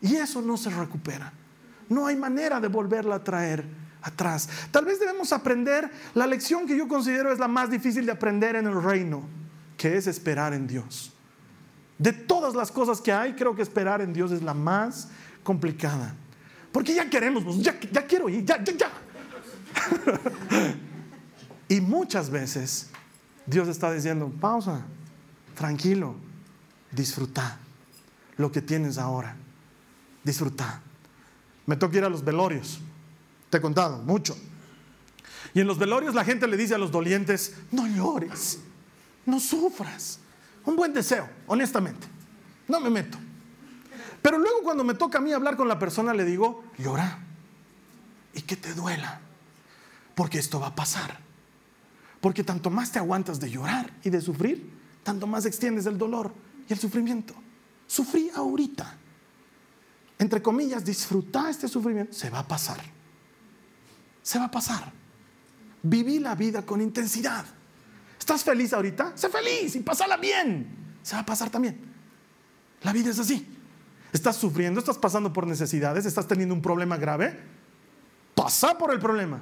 Y 0.00 0.16
eso 0.16 0.40
no 0.40 0.56
se 0.56 0.70
recupera. 0.70 1.32
No 1.88 2.06
hay 2.06 2.16
manera 2.16 2.60
de 2.60 2.68
volverla 2.68 3.16
a 3.16 3.24
traer 3.24 3.64
atrás. 4.02 4.48
Tal 4.70 4.84
vez 4.84 5.00
debemos 5.00 5.32
aprender 5.32 5.90
la 6.14 6.26
lección 6.26 6.66
que 6.66 6.76
yo 6.76 6.86
considero 6.86 7.32
es 7.32 7.38
la 7.38 7.48
más 7.48 7.70
difícil 7.70 8.06
de 8.06 8.12
aprender 8.12 8.56
en 8.56 8.66
el 8.66 8.82
reino, 8.82 9.22
que 9.76 9.96
es 9.96 10.06
esperar 10.06 10.54
en 10.54 10.66
Dios. 10.66 11.12
De 11.98 12.12
todas 12.12 12.54
las 12.54 12.70
cosas 12.70 13.00
que 13.00 13.12
hay, 13.12 13.34
creo 13.34 13.54
que 13.54 13.62
esperar 13.62 14.00
en 14.00 14.12
Dios 14.12 14.32
es 14.32 14.42
la 14.42 14.54
más 14.54 15.08
complicada. 15.42 16.14
Porque 16.72 16.94
ya 16.94 17.08
queremos, 17.08 17.44
pues, 17.44 17.58
ya, 17.58 17.78
ya 17.78 18.06
quiero 18.06 18.28
ir, 18.28 18.44
ya, 18.44 18.62
ya, 18.62 18.72
ya. 18.72 18.90
y 21.68 21.80
muchas 21.80 22.30
veces 22.30 22.90
Dios 23.46 23.68
está 23.68 23.92
diciendo, 23.92 24.32
pausa, 24.40 24.82
tranquilo, 25.54 26.14
disfruta 26.90 27.58
lo 28.36 28.50
que 28.50 28.62
tienes 28.62 28.98
ahora. 28.98 29.36
Disfruta. 30.24 30.80
Me 31.66 31.76
toca 31.76 31.98
ir 31.98 32.04
a 32.04 32.08
los 32.08 32.24
velorios. 32.24 32.80
Te 33.50 33.58
he 33.58 33.60
contado, 33.60 33.98
mucho. 33.98 34.36
Y 35.54 35.60
en 35.60 35.66
los 35.66 35.78
velorios 35.78 36.14
la 36.14 36.24
gente 36.24 36.46
le 36.46 36.56
dice 36.56 36.74
a 36.74 36.78
los 36.78 36.90
dolientes, 36.90 37.56
no 37.70 37.86
llores, 37.86 38.60
no 39.26 39.38
sufras. 39.40 40.18
Un 40.64 40.76
buen 40.76 40.92
deseo, 40.92 41.28
honestamente. 41.46 42.06
No 42.68 42.80
me 42.80 42.90
meto. 42.90 43.18
Pero 44.22 44.38
luego 44.38 44.62
cuando 44.62 44.84
me 44.84 44.94
toca 44.94 45.18
a 45.18 45.20
mí 45.20 45.32
hablar 45.32 45.56
con 45.56 45.68
la 45.68 45.78
persona 45.78 46.14
le 46.14 46.24
digo, 46.24 46.64
llora 46.78 47.18
y 48.34 48.42
que 48.42 48.56
te 48.56 48.72
duela, 48.72 49.20
porque 50.14 50.38
esto 50.38 50.60
va 50.60 50.68
a 50.68 50.74
pasar. 50.74 51.18
Porque 52.20 52.44
tanto 52.44 52.70
más 52.70 52.92
te 52.92 52.98
aguantas 52.98 53.40
de 53.40 53.50
llorar 53.50 53.92
y 54.04 54.10
de 54.10 54.20
sufrir, 54.20 54.70
tanto 55.02 55.26
más 55.26 55.44
extiendes 55.44 55.86
el 55.86 55.98
dolor 55.98 56.32
y 56.68 56.72
el 56.72 56.78
sufrimiento. 56.78 57.34
Sufrí 57.86 58.30
ahorita. 58.34 58.96
Entre 60.18 60.40
comillas, 60.40 60.84
disfrutar 60.84 61.50
este 61.50 61.66
sufrimiento. 61.66 62.12
Se 62.12 62.30
va 62.30 62.40
a 62.40 62.46
pasar. 62.46 62.80
Se 64.22 64.38
va 64.38 64.46
a 64.46 64.50
pasar. 64.50 64.92
Viví 65.82 66.20
la 66.20 66.36
vida 66.36 66.64
con 66.64 66.80
intensidad. 66.80 67.44
¿Estás 68.18 68.44
feliz 68.44 68.72
ahorita? 68.72 69.16
Sé 69.16 69.28
feliz 69.28 69.74
y 69.74 69.80
pasala 69.80 70.16
bien. 70.16 70.98
Se 71.02 71.16
va 71.16 71.22
a 71.22 71.26
pasar 71.26 71.50
también. 71.50 71.80
La 72.82 72.92
vida 72.92 73.10
es 73.10 73.18
así. 73.18 73.48
¿Estás 74.12 74.36
sufriendo? 74.36 74.78
¿Estás 74.78 74.98
pasando 74.98 75.32
por 75.32 75.46
necesidades? 75.46 76.06
¿Estás 76.06 76.28
teniendo 76.28 76.54
un 76.54 76.62
problema 76.62 76.96
grave? 76.96 77.36
Pasa 78.34 78.78
por 78.78 78.92
el 78.92 79.00
problema. 79.00 79.40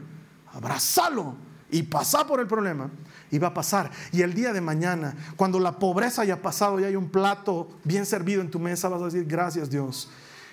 Abrazalo 0.52 1.34
y 1.70 1.82
pasa 1.82 2.26
por 2.26 2.40
el 2.40 2.46
problema. 2.46 2.90
Y 3.30 3.38
va 3.38 3.48
a 3.48 3.54
pasar. 3.54 3.90
Y 4.12 4.22
el 4.22 4.34
día 4.34 4.52
de 4.52 4.60
mañana, 4.60 5.14
cuando 5.36 5.60
la 5.60 5.78
pobreza 5.78 6.22
haya 6.22 6.42
pasado 6.42 6.80
y 6.80 6.84
hay 6.84 6.96
un 6.96 7.10
plato 7.10 7.68
bien 7.84 8.04
servido 8.04 8.40
en 8.40 8.50
tu 8.50 8.58
mesa, 8.58 8.88
vas 8.88 9.02
a 9.02 9.04
decir, 9.04 9.24
gracias 9.24 9.70
Dios, 9.70 10.10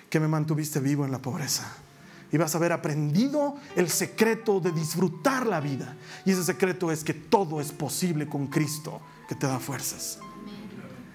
que 0.08 0.20
me 0.20 0.28
mantuviste 0.28 0.78
vivo 0.78 1.04
en 1.04 1.10
la 1.10 1.18
pobreza 1.18 1.66
y 2.30 2.36
vas 2.36 2.54
a 2.54 2.58
haber 2.58 2.72
aprendido 2.72 3.56
el 3.76 3.88
secreto 3.88 4.60
de 4.60 4.72
disfrutar 4.72 5.46
la 5.46 5.60
vida. 5.60 5.96
Y 6.24 6.32
ese 6.32 6.44
secreto 6.44 6.92
es 6.92 7.04
que 7.04 7.14
todo 7.14 7.60
es 7.60 7.72
posible 7.72 8.28
con 8.28 8.48
Cristo, 8.48 9.00
que 9.28 9.34
te 9.34 9.46
da 9.46 9.58
fuerzas. 9.58 10.18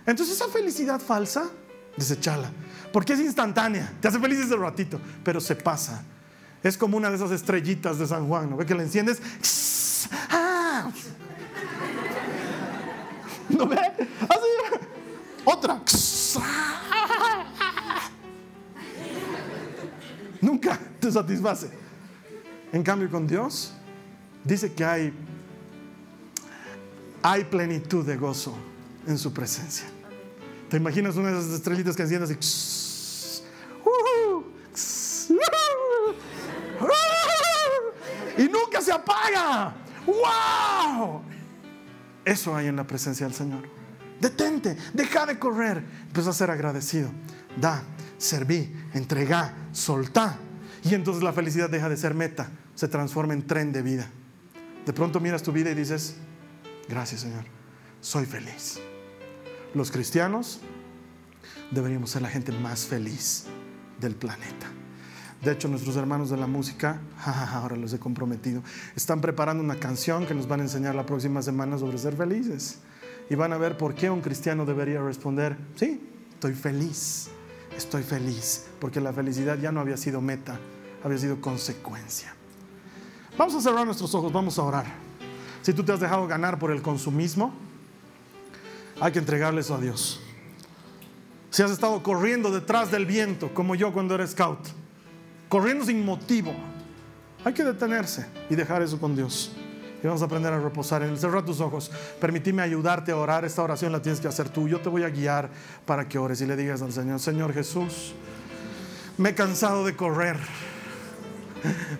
Entonces 0.05 0.35
esa 0.35 0.47
felicidad 0.49 0.99
falsa, 0.99 1.49
desechala, 1.95 2.51
porque 2.91 3.13
es 3.13 3.19
instantánea, 3.19 3.93
te 4.01 4.07
hace 4.07 4.19
feliz 4.19 4.39
ese 4.39 4.55
ratito, 4.55 4.99
pero 5.23 5.39
se 5.39 5.55
pasa. 5.55 6.03
Es 6.63 6.77
como 6.77 6.95
una 6.95 7.09
de 7.09 7.17
esas 7.17 7.31
estrellitas 7.31 7.99
de 7.99 8.07
San 8.07 8.27
Juan, 8.27 8.49
¿no? 8.49 8.57
¿Ve 8.57 8.65
que 8.65 8.73
la 8.73 8.83
enciendes? 8.83 9.21
¡Ah! 10.29 10.89
¿No 13.49 13.67
ve? 13.67 13.77
Así. 13.77 14.79
Otra. 15.43 15.81
Nunca 20.39 20.79
te 20.99 21.11
satisface. 21.11 21.69
En 22.71 22.81
cambio 22.81 23.09
con 23.09 23.27
Dios 23.27 23.73
dice 24.43 24.73
que 24.73 24.83
hay, 24.83 25.13
hay 27.21 27.43
plenitud 27.43 28.05
de 28.05 28.17
gozo 28.17 28.55
en 29.05 29.17
su 29.17 29.33
presencia. 29.33 29.85
¿Te 30.69 30.77
imaginas 30.77 31.15
una 31.17 31.31
de 31.31 31.39
esas 31.39 31.51
estrellitas 31.51 31.95
que 31.95 32.03
encienden 32.03 32.29
así? 32.29 32.92
Y 38.43 38.49
nunca 38.49 38.81
se 38.81 38.91
apaga. 38.91 39.73
¡Wow! 40.05 41.21
Eso 42.25 42.53
hay 42.53 42.67
en 42.67 42.75
la 42.75 42.85
presencia 42.85 43.25
del 43.25 43.33
Señor. 43.33 43.63
Detente, 44.19 44.75
deja 44.93 45.25
de 45.25 45.39
correr. 45.39 45.81
Empieza 46.07 46.31
a 46.31 46.33
ser 46.33 46.51
agradecido. 46.51 47.09
Da, 47.55 47.83
serví, 48.17 48.75
entregá, 48.93 49.53
soltá. 49.71 50.37
Y 50.83 50.93
entonces 50.93 51.23
la 51.23 51.31
felicidad 51.31 51.69
deja 51.69 51.87
de 51.87 51.95
ser 51.95 52.13
meta, 52.13 52.49
se 52.75 52.89
transforma 52.89 53.33
en 53.33 53.47
tren 53.47 53.71
de 53.71 53.81
vida. 53.81 54.09
De 54.85 54.91
pronto 54.91 55.21
miras 55.21 55.41
tu 55.41 55.53
vida 55.53 55.69
y 55.69 55.75
dices, 55.75 56.15
gracias 56.89 57.21
Señor, 57.21 57.45
soy 58.01 58.25
feliz. 58.25 58.79
Los 59.73 59.89
cristianos 59.89 60.59
deberíamos 61.71 62.09
ser 62.09 62.21
la 62.21 62.29
gente 62.29 62.51
más 62.51 62.85
feliz 62.85 63.45
del 64.01 64.15
planeta. 64.15 64.67
De 65.43 65.51
hecho, 65.51 65.67
nuestros 65.67 65.95
hermanos 65.95 66.29
de 66.29 66.37
la 66.37 66.47
música, 66.47 67.01
ahora 67.53 67.75
los 67.75 67.93
he 67.93 67.99
comprometido, 67.99 68.63
están 68.95 69.21
preparando 69.21 69.63
una 69.63 69.75
canción 69.75 70.25
que 70.25 70.33
nos 70.33 70.47
van 70.47 70.61
a 70.61 70.63
enseñar 70.63 70.95
la 70.95 71.05
próxima 71.05 71.41
semana 71.41 71.77
sobre 71.77 71.97
ser 71.97 72.15
felices. 72.15 72.79
Y 73.29 73.35
van 73.35 73.53
a 73.53 73.57
ver 73.57 73.77
por 73.77 73.95
qué 73.95 74.09
un 74.09 74.21
cristiano 74.21 74.65
debería 74.65 75.01
responder, 75.01 75.57
sí, 75.75 76.01
estoy 76.33 76.53
feliz 76.53 77.29
estoy 77.77 78.03
feliz, 78.03 78.65
porque 78.79 79.01
la 79.01 79.13
felicidad 79.13 79.57
ya 79.57 79.71
no 79.71 79.79
había 79.79 79.97
sido 79.97 80.21
meta, 80.21 80.59
había 81.03 81.17
sido 81.17 81.41
consecuencia. 81.41 82.33
Vamos 83.37 83.55
a 83.55 83.61
cerrar 83.61 83.85
nuestros 83.85 84.13
ojos, 84.15 84.31
vamos 84.31 84.57
a 84.59 84.63
orar. 84.63 84.85
Si 85.61 85.73
tú 85.73 85.83
te 85.83 85.91
has 85.91 85.99
dejado 85.99 86.27
ganar 86.27 86.59
por 86.59 86.71
el 86.71 86.81
consumismo, 86.81 87.53
hay 88.99 89.11
que 89.11 89.19
entregarle 89.19 89.61
eso 89.61 89.75
a 89.75 89.79
Dios. 89.79 90.21
Si 91.49 91.61
has 91.61 91.71
estado 91.71 92.01
corriendo 92.03 92.51
detrás 92.51 92.91
del 92.91 93.05
viento, 93.05 93.53
como 93.53 93.75
yo 93.75 93.93
cuando 93.93 94.15
era 94.15 94.25
scout, 94.27 94.59
corriendo 95.53 95.85
sin 95.85 96.03
motivo, 96.03 96.51
hay 97.45 97.53
que 97.53 97.63
detenerse 97.63 98.25
y 98.49 98.55
dejar 98.55 98.81
eso 98.81 98.99
con 98.99 99.15
Dios. 99.15 99.51
Y 100.01 100.07
vamos 100.07 100.23
a 100.23 100.25
aprender 100.25 100.51
a 100.51 100.59
reposar 100.59 101.03
en 101.03 101.09
él. 101.09 101.19
Cerra 101.19 101.45
tus 101.45 101.59
ojos. 101.59 101.91
Permitime 102.19 102.63
ayudarte 102.63 103.11
a 103.11 103.17
orar. 103.17 103.45
Esta 103.45 103.61
oración 103.61 103.91
la 103.91 104.01
tienes 104.01 104.19
que 104.19 104.27
hacer 104.27 104.49
tú. 104.49 104.67
Yo 104.67 104.81
te 104.81 104.89
voy 104.89 105.03
a 105.03 105.09
guiar 105.09 105.51
para 105.85 106.09
que 106.09 106.17
ores 106.17 106.41
y 106.41 106.47
le 106.47 106.55
digas 106.55 106.81
al 106.81 106.91
Señor, 106.91 107.19
Señor 107.19 107.53
Jesús, 107.53 108.15
me 109.19 109.29
he 109.29 109.35
cansado 109.35 109.85
de 109.85 109.95
correr. 109.95 110.37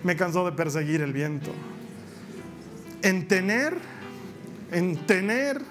Me 0.02 0.14
he 0.14 0.16
cansado 0.16 0.46
de 0.46 0.52
perseguir 0.52 1.00
el 1.00 1.12
viento. 1.12 1.52
En 3.02 3.28
tener, 3.28 3.78
en 4.72 5.06
tener 5.06 5.62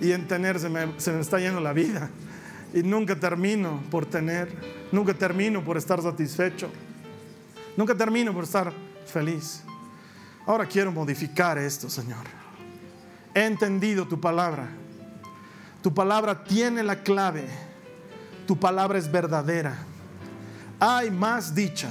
y 0.00 0.12
en 0.12 0.26
tener 0.26 0.58
se 0.58 0.70
me, 0.70 0.98
se 0.98 1.12
me 1.12 1.20
está 1.20 1.38
yendo 1.40 1.60
la 1.60 1.74
vida. 1.74 2.08
Y 2.72 2.82
nunca 2.82 3.16
termino 3.16 3.82
por 3.90 4.06
tener. 4.06 4.48
Nunca 4.92 5.12
termino 5.12 5.62
por 5.62 5.76
estar 5.76 6.00
satisfecho. 6.00 6.70
Nunca 7.78 7.94
termino 7.94 8.34
por 8.34 8.42
estar 8.42 8.72
feliz. 9.06 9.62
Ahora 10.44 10.66
quiero 10.66 10.90
modificar 10.90 11.56
esto, 11.58 11.88
Señor. 11.88 12.26
He 13.32 13.46
entendido 13.46 14.08
tu 14.08 14.20
palabra. 14.20 14.66
Tu 15.80 15.94
palabra 15.94 16.42
tiene 16.42 16.82
la 16.82 17.04
clave. 17.04 17.46
Tu 18.48 18.58
palabra 18.58 18.98
es 18.98 19.08
verdadera. 19.08 19.78
Hay 20.80 21.12
más 21.12 21.54
dicha 21.54 21.88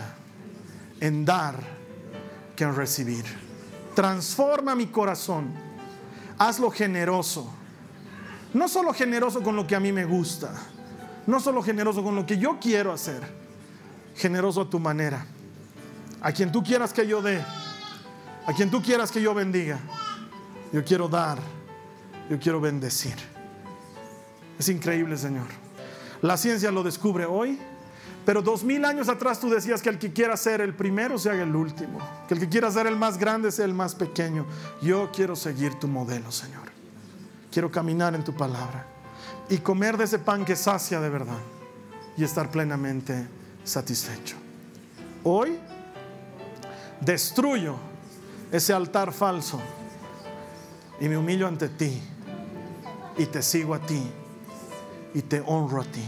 en 1.00 1.24
dar 1.24 1.56
que 2.54 2.66
en 2.66 2.76
recibir. 2.76 3.24
Transforma 3.96 4.76
mi 4.76 4.88
corazón. 4.88 5.54
Hazlo 6.38 6.70
generoso. 6.70 7.50
No 8.54 8.68
solo 8.68 8.92
generoso 8.92 9.42
con 9.42 9.56
lo 9.56 9.66
que 9.66 9.78
a 9.78 9.80
mí 9.80 9.94
me 9.94 10.04
gusta. 10.04 10.52
No 11.26 11.40
solo 11.40 11.64
generoso 11.64 12.04
con 12.04 12.14
lo 12.14 12.26
que 12.26 12.38
yo 12.38 12.58
quiero 12.60 12.92
hacer. 12.92 13.22
Generoso 14.18 14.64
a 14.64 14.70
tu 14.70 14.82
manera. 14.82 15.26
A 16.22 16.32
quien 16.32 16.52
tú 16.52 16.64
quieras 16.64 16.94
que 16.94 17.08
yo 17.08 17.22
dé. 17.22 17.44
A 18.46 18.54
quien 18.54 18.70
tú 18.70 18.82
quieras 18.82 19.12
que 19.12 19.22
yo 19.22 19.34
bendiga. 19.34 19.80
Yo 20.72 20.84
quiero 20.84 21.08
dar. 21.08 21.40
Yo 22.30 22.40
quiero 22.40 22.60
bendecir. 22.60 23.16
Es 24.60 24.70
increíble, 24.70 25.18
Señor. 25.18 25.48
La 26.22 26.38
ciencia 26.38 26.72
lo 26.72 26.84
descubre 26.84 27.26
hoy 27.26 27.60
pero 28.28 28.42
dos 28.42 28.62
mil 28.62 28.84
años 28.84 29.08
atrás 29.08 29.40
tú 29.40 29.50
decías 29.50 29.82
que 29.82 29.88
el 29.88 29.98
que 29.98 30.12
quiera 30.12 30.36
ser 30.36 30.60
el 30.60 30.74
primero 30.74 31.18
se 31.18 31.30
haga 31.30 31.44
el 31.44 31.56
último, 31.56 31.98
que 32.28 32.34
el 32.34 32.42
que 32.42 32.50
quiera 32.50 32.70
ser 32.70 32.86
el 32.86 32.98
más 32.98 33.18
grande 33.18 33.54
sea 33.54 33.64
el 33.64 33.74
más 33.74 33.96
pequeño. 33.96 34.46
Yo 34.82 35.10
quiero 35.14 35.34
seguir 35.34 35.76
tu 35.76 35.88
modelo, 35.88 36.30
Señor. 36.30 36.68
Quiero 37.50 37.72
caminar 37.72 38.16
en 38.16 38.26
tu 38.26 38.36
palabra 38.36 38.86
y 39.48 39.60
comer 39.60 39.96
de 39.96 40.04
ese 40.04 40.20
pan 40.20 40.44
que 40.44 40.58
sacia 40.58 41.00
de 41.00 41.08
verdad 41.08 41.40
y 42.18 42.26
estar 42.26 42.52
plenamente 42.52 43.30
satisfecho. 43.64 44.36
Hoy 45.24 45.58
destruyo 47.02 47.76
ese 48.52 48.74
altar 48.74 49.12
falso 49.12 49.60
y 51.00 51.08
me 51.08 51.18
humillo 51.18 51.48
ante 51.48 51.70
ti 51.70 52.02
y 53.18 53.26
te 53.26 53.42
sigo 53.42 53.74
a 53.74 53.80
ti 53.80 54.02
y 55.14 55.22
te 55.22 55.42
honro 55.46 55.82
a 55.82 55.86
ti. 55.86 56.04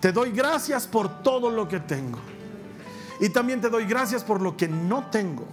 Te 0.00 0.12
doy 0.12 0.30
gracias 0.32 0.86
por 0.86 1.22
todo 1.22 1.50
lo 1.50 1.68
que 1.68 1.80
tengo. 1.80 2.18
Y 3.20 3.28
también 3.28 3.60
te 3.60 3.68
doy 3.68 3.84
gracias 3.84 4.24
por 4.24 4.40
lo 4.40 4.56
que 4.56 4.66
no 4.66 5.10
tengo. 5.10 5.44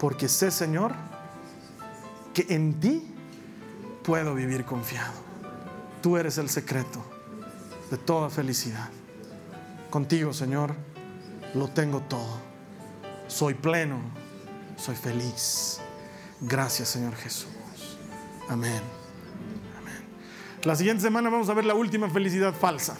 Porque 0.00 0.28
sé, 0.28 0.50
Señor, 0.50 0.92
que 2.34 2.46
en 2.48 2.80
ti 2.80 3.14
puedo 4.02 4.34
vivir 4.34 4.64
confiado. 4.64 5.14
Tú 6.02 6.16
eres 6.16 6.38
el 6.38 6.50
secreto 6.50 7.04
de 7.90 7.96
toda 7.96 8.28
felicidad. 8.30 8.88
Contigo, 9.90 10.32
Señor, 10.32 10.74
lo 11.54 11.68
tengo 11.68 12.00
todo. 12.00 12.45
Soy 13.28 13.54
pleno, 13.54 14.00
soy 14.76 14.94
feliz. 14.94 15.80
Gracias, 16.40 16.88
Señor 16.88 17.14
Jesús. 17.16 17.48
Amén. 18.48 18.80
Amén. 19.78 20.04
La 20.62 20.76
siguiente 20.76 21.02
semana 21.02 21.28
vamos 21.28 21.48
a 21.48 21.54
ver 21.54 21.64
la 21.64 21.74
última 21.74 22.08
felicidad 22.08 22.54
falsa. 22.54 22.96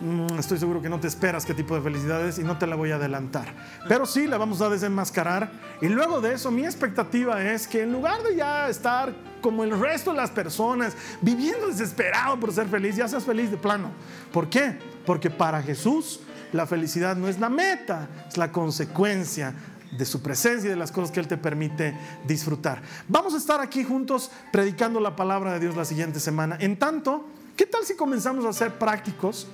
Mm, 0.00 0.38
estoy 0.38 0.58
seguro 0.58 0.80
que 0.80 0.88
no 0.88 0.98
te 0.98 1.06
esperas 1.06 1.44
qué 1.44 1.52
tipo 1.52 1.74
de 1.74 1.82
felicidades 1.82 2.38
y 2.38 2.42
no 2.42 2.58
te 2.58 2.66
la 2.66 2.74
voy 2.74 2.90
a 2.90 2.96
adelantar. 2.96 3.54
Pero 3.86 4.06
sí 4.06 4.26
la 4.26 4.38
vamos 4.38 4.62
a 4.62 4.68
desenmascarar. 4.68 5.52
Y 5.80 5.88
luego 5.88 6.20
de 6.20 6.34
eso, 6.34 6.50
mi 6.50 6.64
expectativa 6.64 7.42
es 7.42 7.68
que 7.68 7.82
en 7.82 7.92
lugar 7.92 8.22
de 8.22 8.34
ya 8.34 8.68
estar 8.68 9.12
como 9.42 9.62
el 9.62 9.78
resto 9.78 10.10
de 10.10 10.16
las 10.16 10.30
personas, 10.30 10.96
viviendo 11.20 11.68
desesperado 11.68 12.40
por 12.40 12.52
ser 12.52 12.66
feliz, 12.66 12.96
ya 12.96 13.06
seas 13.06 13.24
feliz 13.24 13.50
de 13.50 13.58
plano. 13.58 13.90
¿Por 14.32 14.48
qué? 14.48 14.78
Porque 15.04 15.30
para 15.30 15.62
Jesús 15.62 16.20
la 16.52 16.66
felicidad 16.66 17.16
no 17.16 17.28
es 17.28 17.38
la 17.38 17.48
meta, 17.48 18.08
es 18.28 18.36
la 18.36 18.50
consecuencia 18.52 19.54
de 19.96 20.04
su 20.04 20.22
presencia 20.22 20.68
y 20.68 20.70
de 20.70 20.76
las 20.76 20.92
cosas 20.92 21.10
que 21.10 21.20
Él 21.20 21.26
te 21.26 21.36
permite 21.36 21.96
disfrutar. 22.26 22.80
Vamos 23.08 23.34
a 23.34 23.38
estar 23.38 23.60
aquí 23.60 23.84
juntos 23.84 24.30
predicando 24.52 25.00
la 25.00 25.16
palabra 25.16 25.52
de 25.54 25.60
Dios 25.60 25.76
la 25.76 25.84
siguiente 25.84 26.20
semana. 26.20 26.56
En 26.60 26.78
tanto, 26.78 27.26
¿qué 27.56 27.66
tal 27.66 27.84
si 27.84 27.96
comenzamos 27.96 28.44
a 28.44 28.52
ser 28.52 28.78
prácticos? 28.78 29.48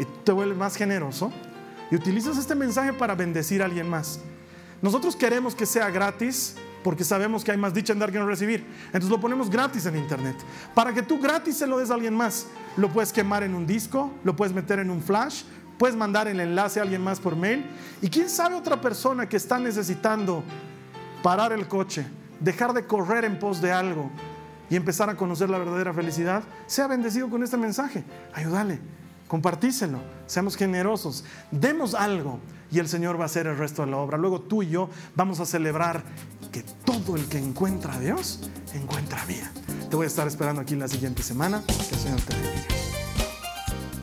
y 0.00 0.06
te 0.24 0.32
vuelves 0.32 0.56
más 0.56 0.76
generoso 0.76 1.30
y 1.90 1.94
utilizas 1.94 2.38
este 2.38 2.54
mensaje 2.54 2.94
para 2.94 3.14
bendecir 3.14 3.60
a 3.60 3.66
alguien 3.66 3.88
más. 3.88 4.18
Nosotros 4.80 5.14
queremos 5.14 5.54
que 5.54 5.66
sea 5.66 5.90
gratis 5.90 6.56
porque 6.82 7.04
sabemos 7.04 7.44
que 7.44 7.50
hay 7.50 7.58
más 7.58 7.74
dicha 7.74 7.92
en 7.92 7.98
dar 7.98 8.10
que 8.10 8.16
en 8.16 8.26
recibir. 8.26 8.64
Entonces 8.86 9.10
lo 9.10 9.20
ponemos 9.20 9.50
gratis 9.50 9.84
en 9.84 9.96
internet. 9.96 10.36
Para 10.74 10.94
que 10.94 11.02
tú 11.02 11.18
gratis 11.18 11.58
se 11.58 11.66
lo 11.66 11.78
des 11.78 11.90
a 11.90 11.94
alguien 11.94 12.14
más. 12.14 12.46
Lo 12.78 12.88
puedes 12.88 13.12
quemar 13.12 13.42
en 13.42 13.54
un 13.54 13.66
disco, 13.66 14.10
lo 14.24 14.34
puedes 14.34 14.54
meter 14.54 14.78
en 14.78 14.88
un 14.88 15.02
flash, 15.02 15.42
puedes 15.80 15.96
mandar 15.96 16.28
el 16.28 16.38
enlace 16.38 16.78
a 16.78 16.82
alguien 16.82 17.02
más 17.02 17.18
por 17.18 17.34
mail. 17.34 17.64
Y 18.02 18.10
quién 18.10 18.28
sabe 18.28 18.54
otra 18.54 18.82
persona 18.82 19.26
que 19.26 19.38
está 19.38 19.58
necesitando 19.58 20.44
parar 21.22 21.52
el 21.52 21.66
coche, 21.68 22.06
dejar 22.38 22.74
de 22.74 22.84
correr 22.84 23.24
en 23.24 23.38
pos 23.38 23.62
de 23.62 23.72
algo 23.72 24.10
y 24.68 24.76
empezar 24.76 25.08
a 25.08 25.16
conocer 25.16 25.48
la 25.48 25.56
verdadera 25.56 25.94
felicidad, 25.94 26.42
sea 26.66 26.86
bendecido 26.86 27.30
con 27.30 27.42
este 27.42 27.56
mensaje. 27.56 28.04
Ayúdale 28.34 28.78
compartíselo, 29.30 30.00
seamos 30.26 30.56
generosos, 30.56 31.22
demos 31.52 31.94
algo 31.94 32.40
y 32.68 32.80
el 32.80 32.88
Señor 32.88 33.16
va 33.16 33.22
a 33.22 33.26
hacer 33.26 33.46
el 33.46 33.56
resto 33.56 33.84
de 33.84 33.92
la 33.92 33.98
obra. 33.98 34.18
Luego 34.18 34.40
tú 34.40 34.64
y 34.64 34.70
yo 34.70 34.90
vamos 35.14 35.38
a 35.38 35.46
celebrar 35.46 36.02
que 36.50 36.64
todo 36.84 37.14
el 37.14 37.26
que 37.26 37.38
encuentra 37.38 37.94
a 37.94 38.00
Dios 38.00 38.40
encuentra 38.74 39.24
vida. 39.26 39.48
Te 39.88 39.94
voy 39.94 40.04
a 40.04 40.08
estar 40.08 40.26
esperando 40.26 40.60
aquí 40.60 40.74
la 40.74 40.88
siguiente 40.88 41.22
semana. 41.22 41.62
Que 41.64 41.94
el 41.94 42.00
Señor 42.00 42.20
te 42.22 42.34
bendiga. 42.34 42.79